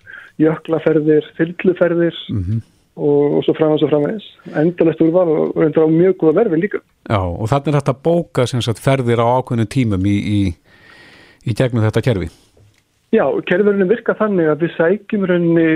jöklaferðir, 0.42 1.30
fylgluferðir 1.38 2.26
mm 2.30 2.44
-hmm 2.44 2.68
og, 3.00 3.38
og 3.40 3.46
svo 3.46 3.56
framvegs 3.58 3.86
og 3.86 3.92
framvegs 3.94 4.28
endalegt 4.62 5.04
úrval 5.06 5.32
og, 5.34 5.56
og 5.56 5.66
endur 5.66 5.88
á 5.88 5.90
mjög 5.94 6.18
góða 6.22 6.36
verfi 6.42 6.62
líka. 6.62 6.82
Já, 7.10 7.20
og 7.20 7.50
þannig 7.52 7.72
er 7.72 7.80
þetta 7.80 7.96
að 7.96 8.04
bóka 8.10 8.46
sagt, 8.50 8.84
ferðir 8.84 9.24
á 9.24 9.28
ákveðinu 9.40 9.68
tímum 9.76 10.08
í, 10.10 10.16
í, 10.20 10.40
í 11.46 11.58
gegnum 11.58 11.86
þetta 11.88 12.06
kerfi. 12.06 12.32
Já, 13.16 13.26
kerfurinn 13.50 13.90
virka 13.90 14.18
þannig 14.20 14.52
að 14.52 14.66
við 14.66 14.76
sækjum 14.78 15.30
rauninni 15.30 15.70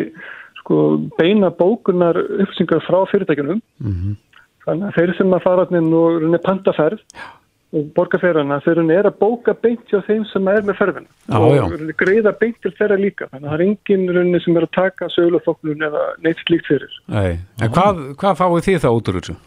sko, 0.61 0.81
beina 1.17 1.49
bókunar 1.49 2.19
uppsingar 2.45 2.83
frá 2.85 2.99
fyrirtækjunum. 3.11 3.63
Mm 3.81 3.95
-hmm. 3.95 4.19
þannig 4.65 4.89
að 4.89 4.99
þeir 4.99 5.15
sem 5.17 5.33
að 5.33 5.47
fara 5.47 5.65
og 5.67 6.19
rauninni 6.19 6.43
pantaferð 6.43 7.01
Já 7.13 7.42
borgarferðarna 7.73 8.59
þegar 8.61 8.81
hún 8.81 8.91
er 8.93 9.07
að 9.09 9.15
bóka 9.21 9.55
beint 9.57 9.89
hjá 9.89 9.99
þeim 10.05 10.25
sem 10.29 10.49
er 10.51 10.65
með 10.65 10.77
ferðin 10.77 11.07
já, 11.07 11.37
og 11.39 11.53
já. 11.55 11.93
greiða 11.97 12.33
beint 12.37 12.59
til 12.61 12.71
þeirra 12.77 12.97
líka 13.01 13.29
þannig 13.31 13.47
að 13.47 13.53
það 13.53 13.55
er 13.55 13.65
engin 13.65 14.03
rauninni 14.11 14.41
sem 14.43 14.59
er 14.59 14.67
að 14.67 14.75
taka 14.77 15.09
sögulafoknun 15.13 15.87
eða 15.89 16.03
neitt 16.25 16.43
slíkt 16.45 16.69
fyrir 16.69 16.99
Nei. 17.09 17.39
En 17.63 17.73
hvað, 17.73 18.03
hvað 18.21 18.41
fáið 18.41 18.67
þið 18.67 18.81
þá 18.83 18.89
út 18.91 19.09
úr 19.09 19.19
þessu? 19.19 19.37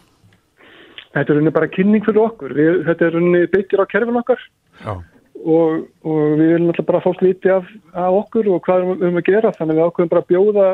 Þetta 1.07 1.23
er 1.23 1.37
rauninni 1.37 1.55
bara 1.55 1.71
kynning 1.71 2.07
fyrir 2.07 2.23
okkur 2.25 2.57
við, 2.57 2.81
þetta 2.89 3.07
er 3.07 3.15
rauninni 3.15 3.53
beitir 3.53 3.83
á 3.83 3.91
kerfin 3.93 4.19
okkar 4.19 4.43
og, 4.87 5.87
og 6.03 6.19
við 6.35 6.51
viljum 6.51 6.71
alltaf 6.73 6.89
bara 6.91 7.03
fólk 7.05 7.23
viti 7.23 7.53
af, 7.53 7.71
af 7.95 8.19
okkur 8.25 8.51
og 8.51 8.63
hvað 8.67 8.89
við 8.89 9.07
höfum 9.07 9.21
að 9.21 9.29
gera 9.31 9.55
þannig 9.55 9.77
að 9.77 9.79
við 9.79 9.87
ákveðum 9.87 10.13
bara 10.13 10.25
að 10.25 10.31
bjóða 10.33 10.67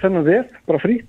þennan 0.00 0.26
vef, 0.26 0.52
bara 0.68 0.82
frýtt 0.82 1.06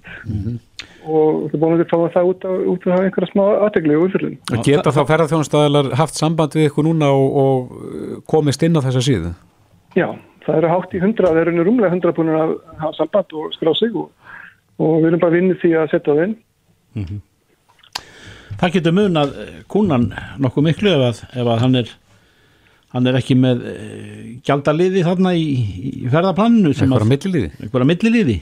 og 1.07 1.47
það 1.51 1.61
búin 1.61 1.75
að 1.77 1.89
fá 1.89 1.97
það 2.13 2.29
út 2.31 2.87
á 2.87 2.99
einhverja 2.99 3.29
smá 3.31 3.43
aðtegli 3.65 3.95
og 3.95 4.07
umfyrlun. 4.07 4.37
Að 4.51 4.63
geta 4.67 4.93
þá 4.93 5.01
ferðarþjónustæðilar 5.11 5.91
haft 5.99 6.19
samband 6.19 6.57
við 6.57 6.67
ykkur 6.69 6.87
núna 6.87 7.11
og, 7.15 7.37
og 7.43 7.77
uh, 7.77 8.17
komist 8.29 8.65
inn 8.67 8.75
á 8.75 8.83
þessa 8.83 9.03
síðu? 9.05 9.31
Já, 9.97 10.09
það 10.45 10.59
eru 10.59 10.73
hátt 10.73 10.97
í 10.97 11.01
hundra, 11.03 11.31
það 11.31 11.41
eru 11.45 11.67
rúmlega 11.67 11.93
hundra 11.95 12.15
búin 12.17 12.33
að 12.35 12.57
hafa 12.81 12.93
samband 12.99 13.37
og 13.39 13.55
skrá 13.55 13.71
sig 13.77 13.95
og, 13.95 14.11
og 14.83 14.99
við 14.99 15.09
erum 15.11 15.23
bara 15.23 15.37
vinnið 15.37 15.61
því 15.63 15.73
að 15.79 15.89
setja 15.93 16.17
það 16.17 16.25
inn. 16.27 16.35
Það 18.57 18.75
getur 18.77 18.97
munað 18.97 19.39
eh, 19.43 19.55
kúnan 19.69 20.11
nokkuð 20.41 20.65
miklu 20.65 20.93
ef 20.95 21.07
að, 21.07 21.23
ef 21.37 21.49
að 21.53 21.63
hann 21.63 21.81
er 21.83 21.95
hann 22.95 23.09
er 23.09 23.17
ekki 23.19 23.35
með 23.39 23.65
uh, 23.71 24.27
gjaldaliði 24.47 25.03
þarna 25.07 25.33
í, 25.35 25.47
í 26.03 26.11
ferðarplaninu 26.11 26.73
sem 26.73 26.87
Eitthvað 26.87 27.03
að, 27.03 27.11
milliliði? 27.13 27.51
einhverja 27.63 27.89
milliliði 27.91 28.37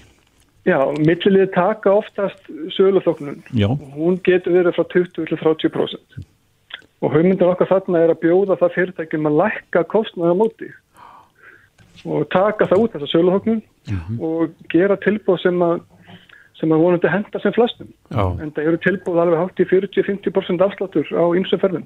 Já, 0.66 0.80
millilið 0.98 1.52
taka 1.54 1.92
oftast 1.94 2.48
söluþóknun. 2.74 3.44
Já. 3.54 3.68
Hún 3.94 4.18
getur 4.26 4.56
verið 4.56 4.74
frá 4.74 4.88
20 4.96 5.12
til 5.14 5.38
30%. 5.38 6.24
Og 7.06 7.14
hugmyndin 7.14 7.52
okkar 7.52 7.70
þarna 7.70 8.02
er 8.02 8.14
að 8.16 8.24
bjóða 8.24 8.58
það 8.58 8.74
fyrirtækjum 8.80 9.30
að 9.30 9.38
lækka 9.44 9.84
kostnaða 9.94 10.38
móti 10.40 10.72
og 12.06 12.26
taka 12.34 12.66
það 12.70 12.82
út 12.82 12.96
þessa 12.96 13.12
söluþóknun 13.14 13.62
og 14.26 14.56
gera 14.74 14.98
tilbúð 15.06 15.40
sem 15.46 15.62
að 15.66 15.84
sem 16.56 16.72
að 16.72 16.82
vonandi 16.86 17.12
henda 17.12 17.40
sem 17.44 17.54
flestum. 17.54 17.90
Já. 18.10 18.26
En 18.42 18.52
það 18.56 18.70
eru 18.72 18.82
tilbúð 18.82 19.22
alveg 19.22 19.42
hátt 19.42 19.62
í 19.62 19.68
40-50% 19.70 20.66
afsláttur 20.66 21.10
á 21.14 21.24
ymsum 21.38 21.62
ferðum. 21.62 21.86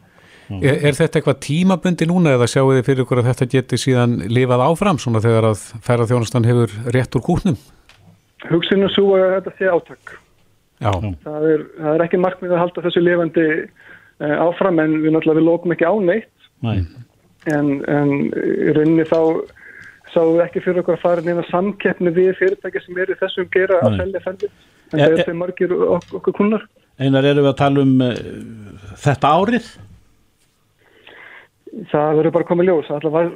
Er, 0.50 0.80
er 0.90 0.96
þetta 0.98 1.20
eitthvað 1.20 1.40
tímabundi 1.46 2.08
núna 2.10 2.32
eða 2.34 2.48
sjáu 2.50 2.72
þið 2.74 2.86
fyrir 2.88 3.04
ykkur 3.06 3.20
að 3.22 3.28
þetta 3.30 3.48
geti 3.54 3.78
síðan 3.78 4.16
lifað 4.34 4.64
áfram 4.66 4.98
svona 5.02 5.22
þegar 5.22 5.46
að 5.52 5.60
ferðarþjónustan 5.86 6.48
hefur 6.50 6.74
rétt 6.96 7.18
úr 7.20 7.26
kútnum? 7.28 7.58
Hugsin 8.50 8.82
er 8.88 8.94
svo 8.96 9.12
að 9.20 9.36
þetta 9.36 9.54
sé 9.60 9.70
átök. 9.70 10.16
Já, 10.80 10.90
Það 11.26 11.46
er, 11.54 11.64
það 11.78 11.94
er 11.98 12.04
ekki 12.08 12.22
markmið 12.24 12.54
að 12.56 12.62
halda 12.64 12.84
þessu 12.88 13.02
lifandi 13.04 13.46
uh, 13.60 14.36
áfram 14.48 14.80
en 14.80 14.94
við 15.04 15.12
náttúrulega 15.14 15.40
við 15.42 15.48
lókum 15.50 15.74
ekki 15.76 15.86
á 15.86 15.94
neitt 16.00 16.50
Nei. 16.64 16.78
en, 17.52 17.70
en 17.92 18.14
í 18.32 18.72
rauninni 18.78 19.06
þá 19.10 19.20
sáum 20.14 20.32
við 20.38 20.46
ekki 20.48 20.64
fyrir 20.66 20.80
okkur 20.82 20.96
að 20.98 21.04
fara 21.04 21.26
neina 21.28 21.44
samkeppni 21.52 22.14
við 22.16 22.32
fyrirtæki 22.40 22.82
sem 22.86 22.98
eru 23.04 23.18
þessum 23.20 23.50
gera 23.54 23.82
að 23.84 23.92
Nei. 23.92 24.00
selja 24.02 24.24
ferðir 24.24 24.50
en 24.50 25.00
Er- 25.00 25.04
það 25.04 25.20
er- 25.20 25.28
þeim 25.30 25.42
margir 25.44 25.76
ok 25.78 26.16
okkur 26.22 26.38
kunnar. 26.40 26.64
Einar 27.00 27.28
erum 27.30 27.46
við 27.46 27.52
að 27.52 27.60
tala 27.60 27.84
um 27.86 27.94
uh, 28.08 28.16
þetta 29.04 29.36
árið 29.36 29.70
Það 31.92 32.18
verður 32.18 32.36
bara 32.36 32.48
komið 32.50 32.70
ljós. 32.70 32.90
Það 32.90 33.14
var 33.14 33.32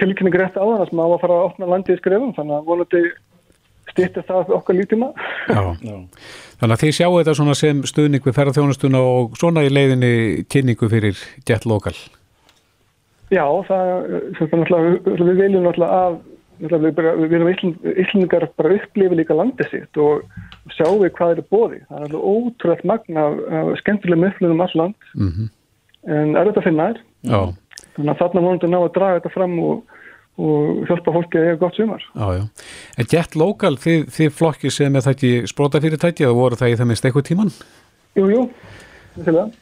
tilkynning 0.00 0.36
rétt 0.40 0.58
á 0.58 0.64
það 0.64 0.88
sem 0.88 1.00
á 1.04 1.06
að 1.06 1.22
fara 1.22 1.36
að 1.36 1.46
opna 1.50 1.70
landið 1.70 1.96
í 1.96 2.00
skrefum 2.00 2.34
þannig 2.36 2.56
að 2.56 2.68
vonandi 2.70 3.02
stýttir 3.92 4.26
það 4.28 4.52
okkar 4.56 4.78
lítima. 4.78 5.10
já. 5.84 5.96
Þannig 6.60 6.74
að 6.76 6.82
þið 6.82 6.94
sjáu 6.98 7.16
þetta 7.18 7.34
svona 7.38 7.56
sem 7.58 7.82
stuðning 7.88 8.24
við 8.24 8.36
ferðarþjónustuna 8.38 9.00
og 9.14 9.34
svona 9.40 9.64
í 9.66 9.72
leiðinni 9.72 10.12
kynningu 10.52 10.88
fyrir 10.92 11.18
Jet 11.44 11.66
Local. 11.68 11.96
Já, 13.32 13.44
það, 13.66 13.90
við 14.38 15.34
viljum 15.40 15.64
náttúrulega 15.64 16.00
að 16.06 16.18
við, 16.60 16.90
bara, 16.94 17.12
við 17.18 17.32
viljum 17.32 17.50
Ísland, 17.50 17.86
Íslandingar 18.04 18.46
bara 18.56 18.76
upplifi 18.76 19.18
líka 19.18 19.36
landið 19.36 19.72
sitt 19.72 20.00
og 20.00 20.22
sjáum 20.76 21.02
við 21.02 21.12
hvað 21.18 21.34
er 21.34 21.48
bóði. 21.50 21.80
Það 21.88 21.98
er 21.98 22.06
alveg 22.08 22.28
ótrúlega 22.30 22.88
magna 22.92 23.26
af, 23.26 23.40
af 23.58 23.72
skemmtilegum 23.82 24.28
upplifum 24.30 24.56
um 24.56 24.64
all 24.64 24.76
land 24.78 25.12
Mm 25.18 25.50
en 26.10 26.36
er 26.36 26.48
þetta 26.50 26.62
að 26.62 26.68
finna 26.68 26.88
þér. 26.90 27.02
Já, 27.24 27.40
Þannig 27.94 28.10
að 28.10 28.18
þarna 28.24 28.40
vonandi 28.42 28.68
ná 28.72 28.78
að 28.80 28.92
draga 28.96 29.18
þetta 29.20 29.30
fram 29.34 29.52
og, 29.62 29.98
og 30.42 30.80
hjálpa 30.88 31.12
fólki 31.14 31.38
að 31.38 31.44
eiga 31.46 31.58
gott 31.60 31.76
sumar. 31.78 32.02
já, 32.14 32.26
já. 32.40 32.42
En 32.98 33.08
Jet 33.12 33.36
Local, 33.38 33.76
þið, 33.78 34.00
þið 34.16 34.32
flokki 34.34 34.72
sem 34.74 34.96
er 34.98 35.04
það 35.06 35.14
ekki 35.14 35.30
sprótafyrirtæki 35.52 36.26
eða 36.26 36.38
voru 36.40 36.58
það 36.58 36.72
í 36.72 36.78
það 36.80 36.90
minnst 36.90 37.06
eitthvað 37.06 37.28
tíman? 37.30 37.52
Jú, 38.18 38.26
jú. 38.32 38.42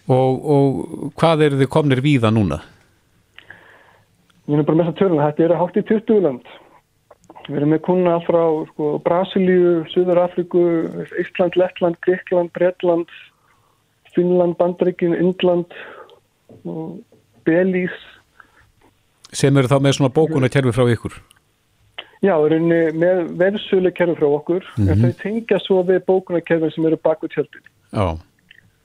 Og, 0.08 0.46
og 0.54 1.12
hvað 1.20 1.44
eru 1.48 1.60
þið 1.60 1.70
komnir 1.74 2.00
víða 2.00 2.30
núna? 2.32 2.62
Við 4.46 4.56
erum 4.56 4.66
bara 4.66 4.78
með 4.80 4.88
þess 4.88 4.94
að 4.94 5.00
töluna, 5.02 5.28
þetta 5.28 5.44
eru 5.46 5.58
hátt 5.60 5.76
í 5.76 5.84
20 5.92 6.24
land. 6.24 6.52
Við 7.50 7.58
erum 7.58 7.72
með 7.74 7.82
kuna 7.84 8.16
allt 8.16 8.26
frá 8.30 8.42
sko, 8.72 8.88
Brasilíu, 9.04 9.70
Suður 9.92 10.22
Afriku, 10.24 10.64
Ísland, 11.20 11.58
Lettland, 11.60 12.00
Gríkland, 12.06 12.52
Bretland, 12.56 13.12
Finnland, 14.16 14.56
Bandaríkin, 14.60 15.14
Indland 15.20 15.76
og 16.64 17.00
Belís. 17.46 17.94
Sem 19.32 19.56
eru 19.56 19.70
þá 19.70 19.78
með 19.80 19.96
svona 19.98 20.14
bókunarkerfi 20.14 20.74
frá 20.76 20.88
ykkur? 20.92 21.14
Já, 22.22 22.36
erum 22.38 22.68
með 22.70 23.22
vefsölu 23.40 23.90
kerfi 23.96 24.18
frá 24.20 24.28
okkur, 24.28 24.66
en 24.78 25.00
þau 25.00 25.14
tengja 25.22 25.58
svo 25.64 25.80
við 25.88 26.04
bókunarkerfin 26.06 26.74
sem 26.74 26.86
eru 26.86 27.00
baku 27.02 27.30
tjöldin. 27.32 27.64
Já, 27.92 28.18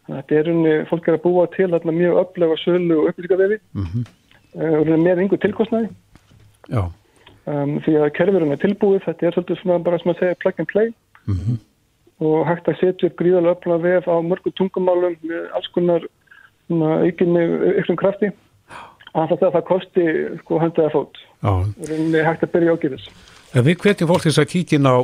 Þetta 0.07 0.37
er 0.39 0.49
unni, 0.53 0.73
fólk 0.87 1.07
er 1.09 1.17
að 1.17 1.23
búa 1.25 1.45
til 1.51 1.67
þarna 1.73 1.93
mjög 1.95 2.19
öflega 2.21 2.57
sölu 2.61 2.99
og 3.01 3.09
upplýsingavefi 3.11 3.57
mm 3.75 3.87
-hmm. 3.91 5.03
með 5.03 5.21
einhver 5.23 5.41
tilkostnaði 5.43 5.89
já, 6.71 6.83
um, 7.45 7.73
því 7.83 7.95
að 7.99 8.13
kerfurinn 8.19 8.55
er 8.55 8.61
tilbúið, 8.61 9.03
þetta 9.03 9.27
er 9.27 9.33
svolítið 9.35 9.59
svona 9.61 9.83
bara 9.83 9.99
sem 9.99 10.11
að 10.11 10.19
segja 10.19 10.39
plug 10.43 10.59
and 10.59 10.67
play 10.71 10.93
og 12.19 12.47
hægt 12.47 12.67
að 12.67 12.79
setja 12.79 13.09
upp 13.09 13.19
gríðalega 13.19 13.55
öfla 13.55 13.77
vef 13.83 14.07
á 14.07 14.15
mörgu 14.23 14.51
tungumálum 14.55 15.17
með 15.21 15.51
alls 15.53 15.67
konar 15.75 16.01
aukinni 16.69 17.43
ykkur 17.83 17.99
krafti 17.99 18.31
að 19.23 19.33
það, 19.33 19.49
það 19.55 19.65
kosti 19.71 20.05
sko 20.43 20.61
handaða 20.61 20.93
fót 20.93 21.17
já. 21.17 21.49
og 21.49 22.21
hægt 22.29 22.45
að 22.47 22.53
byrja 22.53 22.77
ágifis 22.77 23.09
En 23.55 23.63
Við 23.63 23.79
hvetjum 23.79 24.09
fólk 24.09 24.25
til 24.25 24.31
þess 24.33 24.41
að 24.41 24.49
kíkja 24.51 24.77
inn 24.77 24.89
á 24.91 24.95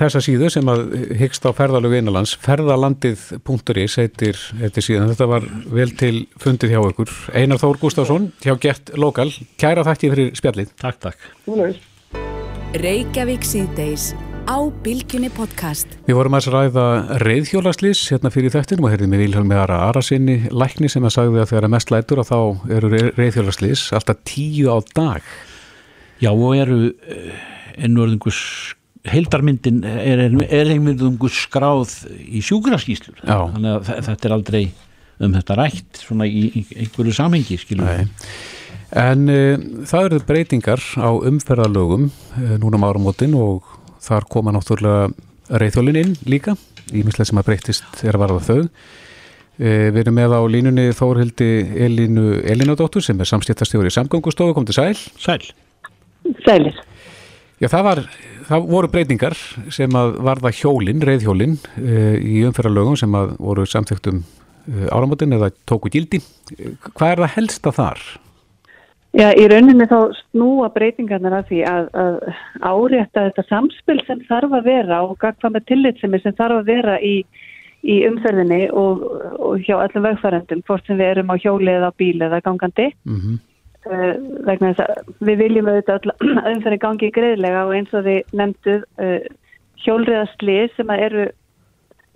þessa 0.00 0.22
síðu 0.24 0.48
sem 0.50 0.70
að 0.72 0.82
hyggst 1.20 1.46
á 1.46 1.54
ferðalögu 1.54 2.00
innanlands, 2.00 2.34
ferðalandið.is 2.42 3.96
heitir, 4.02 4.42
heitir 4.58 4.84
síðan, 4.84 5.12
þetta 5.14 5.30
var 5.30 5.46
vel 5.70 5.88
til 5.94 6.26
fundið 6.42 6.74
hjá 6.74 6.80
ykkur. 6.90 7.16
Einar 7.38 7.62
Þór 7.62 7.80
Gustafsson 7.84 8.30
hjá 8.42 8.56
Gert 8.60 8.90
Lokal, 8.98 9.30
kæra 9.60 9.86
þakki 9.86 10.12
fyrir 10.12 10.32
spjallið. 10.36 10.74
Takk, 10.82 11.04
takk. 11.06 11.84
Reykjavík 12.76 13.46
síðdeis 13.46 14.10
á 14.46 14.58
Bilginni 14.84 15.28
podcast. 15.34 15.90
Við 16.06 16.16
vorum 16.18 16.36
að 16.38 16.48
ræða 16.54 16.84
reyðhjólaslís 17.22 18.04
hérna 18.12 18.30
fyrir 18.34 18.52
þettinum 18.54 18.86
og 18.86 18.92
heyrðum 18.94 19.14
við 19.16 19.22
Vilhelm 19.24 19.52
Ara 19.58 19.80
Arasinni 19.88 20.36
lækni 20.54 20.90
sem 20.92 21.04
að 21.06 21.14
sagði 21.16 21.42
að 21.42 21.50
þegar 21.52 21.68
mest 21.74 21.92
lætur 21.94 22.22
að 22.22 22.30
þá 22.30 22.38
eru 22.78 22.90
reyðhjólaslís 23.18 23.84
alltaf 23.96 24.20
tíu 24.28 24.70
á 24.70 24.78
dag. 24.96 25.30
Já 26.22 26.30
og 26.32 26.54
eru 26.56 26.80
ennverðingus 27.76 28.40
heildarmyndin 29.06 29.82
er, 29.86 30.26
er, 30.26 30.70
einverðingus 30.72 31.42
skráð 31.46 31.92
í 32.26 32.40
sjúkraskíslur 32.42 33.20
Já. 33.22 33.38
þannig 33.52 33.72
að 33.76 33.84
þe- 33.86 33.98
þetta 34.08 34.28
er 34.30 34.34
aldrei 34.34 34.62
um 35.22 35.34
þetta 35.36 35.56
rætt 35.60 36.00
svona 36.02 36.26
í, 36.26 36.42
í 36.50 36.62
einhverju 36.82 37.14
samhengi 37.14 37.58
skilur 37.60 37.86
Nei. 37.86 38.08
En 38.96 39.26
uh, 39.30 39.62
það 39.86 40.08
eru 40.08 40.18
breytingar 40.26 40.82
á 40.98 41.10
umferðalögum 41.30 42.08
uh, 42.10 42.56
núna 42.62 42.78
um 42.80 42.86
áramótin 42.88 43.34
og 43.38 43.70
þar 44.06 44.28
koma 44.32 44.54
náttúrulega 44.54 45.10
reyðhjólin 45.62 46.00
inn 46.00 46.14
líka, 46.26 46.56
ímislega 46.92 47.30
sem 47.30 47.42
að 47.42 47.50
breytist 47.50 48.02
er 48.06 48.16
að 48.16 48.24
varða 48.24 48.46
þau. 48.46 48.62
Uh, 49.56 49.88
við 49.94 50.02
erum 50.02 50.18
með 50.18 50.34
á 50.36 50.40
línunni 50.52 50.88
Þórhildi 50.96 51.52
Elínu 51.86 52.26
Elínadóttur 52.44 53.04
sem 53.04 53.20
er 53.20 53.30
samstýttastjóri 53.30 53.88
í 53.88 53.94
samgöngustofu, 53.94 54.56
kom 54.56 54.66
til 54.68 54.76
sæl. 54.76 54.98
Sæl 55.16 55.40
Sælir. 56.44 56.76
Já, 57.62 57.70
það, 57.70 57.82
var, 57.86 58.00
það 58.50 58.66
voru 58.68 58.90
breytingar 58.92 59.36
sem 59.72 59.94
að 59.96 60.18
varða 60.26 60.52
hjólin, 60.52 61.00
reyðhjólin 61.08 61.56
uh, 61.56 62.16
í 62.20 62.42
umferðalögum 62.48 62.98
sem 63.00 63.16
að 63.16 63.32
voru 63.40 63.64
samþyktum 63.70 64.20
uh, 64.20 64.86
áramótin 64.92 65.32
eða 65.38 65.52
tóku 65.68 65.92
gildi. 65.94 66.20
Hvað 66.92 67.14
er 67.14 67.24
það 67.24 67.34
helsta 67.38 67.72
þar? 67.78 68.04
Já, 69.16 69.30
í 69.32 69.46
rauninni 69.48 69.86
þá 69.88 70.12
snúa 70.18 70.70
breytingarnar 70.74 71.38
að 71.38 71.50
því 71.50 71.60
að, 71.70 71.86
að 71.94 72.16
árétta 72.60 73.26
þetta 73.28 73.44
samspil 73.48 73.98
sem 74.06 74.22
þarf 74.28 74.56
að 74.58 74.66
vera 74.66 75.02
og 75.06 75.16
gagvað 75.22 75.54
með 75.54 75.68
tillitsemi 75.70 76.20
sem 76.20 76.34
þarf 76.36 76.60
að 76.60 76.72
vera 76.72 76.96
í, 77.00 77.14
í 77.86 77.96
umferðinni 78.08 78.66
og, 78.76 79.04
og 79.38 79.62
hjá 79.64 79.78
öllum 79.78 80.08
vegfærendum, 80.10 80.64
hvort 80.68 80.88
sem 80.88 80.98
við 81.00 81.14
erum 81.14 81.32
á 81.32 81.36
hjóli 81.38 81.72
eða 81.78 81.92
á 81.94 81.98
bíl 82.02 82.16
eða 82.28 82.42
gangandi. 82.44 82.90
Mm 83.08 83.38
Uh, 83.86 84.16
vegna 84.42 84.72
þess 84.74 84.82
að 84.82 85.26
við 85.28 85.36
viljum 85.44 85.68
auðvitað 85.70 86.08
að 86.10 86.30
umferðin 86.56 86.80
gangi 86.82 87.08
greiðlega 87.14 87.60
og 87.68 87.74
eins 87.76 87.92
og 87.94 88.02
þið 88.02 88.32
nefnduð 88.40 88.80
uh, 89.04 89.28
hjólriðastlið 89.84 90.72
sem 90.74 90.90
að 90.90 91.02
eru 91.06 91.26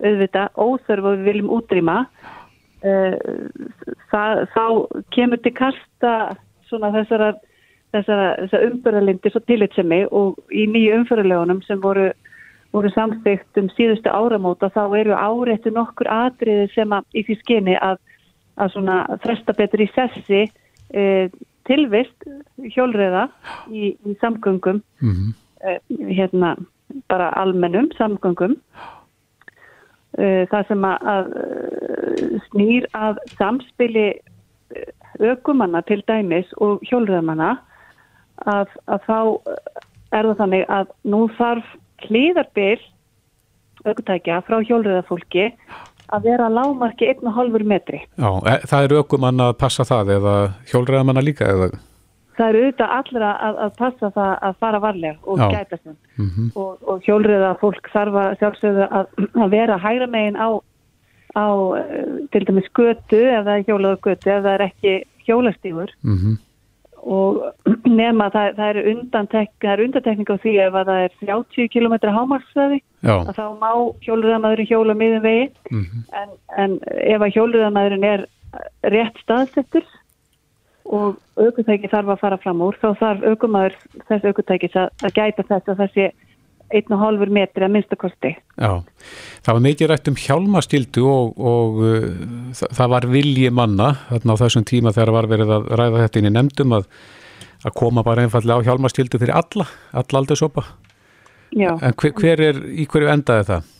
auðvitað 0.01 0.59
óþörf 0.65 1.07
og 1.07 1.15
við 1.15 1.29
viljum 1.29 1.53
útrýma 1.55 1.95
uh, 2.03 3.15
það, 4.11 4.43
þá 4.51 4.65
kemur 5.15 5.39
til 5.45 5.53
kasta 5.61 6.11
svona 6.71 6.91
þessara, 6.95 7.31
þessara, 7.95 8.27
þessara 8.43 8.71
umbörðalindir 8.71 9.33
svo 9.33 9.43
tillitsemi 9.47 10.01
og 10.15 10.39
í 10.53 10.65
nýju 10.71 11.01
umförðulegunum 11.01 11.61
sem 11.67 11.81
voru, 11.83 12.09
voru 12.75 12.91
samþygt 12.95 13.61
um 13.61 13.69
síðustu 13.75 14.11
áramóta 14.13 14.71
þá 14.73 14.83
eru 15.01 15.17
áréttu 15.17 15.73
nokkur 15.75 16.09
atriði 16.11 16.69
sem 16.75 16.95
að 16.95 17.19
í 17.19 17.25
því 17.27 17.39
skyni 17.43 17.77
að, 17.79 17.99
að 18.61 18.75
svona 18.75 19.01
fresta 19.23 19.55
betur 19.57 19.85
í 19.85 19.89
sessi 19.95 20.45
uh, 20.47 21.27
tilvist 21.69 22.29
hjólriða 22.75 23.27
í, 23.69 23.93
í 23.93 24.15
samgöngum 24.23 24.81
-hmm. 25.01 25.35
uh, 25.65 25.79
hérna 26.09 26.55
bara 27.11 27.29
almennum 27.39 27.91
samgöngum 27.97 28.57
uh, 30.19 30.43
það 30.51 30.67
sem 30.67 30.87
að, 30.87 30.97
að 31.15 31.25
snýr 32.49 32.87
að 32.97 33.23
samspili 33.37 34.07
ökumanna 35.21 35.81
til 35.87 36.01
dæmis 36.07 36.49
og 36.57 36.81
hjólriðamanna 36.89 37.51
að, 38.49 38.73
að 38.87 39.05
þá 39.07 39.19
er 40.11 40.27
það 40.27 40.39
þannig 40.41 40.65
að 40.79 40.89
nú 41.13 41.21
þarf 41.37 41.77
klíðarbil 42.01 42.79
aukutækja 43.85 44.41
frá 44.45 44.59
hjólriðafólki 44.65 45.51
að 46.11 46.25
vera 46.27 46.49
að 46.49 46.57
lámarki 46.57 47.07
1,5 47.13 47.63
metri. 47.67 48.01
Já, 48.19 48.31
e, 48.51 48.57
það 48.67 48.87
er 48.87 48.97
ökumann 48.99 49.45
að 49.45 49.53
passa 49.61 49.85
það 49.87 50.15
eða 50.17 50.35
hjólriðamanna 50.71 51.23
líka 51.23 51.47
eða? 51.47 51.71
Það 52.37 52.49
eru 52.49 52.63
auðvitað 52.63 52.93
allra 52.97 53.29
að, 53.45 53.61
að 53.65 53.71
passa 53.77 54.09
það 54.15 54.33
að 54.47 54.59
fara 54.63 54.81
varlega 54.81 55.29
og 55.29 55.39
Já. 55.41 55.47
gæta 55.51 55.77
sem. 55.77 55.95
Mm 56.17 56.29
-hmm. 56.29 56.49
Og, 56.55 56.83
og 56.89 57.07
hjólriða 57.07 57.53
fólk 57.61 57.89
þarf 57.93 58.17
að 58.23 58.35
sjálfsögðu 58.39 58.87
að, 58.87 59.05
að 59.43 59.49
vera 59.51 59.77
hægra 59.77 60.07
megin 60.07 60.39
á, 60.39 60.49
á 61.35 61.47
eh, 61.79 62.05
til 62.31 62.43
dæmis 62.47 62.69
götu 62.73 63.21
eða 63.39 63.61
hjólaðu 63.67 63.97
götu 64.07 64.31
ef 64.31 64.43
það 64.43 64.53
er 64.53 64.65
ekki 64.67 64.95
hjólastífur 65.27 65.91
Mm 66.03 66.17
-hmm. 66.17 66.35
og 67.03 67.53
nema 68.01 68.29
það, 68.29 68.55
það 68.57 68.69
eru 68.69 68.83
undantek, 68.91 69.49
það 69.61 69.71
er 69.73 69.83
undantekning 69.85 70.29
á 70.29 70.37
því 70.43 70.53
ef 70.67 70.73
að 70.73 70.85
það 70.91 70.99
er 71.05 71.11
30 71.21 71.67
km 71.73 71.95
hámarsfæði 72.17 72.81
að 73.03 73.33
þá 73.39 73.45
má 73.63 73.71
hjólriðamæðurinn 74.05 74.71
hjóla 74.71 74.93
miðum 74.93 75.23
vegi 75.23 75.49
Mhm. 75.71 76.03
en, 76.21 76.29
en 76.57 76.71
ef 77.13 77.21
að 77.21 77.33
hjólriðamæðurinn 77.35 78.03
er 78.13 78.25
rétt 78.83 79.17
staðsettur 79.23 79.85
og 80.85 81.17
aukutæki 81.37 81.87
þarf 81.87 82.09
að 82.09 82.19
fara 82.19 82.37
fram 82.37 82.61
úr 82.61 82.75
þá 82.81 82.89
þarf 82.99 83.23
aukumæður 83.23 83.75
þess 84.07 84.25
aukutækis 84.25 84.75
að, 84.75 84.89
að 85.05 85.13
gæta 85.13 85.43
þess 85.43 85.69
að 85.69 85.77
þessi 85.83 86.11
1,5 86.79 87.33
metri 87.35 87.65
að 87.65 87.73
minnstakosti 87.75 88.31
Já, 88.35 88.71
það 89.45 89.57
var 89.57 89.63
mikið 89.67 89.91
rætt 89.91 90.11
um 90.11 90.19
hjálmastildu 90.23 91.05
og, 91.11 91.41
og 91.53 91.81
uh, 91.83 92.05
það, 92.57 92.75
það 92.79 92.93
var 92.95 93.09
vilji 93.15 93.51
manna 93.61 93.89
þarna 94.09 94.37
á 94.37 94.41
þessum 94.43 94.67
tíma 94.71 94.93
þegar 94.95 95.13
var 95.17 95.29
verið 95.31 95.55
að 95.57 95.67
ræða 95.81 96.05
þetta 96.05 96.21
inn 96.21 96.29
í 96.31 96.33
nefndum 96.37 96.77
að, 96.79 96.87
að 97.65 97.77
koma 97.83 98.05
bara 98.07 98.25
einfallega 98.25 98.63
á 98.63 98.65
hjálmastildu 98.69 99.21
fyrir 99.21 99.35
alla, 99.37 99.67
alla 99.91 100.21
aldursopa. 100.23 100.65
Já, 101.51 101.73
En 101.83 101.95
hver, 101.99 102.13
hver 102.15 102.45
er, 102.47 102.61
í 102.71 102.87
hverju 102.87 103.09
endaði 103.11 103.47
það? 103.49 103.71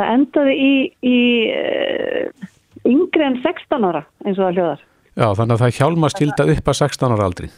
það 0.00 0.12
endaði 0.14 0.54
í, 0.56 0.74
í 1.04 1.18
uh, 1.52 2.46
yngri 2.88 3.26
en 3.26 3.36
16 3.44 3.84
ára 3.90 4.06
eins 4.24 4.38
og 4.38 4.46
það 4.46 4.54
hljóðar 4.56 4.86
Já, 5.18 5.26
þannig 5.36 5.52
að 5.56 5.62
það 5.64 5.76
hjálmastilda 5.76 6.46
upp 6.54 6.70
að 6.70 6.76
16 6.78 7.14
ára 7.16 7.26
aldri. 7.26 7.48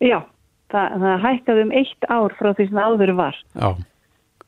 Já, 0.00 0.18
það, 0.72 0.94
það 1.02 1.24
hækkaði 1.24 1.64
um 1.66 1.72
eitt 1.80 2.06
ár 2.08 2.34
frá 2.38 2.48
því 2.54 2.66
sem 2.70 2.78
áður 2.80 3.12
var. 3.18 3.40
Já, 3.58 3.68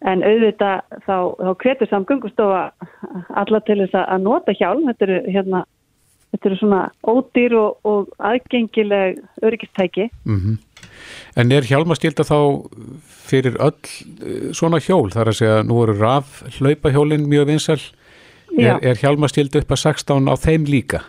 En 0.07 0.23
auðvitað 0.23 0.85
þá, 1.07 1.17
þá 1.43 1.51
hvetur 1.65 1.91
samgöngustofa 1.91 2.61
alla 3.35 3.61
til 3.67 3.81
þess 3.83 3.99
að 4.05 4.23
nota 4.23 4.55
hjálm. 4.55 4.87
Þetta 4.87 5.09
eru, 5.09 5.19
hérna, 5.35 5.65
þetta 6.31 6.51
eru 6.51 6.59
svona 6.61 6.83
ódýr 7.03 7.57
og, 7.59 7.81
og 7.89 8.13
aðgengileg 8.31 9.19
öryggistæki. 9.43 10.11
mm 10.25 10.59
En 11.39 11.53
er 11.55 11.67
hjálmastilda 11.67 12.25
þá 12.27 12.39
fyrir 13.29 13.59
öll 13.63 13.77
uh, 13.77 14.49
svona 14.57 14.81
hjól? 14.83 15.11
Það 15.13 15.23
er 15.23 15.31
að 15.33 15.39
segja, 15.39 15.61
nú 15.67 15.79
eru 15.85 15.95
raf 15.99 16.41
hlaupahjólinn 16.59 17.29
mjög 17.31 17.53
vinsal. 17.53 17.79
Er, 18.59 18.79
er 18.83 18.99
hjálmastilda 18.99 19.63
upp 19.63 19.75
að 19.77 19.83
16 19.85 20.31
á 20.33 20.35
þeim 20.41 20.67
líka? 20.67 21.03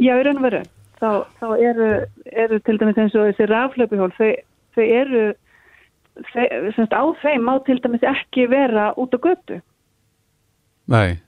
Já, 0.00 0.14
í 0.16 0.24
raun 0.24 0.40
og 0.40 0.46
veru. 0.46 0.62
Þá, 1.02 1.08
þá 1.40 1.48
eru, 1.58 1.88
eru 2.44 2.60
til 2.64 2.78
dæmis 2.80 3.00
eins 3.02 3.16
og 3.18 3.28
þessi 3.28 3.48
raflöpuhjól, 3.50 4.12
þau, 4.16 4.30
þau 4.76 4.84
eru, 4.84 5.24
semst 6.76 6.94
á 6.94 7.02
þeim 7.22 7.46
má 7.46 7.54
til 7.66 7.80
dæmis 7.82 8.04
ekki 8.06 8.46
vera 8.50 8.92
út 9.00 9.14
á 9.14 9.18
götu. 9.18 9.60
Nei. 10.90 11.20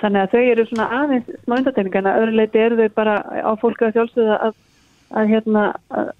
Þannig 0.00 0.22
að 0.22 0.32
þau 0.34 0.42
eru 0.42 0.66
svona 0.68 0.86
aðeins 0.92 1.28
smá 1.44 1.56
undatekningarna, 1.60 2.16
öðru 2.20 2.36
leiti 2.36 2.60
eru 2.60 2.78
þau 2.80 2.96
bara 2.98 3.16
á 3.24 3.52
fólk 3.60 3.84
að 3.86 3.94
sjálfsögða 3.96 4.36
að, 4.48 4.58
að, 5.16 5.30
hérna, 5.32 5.62
að, 5.96 6.10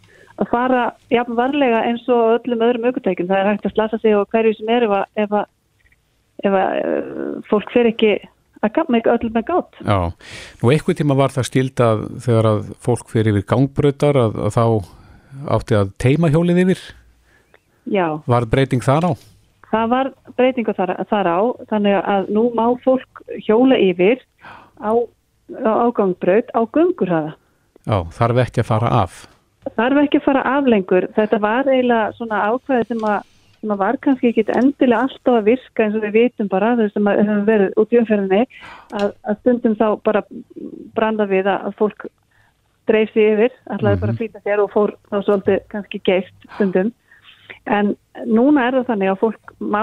að 0.40 0.52
fara 0.52 0.84
jafn 1.12 1.36
varlega 1.36 1.82
eins 1.88 2.06
og 2.08 2.38
öllum 2.38 2.64
öðrum 2.64 2.88
aukutækjum. 2.88 3.28
Það 3.32 3.42
er 3.42 3.50
hægt 3.50 3.68
að 3.68 3.76
slasa 3.76 4.00
sig 4.00 4.16
og 4.16 4.30
hverju 4.32 4.56
sem 4.56 4.72
er 4.72 4.88
ef 4.88 4.96
að, 4.96 5.04
ef 5.26 5.36
að, 5.42 5.52
að 6.48 6.58
eh, 6.62 7.12
fólk 7.50 7.74
fer 7.74 7.90
ekki 7.92 8.14
að 8.64 8.72
gafna 8.78 9.00
ekki 9.00 9.12
öllum 9.12 9.34
með 9.36 9.48
gátt. 9.50 9.80
Já, 9.84 9.98
nú 10.62 10.72
eitthvað 10.72 11.00
tíma 11.02 11.18
var 11.18 11.34
það 11.34 11.50
stildað 11.50 12.06
þegar 12.24 12.52
að 12.52 12.70
fólk 12.86 13.10
fyrir 13.12 13.34
yfir 13.34 13.50
gangbrautar 13.52 14.20
að, 14.22 14.38
að 14.46 14.56
þá 14.56 14.64
átti 15.56 15.76
að 15.76 15.92
teima 16.00 16.32
hjólið 16.32 16.62
yfir. 16.64 16.86
Já, 17.86 18.06
Var 18.26 18.46
breyting 18.50 18.82
þar 18.82 19.10
á? 19.10 19.12
það 19.66 19.88
var 19.90 20.08
breytingu 20.38 20.72
þar, 20.78 20.92
þar 21.10 21.26
á, 21.26 21.38
þannig 21.70 21.96
að 22.14 22.28
nú 22.32 22.42
má 22.54 22.64
fólk 22.84 23.22
hjóla 23.46 23.76
yfir 23.82 24.20
á, 24.78 24.94
á 25.58 25.72
ágangbraut 25.86 26.50
á 26.54 26.60
gungurhaða. 26.70 27.32
Já, 27.86 27.96
þarf 28.14 28.42
ekki 28.46 28.62
að 28.62 28.68
fara 28.70 28.90
af. 29.02 29.24
þarf 29.76 29.98
ekki 30.04 30.20
að 30.20 30.26
fara 30.26 30.42
af 30.56 30.68
lengur. 30.70 31.08
Þetta 31.16 31.38
var 31.42 31.66
eiginlega 31.68 32.12
svona 32.16 32.42
ákveði 32.50 32.86
sem 32.92 33.02
að, 33.10 33.24
sem 33.60 33.72
að 33.74 33.80
var 33.82 33.98
kannski 34.06 34.30
ekki 34.30 34.44
endilega 34.54 35.02
alltaf 35.06 35.34
að 35.40 35.48
virka 35.50 35.84
eins 35.84 35.96
og 35.98 36.04
við 36.06 36.14
vitum 36.20 36.48
bara 36.48 36.74
sem 36.94 37.10
að 37.10 37.18
hefur 37.22 37.46
verið 37.50 37.74
út 37.82 37.92
í 37.92 37.98
umferðinni 38.00 38.42
að, 38.94 39.10
að 39.26 39.40
stundum 39.42 39.74
þá 39.78 39.86
bara 40.06 40.22
branda 40.94 41.26
við 41.26 41.50
að, 41.50 41.72
fólk 41.78 42.06
dreif 42.86 43.10
sig 43.12 43.32
yfir, 43.34 43.50
ætlaði 43.74 44.00
bara 44.00 44.14
að 44.14 44.22
flýta 44.22 44.40
sér 44.46 44.62
og 44.62 44.70
fór 44.70 44.94
þá 45.10 45.16
svolítið 45.26 45.58
kannski 45.74 46.00
geift 46.06 46.48
stundum. 46.54 46.92
En 47.66 47.94
núna 48.26 48.68
er 48.68 48.78
það 48.78 48.90
þannig 48.92 49.12
að 49.12 49.22
fólk 49.22 49.56
má 49.58 49.82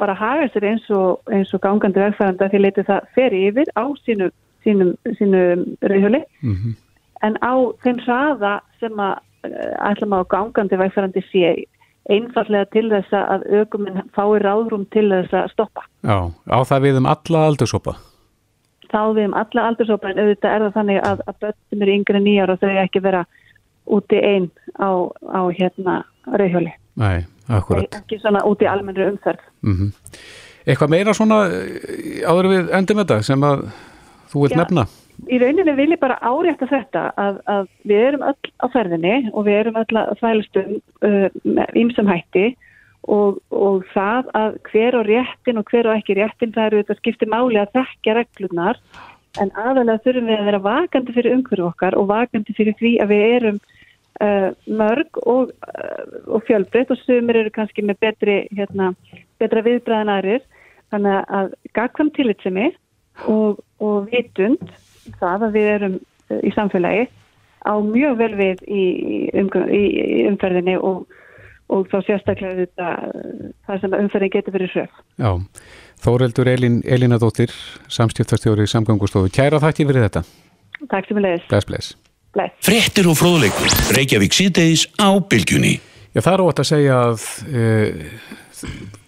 bara 0.00 0.16
haga 0.16 0.48
sér 0.52 0.64
eins 0.70 0.88
og, 0.90 1.20
eins 1.32 1.52
og 1.54 1.60
gangandi 1.64 2.00
vegfæranda 2.00 2.48
því 2.52 2.60
leiti 2.62 2.84
það 2.88 3.08
fer 3.16 3.34
yfir 3.36 3.70
á 3.76 3.84
sínu, 4.06 4.30
sínum, 4.64 4.96
sínum 5.18 5.64
reyðhjóli 5.84 6.24
Mm 6.40 6.76
en 7.24 7.38
á 7.40 7.54
þeim 7.84 8.02
hraða 8.04 8.58
sem 8.80 9.00
að 9.00 9.16
eh, 9.48 9.72
ætlum 9.90 10.16
að 10.16 10.28
gangandi 10.34 10.80
vegfærandi 10.80 11.22
sé 11.30 11.54
einfallega 12.12 12.68
til 12.70 12.86
þess 12.92 13.14
að 13.18 13.46
aukuminn 13.50 14.04
fái 14.14 14.38
ráðrúm 14.44 14.84
til 14.94 15.08
þess 15.10 15.34
að 15.34 15.48
stoppa. 15.54 15.86
Já, 16.06 16.30
á 16.30 16.58
það 16.68 16.84
við 16.84 17.00
um 17.00 17.08
alla 17.10 17.42
aldursopa. 17.48 17.96
Þá 18.86 19.00
við 19.16 19.24
um 19.26 19.34
alla 19.34 19.64
aldursópa 19.66 20.12
en 20.12 20.20
auðvitað 20.22 20.52
er 20.52 20.64
það 20.66 20.76
þannig 20.76 21.00
að, 21.02 21.22
að 21.26 21.38
börnum 21.42 21.82
eru 21.82 21.96
yngri 21.98 22.20
en 22.20 22.26
nýjar 22.28 22.52
og 22.52 22.60
þau 22.62 22.74
ekki 22.84 23.02
vera 23.02 23.24
úti 23.96 24.20
einn 24.22 24.46
á, 24.78 24.90
á 25.10 25.40
hérna 25.50 25.96
rauðhjóli. 26.30 26.76
Nei, 26.96 27.26
akkurat. 27.52 28.00
Ekki 28.00 28.18
svona 28.22 28.42
úti 28.48 28.68
almennri 28.70 29.08
umferð. 29.12 29.44
Mm 29.66 29.92
Eitthvað 30.66 30.90
meira 30.90 31.12
svona 31.14 31.44
eh, 31.46 32.22
áður 32.26 32.48
við 32.50 32.70
endum 32.74 32.98
þetta 32.98 33.20
sem 33.22 33.44
að 33.46 33.68
þú 34.32 34.40
vilt 34.42 34.56
Já. 34.56 34.58
nefna? 34.64 34.84
Í 35.30 35.38
rauninni 35.40 35.74
vil 35.78 35.92
ég 35.94 36.00
bara 36.02 36.16
árétta 36.18 36.66
þetta 36.68 37.04
að, 37.22 37.36
að 37.48 37.68
við 37.86 38.02
erum 38.08 38.24
öll 38.26 38.50
á 38.58 38.66
ferðinni 38.72 39.14
og 39.30 39.46
við 39.46 39.58
erum 39.60 39.78
öll 39.78 40.00
að 40.00 40.10
þvælustum 40.18 40.72
uh, 41.06 41.28
með 41.46 41.78
ímsum 41.84 42.10
hætti 42.10 42.44
og, 43.06 43.38
og 43.54 43.86
það 43.94 44.32
að 44.42 44.58
hver 44.72 44.98
og 44.98 45.06
réttin 45.06 45.62
og 45.62 45.70
hver 45.70 45.88
og 45.88 46.00
ekki 46.00 46.18
réttin 46.18 46.52
það 46.56 46.68
eru 46.68 46.82
þetta 46.82 46.98
skiptir 46.98 47.30
máli 47.32 47.62
að 47.62 47.72
þekkja 47.78 48.18
reglurnar 48.18 48.82
en 49.40 49.54
aðalega 49.54 50.02
þurfum 50.02 50.28
við 50.32 50.42
að 50.42 50.50
vera 50.50 50.62
vakandi 50.66 51.16
fyrir 51.16 51.38
umhverju 51.38 51.70
okkar 51.70 51.96
og 51.96 52.10
vakandi 52.10 52.58
fyrir 52.58 52.76
því 52.82 52.92
að 53.06 53.14
við 53.14 53.26
erum 53.38 53.62
uh, 53.62 53.85
mörg 54.66 55.20
og, 55.22 55.52
uh, 55.52 56.16
og 56.26 56.44
fjölbreytt 56.48 56.92
og 56.92 57.00
sumir 57.02 57.40
eru 57.42 57.52
kannski 57.54 57.84
með 57.84 58.00
betri, 58.06 58.36
hérna, 58.56 58.92
betra 59.40 59.64
viðbræðan 59.66 60.12
aðrir 60.14 60.44
þannig 60.94 61.34
að 61.38 61.52
gagkvæm 61.76 62.12
tillitsemi 62.16 62.70
og, 63.28 63.60
og 63.82 64.08
vitund 64.12 64.62
það 65.20 65.48
að 65.48 65.58
við 65.58 65.70
erum 65.74 65.98
uh, 66.00 66.40
í 66.40 66.54
samfélagi 66.56 67.06
á 67.66 67.74
mjög 67.82 68.18
vel 68.20 68.32
við 68.38 68.64
í, 68.70 68.82
í, 69.34 69.42
í, 69.42 69.82
í 69.82 70.20
umferðinni 70.30 70.76
og, 70.78 71.04
og 71.74 71.88
þá 71.90 71.98
sérstaklega 72.06 72.62
þetta, 72.62 72.90
það 73.66 73.82
sem 73.82 73.98
umferðin 74.00 74.34
getur 74.36 74.56
verið 74.56 74.74
hröf. 74.76 75.04
Já, 75.18 75.30
Þóreldur 76.06 76.52
Elín, 76.52 76.80
Elínadóttir, 76.84 77.54
samskiptastjóri 77.90 78.68
samgangustofu. 78.70 79.32
Kæra 79.34 79.62
þakki 79.62 79.88
fyrir 79.88 80.06
þetta. 80.06 80.26
Takk 80.92 81.08
sem 81.08 81.18
við 81.18 81.26
leiðis. 81.26 81.48
Bless, 81.50 81.68
bless. 81.72 82.05
Bless. 82.36 82.52
Fréttir 82.66 83.06
og 83.08 83.16
fróðleikur. 83.16 83.70
Reykjavík 83.96 84.34
síðdeis 84.36 84.82
á 85.00 85.08
bylgjunni. 85.24 85.78
Já, 86.12 86.20
það 86.20 86.32
er 86.34 86.42
óvægt 86.44 86.60
að 86.62 86.68
segja 86.68 86.98
að 87.06 87.24
e, 87.48 87.62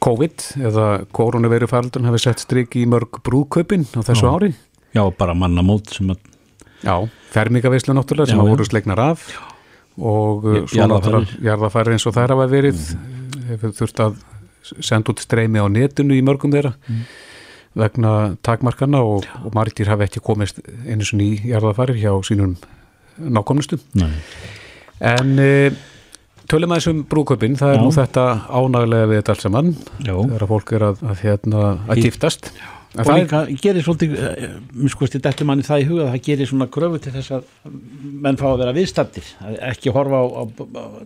COVID 0.04 0.46
eða 0.70 0.86
koronavirufaraldun 1.16 2.08
hafi 2.08 2.20
sett 2.24 2.42
strik 2.44 2.76
í 2.80 2.86
mörg 2.88 3.20
brúðkaupin 3.26 3.86
á 3.96 4.00
þessu 4.06 4.26
Já. 4.28 4.32
ári. 4.32 4.50
Já, 4.96 5.02
bara 5.20 5.36
mannamót 5.36 5.92
sem 5.92 6.08
að 6.12 6.24
Já, 6.84 6.94
fermingavislu 7.34 7.94
náttúrulega 7.96 8.30
sem 8.32 8.38
Já, 8.38 8.42
að 8.44 8.48
já. 8.48 8.52
voru 8.54 8.66
slegnar 8.68 9.00
af 9.02 9.24
og 9.98 10.44
svo 10.70 10.78
Jarðarfarir. 10.78 11.24
náttúrulega 11.26 11.48
jarðafæri 11.48 11.94
eins 11.96 12.06
og 12.06 12.14
þær 12.14 12.34
hafa 12.36 12.46
verið 12.52 12.82
hefur 13.48 13.72
þurft 13.80 14.02
að 14.04 14.20
senda 14.84 15.10
út 15.12 15.22
streymi 15.24 15.58
á 15.58 15.66
netinu 15.72 16.14
í 16.14 16.22
mörgum 16.24 16.52
þeirra 16.54 16.74
vegna 17.78 18.12
takmarkana 18.46 19.00
og, 19.04 19.26
og 19.44 19.54
margir 19.56 19.90
hafa 19.90 20.06
ekki 20.06 20.22
komist 20.24 20.60
einu 20.86 21.04
svona 21.06 21.26
í 21.26 21.50
jarðafærir 21.50 21.98
hjá 21.98 22.12
sínum 22.26 22.54
nákomnustum 23.18 23.82
Nei. 23.98 24.10
en 25.00 25.36
uh, 25.42 25.84
tölum 26.48 26.72
aðeins 26.72 26.88
um 26.94 27.04
brúköpinn, 27.10 27.58
það 27.60 27.74
er 27.74 27.78
Já. 27.78 27.84
nú 27.84 27.92
þetta 27.98 28.26
ánægulega 28.48 29.10
við 29.12 29.22
þetta 29.22 29.36
allt 29.36 29.46
saman 29.46 29.70
Já. 30.00 30.14
þegar 30.16 30.48
fólk 30.54 30.74
er 30.78 30.88
að, 30.92 31.06
að, 31.12 31.22
hérna, 31.26 31.62
að 31.92 32.04
giftast. 32.06 32.52
En 32.96 33.02
og 33.02 33.04
það 33.04 33.18
líka 33.20 33.38
gerir 33.60 33.84
svolítið 33.84 34.12
eh, 34.16 34.52
mér 34.72 34.92
sko 34.94 35.06
stið 35.06 35.20
dættum 35.26 35.50
manni 35.50 35.64
það 35.66 35.82
í 35.82 35.86
huga 35.90 36.04
að 36.06 36.14
það 36.14 36.22
gerir 36.24 36.48
svona 36.48 36.66
kröfu 36.72 37.00
til 37.04 37.10
þess 37.18 37.34
að 37.36 37.74
menn 38.24 38.38
fá 38.40 38.46
að 38.48 38.62
vera 38.62 38.72
viðstattir 38.78 39.26
Að 39.44 39.58
ekki 39.68 39.92
horfa 39.92 40.22
á 40.24 40.24
að 40.40 40.62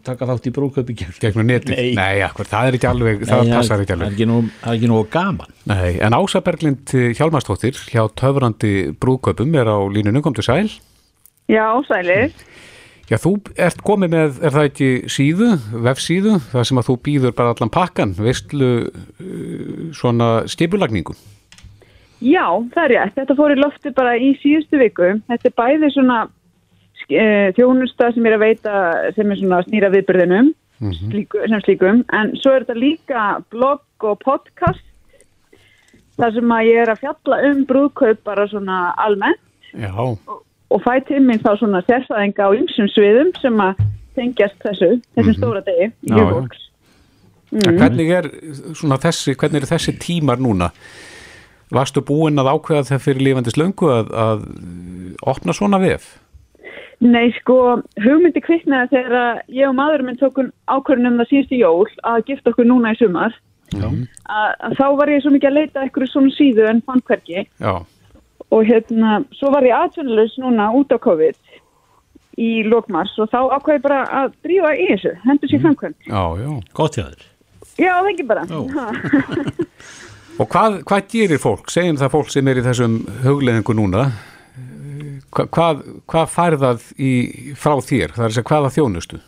taka 0.07 0.29
þátt 0.31 0.47
í 0.47 0.53
brúköpi 0.55 0.97
gegnum 1.01 1.51
netið, 1.51 1.75
Nei. 1.75 1.91
nei, 1.99 2.23
akkur, 2.23 2.47
það 2.53 2.69
er 2.71 2.79
ekki 2.79 2.89
alveg 2.93 3.27
það 3.27 3.43
Nei, 3.43 3.53
passar 3.59 3.83
ekki 3.83 3.97
alveg. 3.97 4.15
það 4.15 4.31
er 4.47 4.79
ekki 4.79 4.93
nú 4.93 5.01
gaman. 5.11 5.59
Nei, 5.75 5.91
en 6.07 6.17
Ása 6.23 6.45
Berglind 6.47 6.95
Hjálmarsdóttir 7.19 7.83
hjá 7.91 8.07
töfrandi 8.15 8.73
brúköpum 9.03 9.59
er 9.59 9.75
á 9.75 9.79
línunum, 9.83 10.23
kom 10.23 10.39
til 10.39 10.47
sæl 10.47 10.71
Já, 11.51 11.67
sælir. 11.89 12.33
Já, 13.11 13.19
þú 13.21 13.33
ert 13.61 13.83
komið 13.85 14.13
með, 14.15 14.37
er 14.47 14.55
það 14.55 14.69
ekki 14.71 14.91
síðu, 15.11 15.49
vefsíðu, 15.85 16.37
það 16.53 16.69
sem 16.69 16.81
að 16.81 16.87
þú 16.89 16.97
býður 17.09 17.35
bara 17.37 17.53
allan 17.53 17.73
pakkan, 17.73 18.15
veistlu 18.17 18.71
uh, 18.87 19.83
svona 19.97 20.31
skipulagningu. 20.49 21.17
Já, 22.23 22.47
það 22.73 22.85
er 22.85 22.95
rétt. 22.95 23.17
Þetta 23.19 23.37
fór 23.41 23.53
í 23.53 23.59
lofti 23.59 23.93
bara 23.97 24.15
í 24.17 24.31
síðustu 24.41 24.79
viku. 24.81 25.11
Þetta 25.29 25.51
er 25.51 25.57
bæði 25.59 25.93
svona 25.97 26.19
uh, 26.29 27.49
þjónusta 27.59 28.13
sem 28.15 28.31
er 28.31 28.39
að 28.39 28.45
veita 28.47 28.77
sem 29.19 29.35
er 29.35 29.43
svona 29.43 29.63
snýra 29.67 29.91
viðbyrðinum 29.93 30.53
slíku, 31.11 31.43
sem 31.49 31.61
slíkum. 31.67 32.05
En 32.15 32.33
svo 32.39 32.55
er 32.55 32.65
þetta 32.65 32.79
líka 32.79 33.27
blogg 33.53 34.07
og 34.07 34.23
podcast 34.23 34.83
þar 36.19 36.35
sem 36.37 36.55
að 36.55 36.69
ég 36.69 36.81
er 36.83 36.93
að 36.93 37.03
fjalla 37.03 37.39
um 37.49 37.63
brúðkaup 37.69 38.25
bara 38.27 38.47
svona 38.51 38.79
almennt 39.01 39.41
Já, 39.73 39.93
og 40.73 40.83
fæ 40.85 40.99
til 41.09 41.23
minn 41.23 41.43
þá 41.43 41.53
svona 41.61 41.83
sérfæðinga 41.87 42.49
á 42.49 42.51
ymsum 42.57 42.91
sviðum 42.93 43.33
sem 43.43 43.63
að 43.63 43.85
tengjast 44.17 44.59
þessu, 44.65 44.91
þessum 45.17 45.39
stóra 45.39 45.63
degi 45.67 45.89
í 46.09 46.13
hugfólks. 46.17 46.67
en 47.63 47.79
hvernig 47.81 48.13
er 48.17 48.29
þessi, 49.05 49.37
hvernig 49.37 49.63
er 49.63 49.71
þessi 49.75 49.97
tímar 50.01 50.41
núna? 50.43 50.73
Varstu 51.73 52.03
búinn 52.05 52.41
að 52.41 52.51
ákveða 52.53 52.89
það 52.91 53.07
fyrir 53.07 53.27
lífandis 53.29 53.57
löngu 53.57 53.89
að, 53.93 54.11
að 54.13 54.43
opna 55.33 55.55
svona 55.57 55.81
vef? 55.81 56.11
Nei, 57.03 57.33
sko, 57.41 57.81
hugmyndi 57.99 58.43
kviknaði 58.45 58.93
þegar 58.93 59.41
ég 59.51 59.67
og 59.67 59.75
maðurinn 59.75 60.11
minn 60.11 60.21
tókun 60.21 60.53
ákvörðun 60.71 61.15
um 61.15 61.17
það 61.23 61.31
síðustu 61.33 61.59
jól 61.59 61.89
að 62.07 62.21
gifta 62.29 62.53
okkur 62.53 62.69
núna 62.69 62.93
í 62.95 62.99
sumar. 63.01 63.35
Að, 63.73 64.53
að 64.61 64.77
þá 64.79 64.85
var 65.01 65.11
ég 65.11 65.25
svo 65.25 65.33
mikið 65.33 65.49
að 65.49 65.57
leita 65.57 65.81
að 65.81 65.87
einhverju 65.87 66.11
svona 66.13 66.35
síðu 66.37 66.69
en 66.69 66.83
fann 66.87 67.03
hverki. 67.09 67.47
Já, 67.57 67.73
Og 68.53 68.67
hérna, 68.69 69.23
svo 69.39 69.51
var 69.55 69.65
ég 69.65 69.73
aðsönnulegs 69.79 70.35
núna 70.43 70.69
út 70.77 70.93
á 70.93 70.99
COVID 71.01 71.39
í 72.43 72.51
lokmars 72.69 73.13
og 73.21 73.31
þá 73.33 73.39
ákveði 73.59 73.79
ég 73.79 73.85
bara 73.85 74.01
að 74.23 74.35
drífa 74.45 74.73
í 74.77 74.87
þessu, 74.91 75.13
hendur 75.25 75.51
sér 75.53 75.63
framkvæmt. 75.65 75.97
já, 76.09 76.23
já. 76.41 76.51
gott 76.77 76.97
hjá 76.99 77.05
þér 77.09 77.29
Já, 77.81 77.95
ekki 78.11 78.25
bara. 78.29 78.43
Og 80.41 80.49
hvað, 80.49 80.79
hvað 80.89 81.07
gerir 81.13 81.41
fólk? 81.41 81.71
Segjum 81.73 81.97
það 82.01 82.13
fólk 82.13 82.31
sem 82.33 82.49
er 82.49 82.61
í 82.61 82.65
þessum 82.65 82.95
hugleðingu 83.25 83.75
núna, 83.77 84.07
Hva, 85.33 85.47
hvað, 85.49 85.79
hvað 86.13 86.33
færðað 86.33 86.83
í, 87.01 87.11
frá 87.57 87.79
þér? 87.81 88.13
Það 88.13 88.25
er 88.25 88.29
að 88.29 88.35
segja 88.37 88.49
hvaða 88.51 88.73
þjónustu? 88.75 89.21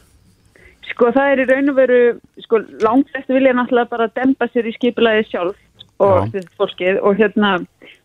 Sko 0.90 1.08
það 1.16 1.30
er 1.32 1.40
í 1.40 1.46
raun 1.48 1.72
og 1.72 1.78
veru, 1.78 2.00
sko 2.44 2.60
langt 2.84 3.08
flesti 3.12 3.32
vilja 3.38 3.54
náttúrulega 3.56 3.92
bara 3.94 4.10
dempa 4.12 4.48
sér 4.52 4.68
í 4.68 4.74
skipulagi 4.76 5.24
sjálf 5.30 5.56
og 6.04 6.36
fólkið 6.58 7.00
og 7.02 7.18
hérna 7.18 7.56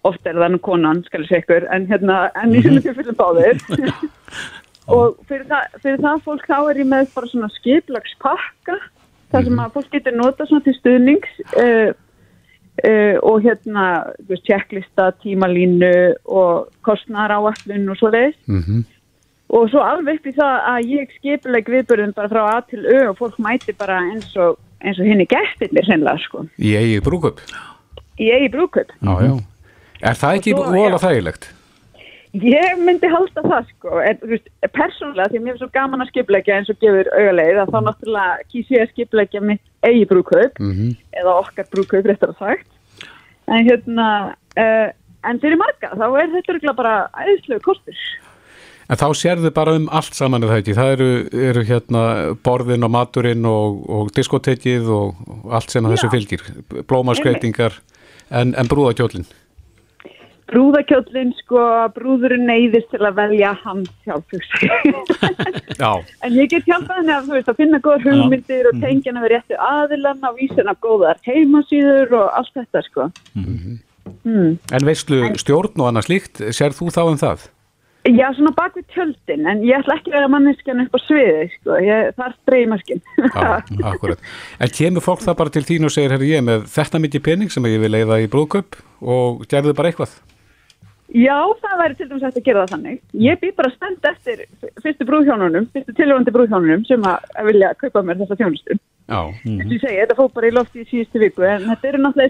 ofta 0.08 0.32
er 0.32 0.40
það 0.40 0.54
nú 0.54 0.60
konan, 0.64 1.02
skal 1.08 1.24
ég 1.24 1.30
segja 1.30 1.44
ykkur, 1.44 1.68
en 1.76 1.88
hérna, 1.90 2.20
en 2.40 2.56
í 2.56 2.64
svona 2.64 2.84
tilfellum 2.86 3.18
báðir. 3.20 3.64
og 4.96 5.18
fyrir 5.30 5.48
það, 5.50 5.80
fyrir 5.84 6.04
það 6.06 6.22
fólk 6.28 6.46
þá 6.50 6.58
er 6.60 6.82
ég 6.82 6.92
með 6.92 7.10
bara 7.16 7.32
svona 7.32 7.50
skipulagspakka, 7.58 8.78
þar 9.34 9.50
sem 9.50 9.64
að 9.64 9.74
fólk 9.76 9.90
getur 9.98 10.16
nota 10.18 10.48
svona 10.50 10.66
til 10.66 10.76
stuðnings 10.78 11.42
uh, 11.50 11.90
uh, 12.86 13.18
og 13.28 13.44
hérna, 13.46 13.90
checklista, 14.48 15.12
tímalínu 15.24 15.92
og 16.26 16.72
kostnæðar 16.88 17.38
áallun 17.40 17.92
og 17.92 18.00
svo 18.00 18.14
leiðis. 18.16 18.40
Mm 18.48 18.88
Og 19.50 19.66
svo 19.72 19.82
alveg 19.82 20.28
í 20.30 20.32
það 20.38 20.66
að 20.70 20.92
ég 20.94 21.14
skipuleg 21.18 21.70
viðbörðum 21.74 22.12
bara 22.14 22.30
frá 22.30 22.42
A 22.52 22.58
til 22.70 22.84
Ö 22.86 23.00
og 23.10 23.16
fólk 23.18 23.40
mæti 23.42 23.74
bara 23.74 23.98
eins 24.12 24.36
og, 24.38 24.60
eins 24.86 25.00
og 25.02 25.10
henni 25.10 25.26
gestirnir 25.26 25.88
sennilega 25.88 26.22
sko. 26.22 26.44
Í 26.62 26.76
eigi 26.78 27.00
brúköp? 27.02 27.42
Í 28.20 28.34
eigi 28.36 28.52
brúkup. 28.52 28.92
Já, 29.00 29.14
já. 29.24 29.34
Er 30.00 30.20
það 30.20 30.38
ekki 30.40 30.54
já. 30.56 31.00
þægilegt? 31.06 31.50
Ég 32.30 32.82
myndi 32.86 33.10
halda 33.10 33.42
það 33.42 33.70
sko. 33.72 34.00
En, 34.06 34.20
þú 34.22 34.28
veist, 34.36 34.50
persónulega 34.76 35.32
því 35.32 35.40
að 35.40 35.46
mér 35.48 35.56
er 35.56 35.62
svo 35.64 35.70
gaman 35.74 36.04
að 36.04 36.12
skipulegja 36.12 36.60
eins 36.60 36.70
og 36.70 36.78
gefur 36.84 37.10
augaleið 37.18 37.62
að 37.64 37.72
þá 37.74 37.80
náttúrulega 37.88 38.50
kýs 38.54 38.70
ég 38.76 38.84
að 38.84 38.92
skipulegja 38.94 39.42
mitt 39.42 39.64
eigi 39.88 40.06
brúkup 40.10 40.62
Mm 40.62 40.94
eða 41.20 41.34
okkar 41.42 41.66
brúkup 41.74 42.06
réttar 42.06 42.36
að 42.36 42.40
sagt. 42.40 42.70
En 43.50 43.66
hérna, 43.66 44.08
uh, 44.62 44.90
en 45.26 45.42
fyrir 45.42 45.58
marga 45.58 45.90
þá 45.98 46.06
er 46.06 46.30
þetta 46.36 46.54
örugglega 46.54 46.78
bara 46.78 46.96
æðislegu 47.18 47.66
kostur. 47.66 47.98
En 48.90 48.98
þá 48.98 49.08
sérðu 49.18 49.52
bara 49.54 49.76
um 49.78 49.90
allt 49.90 50.14
saman 50.14 50.44
er 50.44 50.50
það 50.54 50.62
ekki. 50.62 50.78
Það 50.78 50.94
eru, 50.94 51.10
eru 51.50 51.64
hérna 51.66 52.04
borðin 52.46 52.86
og 52.86 52.94
maturinn 52.94 53.46
og, 53.46 53.84
og 53.90 54.14
diskotekið 54.14 54.90
og, 54.94 55.18
allt 55.50 55.74
sem 55.74 55.86
að 55.86 55.98
þessu 55.98 56.08
Já. 56.08 56.14
fylgir. 56.14 56.46
Blómaskreitingar 56.90 57.82
en, 58.30 58.56
en 58.56 58.72
brúðakjólinn. 58.72 59.28
Brúðakjóllin 60.50 61.30
sko, 61.38 61.62
brúðurinn 61.94 62.48
neyðist 62.50 62.90
til 62.90 63.04
að 63.06 63.20
velja 63.20 63.52
hann 63.62 63.84
sjálfsögs. 64.06 64.50
Já, 65.82 65.92
En 66.26 66.34
ég 66.34 66.50
get 66.50 66.66
hjálpað 66.66 67.04
henni 67.04 67.14
að, 67.14 67.30
veist, 67.36 67.52
að 67.52 67.60
finna 67.62 67.82
góðar 67.86 68.08
hugmyndir 68.08 68.72
og 68.72 68.80
tengja 68.82 69.12
henni 69.12 69.24
við 69.28 69.34
réttu 69.36 69.60
aðilann 69.62 70.26
henni 70.26 70.72
að 70.72 70.82
góðar 70.88 71.22
heimasýður 71.28 72.18
og 72.18 72.34
allt 72.40 72.58
þetta, 72.58 72.84
sko. 72.88 73.08
Mm. 74.26 74.58
en 74.74 74.86
veistlu 74.88 75.22
stjórn 75.38 75.78
og 75.78 75.92
annað 75.92 76.08
slíkt, 76.08 76.42
sér 76.56 76.74
þú 76.74 76.90
þá 76.96 77.02
um 77.06 77.20
það? 77.22 77.46
Já, 78.08 78.30
svona 78.32 78.54
bak 78.56 78.78
við 78.78 78.86
tjöldin, 78.94 79.44
en 79.50 79.60
ég 79.68 79.76
ætla 79.82 79.98
ekki 80.00 80.14
að 80.14 80.16
vera 80.16 80.30
manneskjan 80.32 80.82
upp 80.86 80.94
á 80.96 81.00
sviði, 81.04 81.50
sko. 81.58 81.76
Ég, 81.84 82.14
það 82.16 82.26
er 82.30 82.36
streymarskinn. 82.38 83.02
Já, 83.28 83.50
akkurat. 83.92 84.20
En 84.64 84.72
kemur 84.78 85.04
fólk 85.04 85.22
það 85.26 85.40
bara 85.42 85.54
til 85.56 85.66
þín 85.68 85.88
og 85.90 85.92
segir, 85.92 86.14
herri 86.16 86.32
ég 86.32 86.46
með 86.48 86.64
þetta 86.72 87.02
mikið 87.04 87.26
pening 87.26 87.52
sem 87.52 87.68
ég 87.68 87.84
vil 87.84 87.92
leiða 87.92 88.22
í 88.24 88.32
brúðköp 88.32 88.80
og 89.04 89.44
gerðu 89.52 89.76
bara 89.76 89.92
eitthvað? 89.92 90.16
Já, 91.10 91.38
það 91.60 91.80
væri 91.82 91.96
til 91.98 92.08
dæmis 92.10 92.24
hægt 92.24 92.38
að 92.40 92.48
gera 92.48 92.64
það 92.64 92.74
þannig. 92.76 92.98
Ég 93.26 93.40
býð 93.42 93.54
bara 93.58 93.74
spennt 93.74 94.04
eftir 94.14 94.38
fyrstu 94.84 95.04
brúðhjónunum, 95.10 95.66
fyrstu 95.74 95.94
tilvöndi 95.98 96.32
brúðhjónunum 96.36 96.84
sem 96.88 97.02
að 97.10 97.20
vilja 97.50 97.76
kaupa 97.82 98.06
mér 98.06 98.22
þessa 98.22 98.40
þjónustu. 98.40 98.74
Já. 99.10 99.22
og 99.26 99.72
ég 99.74 99.80
segi, 99.82 99.98
þetta 99.98 100.16
fór 100.20 100.30
bara 100.36 100.48
í 100.52 100.54
lofti 100.54 100.84
í 100.84 100.86
síðustu 100.86 101.18
viku 101.24 101.42
en 101.50 101.66
þetta 101.66 101.88
eru 101.90 102.00
náttúrulega, 102.04 102.30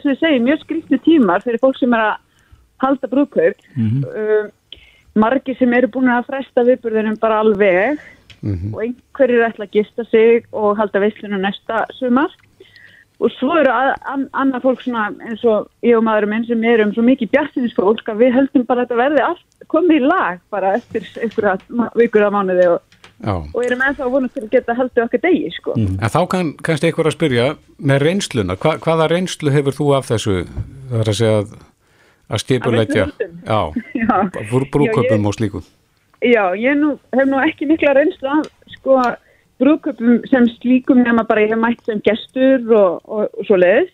eins 5.20 5.36
fólk 5.38 5.57
sem 5.59 5.74
eru 5.78 5.91
búin 5.91 6.11
að 6.13 6.28
fresta 6.30 6.65
viðburðunum 6.67 7.20
bara 7.20 7.41
alveg 7.43 7.99
Mhm. 8.41 8.74
og 8.74 8.84
einhverjir 8.84 9.41
ætla 9.49 9.65
að 9.67 9.74
gista 9.74 10.05
sig 10.07 10.45
og 10.55 10.78
halda 10.80 11.01
veislunum 11.03 11.41
næsta 11.43 11.82
sumar 11.99 12.32
og 13.20 13.32
svo 13.36 13.51
eru 13.59 13.67
að, 13.74 13.89
an, 14.07 14.22
annað 14.32 14.63
fólk 14.63 14.84
svona 14.86 15.09
eins 15.28 15.43
og 15.43 15.67
ég 15.84 15.97
og 15.97 16.05
maðurum 16.07 16.32
minn 16.32 16.45
sem 16.47 16.63
erum 16.63 16.93
svo 16.95 17.03
mikið 17.03 17.34
bjartinsfólk 17.34 18.07
að 18.07 18.22
við 18.24 18.38
höldum 18.38 18.63
bara 18.70 18.86
að 18.86 18.88
þetta 18.88 19.01
verði 19.01 19.26
allt 19.26 19.67
komið 19.67 19.97
í 19.97 20.05
lag 20.07 20.39
bara 20.55 20.78
eftir 20.78 21.03
einhverja 21.20 21.57
vikur 21.99 22.28
að 22.30 22.36
mánuði 22.38 22.70
og, 22.78 22.80
og 23.51 23.59
erum 23.65 23.84
ennþá 23.89 24.07
vonast 24.13 24.38
til 24.38 24.45
að 24.45 24.53
geta 24.55 24.78
haldið 24.80 25.03
okkar 25.03 25.24
degi 25.28 25.51
sko. 25.57 25.76
En 25.76 25.99
þá 26.15 26.22
kann, 26.32 26.53
kannski 26.63 26.88
einhver 26.88 27.11
að 27.11 27.17
spyrja 27.17 27.49
með 27.91 28.05
reynsluna, 28.07 28.55
hva, 28.55 28.78
hvaða 28.80 29.09
reynslu 29.11 29.51
hefur 29.51 29.76
þú 29.76 29.89
af 29.97 30.07
þessu, 30.13 30.38
það 30.88 31.03
er 31.03 31.11
að 31.11 31.20
segja 31.20 31.41
að, 31.41 31.51
að 32.30 32.44
skipulegja, 32.44 33.08
já, 33.46 33.62
Já. 34.02 34.16
brú, 34.52 34.66
brúköpum 34.72 35.26
og 35.26 35.34
slíku. 35.34 35.64
Já, 36.22 36.52
ég 36.60 36.76
nú, 36.78 36.98
hef 37.16 37.28
nú 37.28 37.40
ekki 37.42 37.66
mikla 37.70 37.94
reynslu 37.96 38.28
af 38.30 38.48
sko 38.76 39.00
brúðköpum 39.60 40.26
sem 40.32 40.48
slíkum 40.58 41.02
nema 41.04 41.26
bara 41.28 41.44
ég 41.44 41.54
hef 41.54 41.60
mætt 41.60 41.86
sem 41.86 42.02
gestur 42.06 42.64
og, 42.72 43.00
og, 43.08 43.26
og 43.40 43.48
svo 43.48 43.58
leiðis 43.60 43.92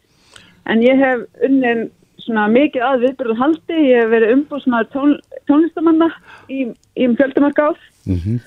en 0.70 0.82
ég 0.86 1.00
hef 1.02 1.24
unnin 1.46 1.88
svona 2.26 2.48
mikið 2.50 2.82
að 2.86 3.04
viðbyrðu 3.06 3.38
haldi, 3.38 3.80
ég 3.92 4.02
hef 4.02 4.12
verið 4.14 4.34
umbúsmaður 4.36 4.92
tón, 4.94 5.16
tónlistamanna 5.50 6.10
í, 6.50 6.66
í 6.98 7.08
um 7.08 7.18
fjöldamark 7.20 7.60
ár, 7.60 7.78
Mm 8.06 8.20
-hmm. 8.22 8.38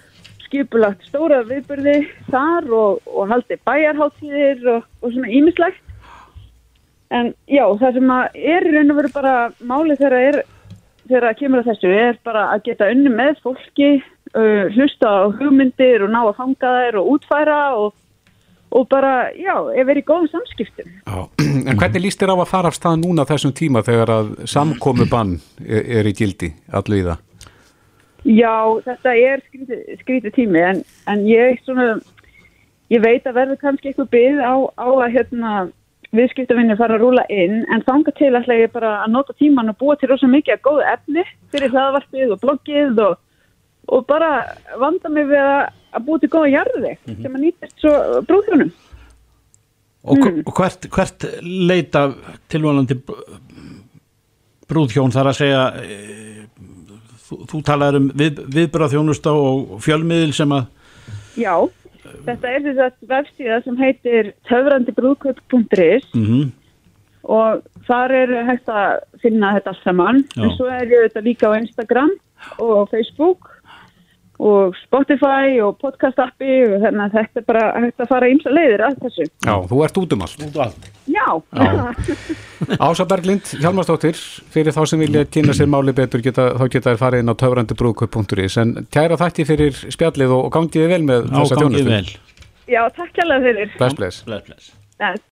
skipulagt 0.47 1.03
stóra 1.03 1.43
viðbyrði 1.43 2.07
þar 2.31 2.69
og, 2.71 3.01
og 3.07 3.29
haldi 3.29 3.57
bæjarháttíðir 3.67 4.67
og, 4.71 4.85
og 5.03 5.13
svona 5.13 5.29
ímislegt 5.29 5.83
en 7.15 7.33
já, 7.49 7.65
það 7.81 7.99
sem 7.99 8.15
er 8.15 8.69
í 8.69 8.73
raun 8.75 8.93
og 8.93 8.99
veru 9.01 9.11
bara 9.15 9.35
málið 9.61 10.03
þegar 10.03 10.17
er 10.21 10.41
þegar 11.09 11.29
það 11.29 11.39
kemur 11.39 11.63
að 11.63 11.71
þessu 11.71 11.93
er 11.97 12.19
bara 12.27 12.43
að 12.53 12.67
geta 12.69 12.91
unni 12.93 13.13
með 13.13 13.39
fólki 13.45 13.89
uh, 13.99 14.67
hlusta 14.75 15.09
á 15.09 15.33
hugmyndir 15.39 16.05
og 16.05 16.13
ná 16.13 16.21
að 16.27 16.37
fanga 16.41 16.75
þær 16.75 16.99
og 17.01 17.13
útfæra 17.15 17.61
og, 17.81 17.95
og 18.77 18.89
bara, 18.93 19.15
já, 19.33 19.55
er 19.73 20.01
í 20.01 20.05
góðum 20.05 20.29
samskiptum. 20.33 20.91
Já, 21.07 21.23
en 21.69 21.81
hvernig 21.81 22.05
líst 22.05 22.21
þér 22.21 22.35
á 22.37 22.37
að 22.37 22.51
fara 22.51 22.73
af 22.73 22.77
stað 22.77 23.01
núna 23.05 23.27
þessum 23.29 23.57
tíma 23.57 23.85
þegar 23.87 24.15
að 24.19 24.35
samkomu 24.51 25.09
bann 25.09 25.39
er, 25.65 25.89
er 26.03 26.11
í 26.11 26.15
gildi 26.19 26.53
allu 26.77 27.01
í 27.01 27.09
það? 27.09 27.25
Já, 28.29 28.55
þetta 28.85 29.17
er 29.17 29.43
skrítið, 29.47 29.83
skrítið 30.03 30.35
tími 30.37 30.61
en, 30.61 30.81
en 31.09 31.21
ég 31.31 31.61
svona 31.65 31.93
ég 32.93 33.03
veit 33.05 33.27
að 33.29 33.37
verður 33.37 33.61
kannski 33.63 33.91
eitthvað 33.91 34.11
byggð 34.13 34.41
á, 34.45 34.55
á 34.77 34.89
að 34.89 35.13
hérna, 35.15 35.53
viðskiptavinnir 36.17 36.79
fara 36.79 36.97
að 36.97 37.05
rúla 37.05 37.25
inn 37.33 37.63
en 37.69 37.85
þanga 37.85 38.15
til 38.17 38.31
ætla 38.39 38.57
ég 38.57 38.73
bara 38.73 38.95
að 39.03 39.13
nota 39.13 39.35
tíman 39.37 39.73
og 39.73 39.79
búa 39.81 39.97
til 40.01 40.09
rosa 40.13 40.29
mikið 40.31 40.55
að 40.55 40.63
góða 40.65 40.93
efni 40.95 41.25
fyrir 41.53 41.75
hlaðvarpið 41.75 42.35
og 42.35 42.41
bloggið 42.45 43.03
og, 43.05 43.19
og 43.93 44.07
bara 44.09 44.31
vanda 44.81 45.13
mig 45.13 45.29
við 45.29 45.43
að, 45.43 45.65
að 45.93 46.07
búa 46.07 46.23
til 46.23 46.31
góða 46.33 46.53
jarði 46.55 46.95
sem 47.09 47.35
að 47.35 47.43
nýtast 47.45 47.85
svo 47.85 48.23
brúðhjónum. 48.29 48.73
Og, 50.09 50.17
mm. 50.17 50.41
og 50.47 50.55
hvert, 50.57 50.89
hvert 50.95 51.29
leita 51.45 52.07
tilvonandi 52.49 52.97
brúðhjón 54.69 55.13
þar 55.13 55.33
að 55.33 55.39
segja 55.43 55.63
e, 55.83 55.99
þú, 57.27 57.41
þú 57.51 57.63
talaður 57.67 58.01
um 58.01 58.11
við, 58.17 58.43
viðbráðþjónusta 58.57 59.35
og 59.37 59.79
fjölmiðil 59.85 60.33
sem 60.37 60.57
að 60.57 60.69
Já, 61.39 61.55
þetta 62.29 62.55
er 62.55 62.65
þess 62.67 62.85
að 62.87 63.13
vefsíða 63.13 63.59
sem 63.65 63.77
heitir 63.81 64.33
töfrandibrúðkaup.is 64.51 66.09
mm 66.15 66.25
-hmm. 66.25 66.49
og 67.25 67.63
þar 67.89 68.17
er 68.23 68.35
hægt 68.51 68.69
að 68.69 68.99
finna 69.23 69.55
þetta 69.57 69.75
allt 69.75 69.85
saman 69.85 70.25
Já. 70.37 70.43
en 70.45 70.57
svo 70.57 70.67
er 70.73 70.87
ég 70.87 71.09
þetta 71.09 71.27
líka 71.27 71.53
á 71.53 71.59
Instagram 71.61 72.13
og 72.59 72.91
Facebook 72.91 73.58
og 74.39 74.77
Spotify 74.85 75.57
og 75.65 75.79
podcast 75.83 76.19
appi 76.23 76.47
og 76.69 76.77
þannig 76.85 77.05
að 77.09 77.15
þetta 77.17 77.41
er 77.41 77.47
bara 77.49 77.63
hægt 77.83 78.05
að 78.05 78.11
fara 78.13 78.29
ímsa 78.31 78.53
leiðir 78.55 78.85
að 78.87 78.99
þessu. 79.03 79.27
Já, 79.49 79.55
þú 79.73 79.81
ert 79.87 79.99
út 80.03 80.15
um 80.15 80.23
allt. 80.27 80.45
Út 80.47 80.59
um 80.59 80.63
allt. 80.63 80.89
Já. 81.09 81.27
Ása 82.79 83.07
Berglind, 83.09 83.51
Hjalmarsdóttir, 83.63 84.19
fyrir 84.55 84.75
þá 84.77 84.81
sem 84.91 85.03
vilja 85.03 85.25
kynna 85.27 85.55
sér 85.57 85.71
máli 85.71 85.95
betur, 85.97 86.23
geta, 86.23 86.51
þá 86.59 86.65
geta 86.75 86.93
þær 86.95 87.01
farið 87.03 87.25
inn 87.25 87.33
á 87.33 87.41
töfrandibrúðkaup.is 87.43 88.59
en 88.63 88.75
kæra 88.95 89.19
þætti 89.21 89.47
fyrir 89.49 89.79
spjallið 89.95 90.35
og 90.39 90.51
gangiði 90.55 90.91
vel 90.95 91.03
með 91.09 91.27
Já, 91.31 91.35
þessa 91.41 91.61
gangiði 91.63 91.85
þjónustu. 91.87 91.95
vel. 91.97 92.37
Já, 92.69 92.83
takk 92.99 93.23
hérlega 93.23 93.47
fyrir. 93.49 93.75
Bless, 93.79 93.99
bless. 93.99 94.23
Bless, 94.29 94.45
bless. 94.51 94.71
Bless. 94.99 95.25